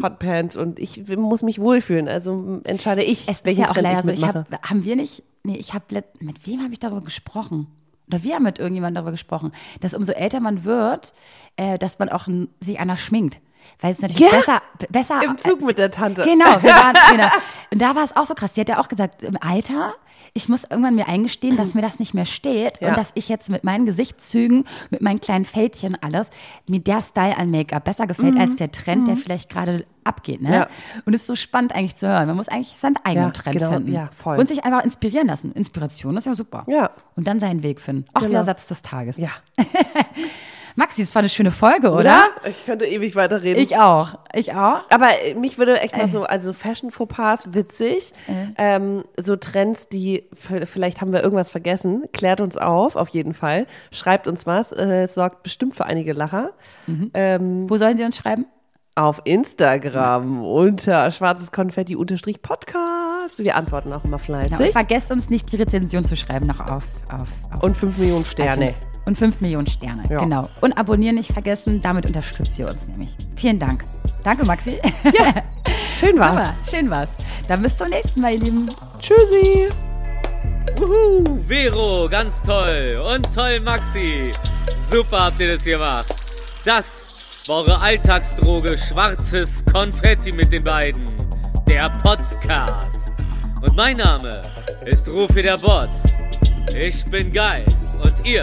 Hotpants 0.00 0.56
und 0.56 0.78
ich 0.78 1.06
muss 1.16 1.42
mich 1.42 1.58
wohlfühlen. 1.58 2.08
Also 2.08 2.60
entscheide 2.64 3.02
ich, 3.02 3.28
Es 3.28 3.38
ist 3.38 3.44
welchen 3.44 3.62
ja 3.62 3.68
auch 3.68 3.72
Trend 3.74 3.84
leider 3.84 3.98
ich 4.00 4.04
so, 4.04 4.10
ich 4.12 4.20
mitmache. 4.20 4.46
hab, 4.50 4.70
haben 4.70 4.84
wir 4.84 4.96
nicht, 4.96 5.22
nee, 5.42 5.56
ich 5.56 5.74
habe, 5.74 6.04
mit 6.20 6.46
wem 6.46 6.62
habe 6.62 6.72
ich 6.72 6.78
darüber 6.78 7.00
gesprochen? 7.00 7.66
Oder 8.06 8.22
wir 8.22 8.36
haben 8.36 8.44
mit 8.44 8.58
irgendjemandem 8.58 8.94
darüber 8.96 9.10
gesprochen, 9.10 9.52
dass 9.80 9.92
umso 9.94 10.12
älter 10.12 10.40
man 10.40 10.64
wird, 10.64 11.12
äh, 11.56 11.78
dass 11.78 11.98
man 11.98 12.08
auch 12.08 12.26
sich 12.60 12.80
anders 12.80 13.00
schminkt. 13.00 13.40
Weil 13.80 13.92
es 13.92 14.00
natürlich 14.00 14.20
Ja, 14.20 14.30
besser, 14.38 14.62
besser 14.90 15.22
Im 15.24 15.38
Zug 15.38 15.60
mit 15.62 15.78
der 15.78 15.90
Tante. 15.90 16.22
Genau, 16.24 16.62
wir 16.62 16.70
waren, 16.70 16.96
genau. 17.10 17.28
Und 17.72 17.80
da 17.82 17.94
war 17.94 18.04
es 18.04 18.16
auch 18.16 18.24
so 18.26 18.34
krass. 18.34 18.54
Sie 18.54 18.60
hat 18.60 18.68
ja 18.68 18.80
auch 18.80 18.88
gesagt, 18.88 19.22
im 19.22 19.36
Alter, 19.40 19.94
ich 20.34 20.48
muss 20.48 20.64
irgendwann 20.64 20.94
mir 20.94 21.08
eingestehen, 21.08 21.56
dass 21.56 21.74
mir 21.74 21.80
das 21.82 21.98
nicht 21.98 22.12
mehr 22.14 22.26
steht 22.26 22.80
Ja. 22.80 22.88
und 22.90 22.98
dass 22.98 23.10
ich 23.14 23.28
jetzt 23.28 23.48
mit 23.50 23.64
meinen 23.64 23.86
Gesichtszügen, 23.86 24.64
mit 24.90 25.00
meinen 25.00 25.20
kleinen 25.20 25.44
Fältchen 25.44 25.96
alles, 26.02 26.28
mir 26.66 26.80
der 26.80 27.02
Style 27.02 27.36
an 27.36 27.50
Make-up 27.50 27.84
besser 27.84 28.06
gefällt 28.06 28.38
als 28.38 28.56
der 28.56 28.70
Trend, 28.70 29.08
der 29.08 29.16
vielleicht 29.16 29.48
gerade 29.50 29.86
abgeht. 30.04 30.40
Ne? 30.42 30.48
Mhm. 30.48 30.54
Ja. 30.54 30.68
Und 31.06 31.14
es 31.14 31.22
ist 31.22 31.26
so 31.28 31.36
spannend 31.36 31.74
eigentlich 31.74 31.96
zu 31.96 32.06
hören. 32.08 32.26
Man 32.28 32.36
muss 32.36 32.48
eigentlich 32.48 32.74
seinen 32.78 32.96
eigenen 33.04 33.28
Ja, 33.28 33.32
Trend 33.32 33.58
genau. 33.58 33.72
finden. 33.72 33.92
Ja, 33.92 34.10
voll. 34.16 34.38
Und 34.38 34.48
sich 34.48 34.64
einfach 34.64 34.84
inspirieren 34.84 35.26
lassen. 35.28 35.52
Inspiration 35.52 36.16
ist 36.16 36.24
ja 36.26 36.34
super. 36.34 36.64
Ja. 36.66 36.90
Und 37.16 37.26
dann 37.26 37.38
seinen 37.40 37.62
Weg 37.62 37.80
finden. 37.80 38.04
Auch 38.14 38.20
Genau. 38.20 38.30
wieder 38.30 38.44
Satz 38.44 38.66
des 38.66 38.82
Tages. 38.82 39.16
Ja. 39.18 39.30
Maxi, 40.78 41.02
das 41.02 41.12
war 41.16 41.20
eine 41.20 41.28
schöne 41.28 41.50
Folge, 41.50 41.90
oder? 41.90 41.98
Oder? 41.98 42.22
Ich 42.48 42.64
könnte 42.64 42.84
ewig 42.86 43.16
weiterreden. 43.16 43.60
Ich 43.60 43.76
auch. 43.76 44.14
Ich 44.32 44.54
auch. 44.54 44.82
Aber 44.90 45.08
äh, 45.24 45.34
mich 45.34 45.58
würde 45.58 45.80
echt 45.80 45.96
mal 45.96 46.08
so, 46.08 46.22
also 46.22 46.52
Fashion 46.52 46.92
Fauxpas, 46.92 47.52
witzig. 47.52 48.12
Ähm, 48.56 49.02
so 49.16 49.34
Trends, 49.34 49.88
die, 49.88 50.28
vielleicht 50.32 51.00
haben 51.00 51.12
wir 51.12 51.20
irgendwas 51.24 51.50
vergessen. 51.50 52.04
Klärt 52.12 52.40
uns 52.40 52.56
auf, 52.56 52.94
auf 52.94 53.08
jeden 53.08 53.34
Fall. 53.34 53.66
Schreibt 53.90 54.28
uns 54.28 54.46
was. 54.46 54.70
Äh, 54.70 55.02
es 55.02 55.14
sorgt 55.14 55.42
bestimmt 55.42 55.74
für 55.74 55.84
einige 55.84 56.12
Lacher. 56.12 56.52
Wo 56.86 57.76
sollen 57.76 57.96
Sie 57.96 58.04
uns 58.04 58.16
schreiben? 58.16 58.46
Auf 58.94 59.20
Instagram 59.24 60.44
unter 60.44 61.10
schwarzes 61.10 61.50
Konfetti 61.50 61.96
unterstrich 61.96 62.40
Podcast. 62.40 63.38
Wir 63.38 63.56
antworten 63.56 63.92
auch 63.92 64.04
immer 64.04 64.18
Genau, 64.18 64.40
fleißig. 64.46 64.72
vergesst 64.72 65.10
uns 65.10 65.28
nicht, 65.28 65.50
die 65.52 65.56
Rezension 65.56 66.04
zu 66.04 66.16
schreiben 66.16 66.46
noch 66.46 66.60
auf, 66.60 66.84
auf, 67.08 67.24
auf 67.52 67.62
Und 67.62 67.76
5 67.76 67.98
Millionen 67.98 68.24
Sterne. 68.24 68.70
Und 69.08 69.16
5 69.16 69.40
Millionen 69.40 69.66
Sterne, 69.66 70.04
Ja. 70.10 70.18
genau. 70.18 70.42
Und 70.60 70.76
abonnieren 70.76 71.14
nicht 71.14 71.32
vergessen, 71.32 71.80
damit 71.80 72.04
unterstützt 72.04 72.58
ihr 72.58 72.68
uns 72.68 72.86
nämlich. 72.88 73.16
Vielen 73.36 73.58
Dank. 73.58 73.82
Danke, 74.22 74.44
Maxi. 74.44 74.78
Schön 75.98 76.18
war's. 76.18 76.34
Super, 76.48 76.54
schön 76.70 76.90
war's. 76.90 77.08
Dann 77.48 77.62
bis 77.62 77.74
zum 77.78 77.88
nächsten 77.88 78.20
Mal, 78.20 78.34
ihr 78.34 78.40
Lieben. 78.40 78.70
Tschüssi. 79.00 79.70
Uhu, 80.78 81.38
Vero, 81.48 82.06
ganz 82.10 82.40
toll. 82.42 83.02
Und 83.14 83.34
toll, 83.34 83.60
Maxi. 83.60 84.30
Super 84.90 85.24
habt 85.24 85.40
ihr 85.40 85.52
das 85.52 85.64
gemacht. 85.64 86.14
Das 86.66 87.08
war 87.46 87.56
eure 87.56 87.80
Alltagsdroge 87.80 88.76
Schwarzes 88.76 89.64
Konfetti 89.72 90.32
mit 90.32 90.52
den 90.52 90.64
beiden. 90.64 91.08
Der 91.66 91.88
Podcast. 92.02 93.12
Und 93.62 93.74
mein 93.74 93.96
Name 93.96 94.42
ist 94.84 95.08
Rufi 95.08 95.40
der 95.42 95.56
Boss. 95.56 96.02
Ich 96.76 97.06
bin 97.06 97.32
geil. 97.32 97.64
Und 98.02 98.14
ihr 98.26 98.42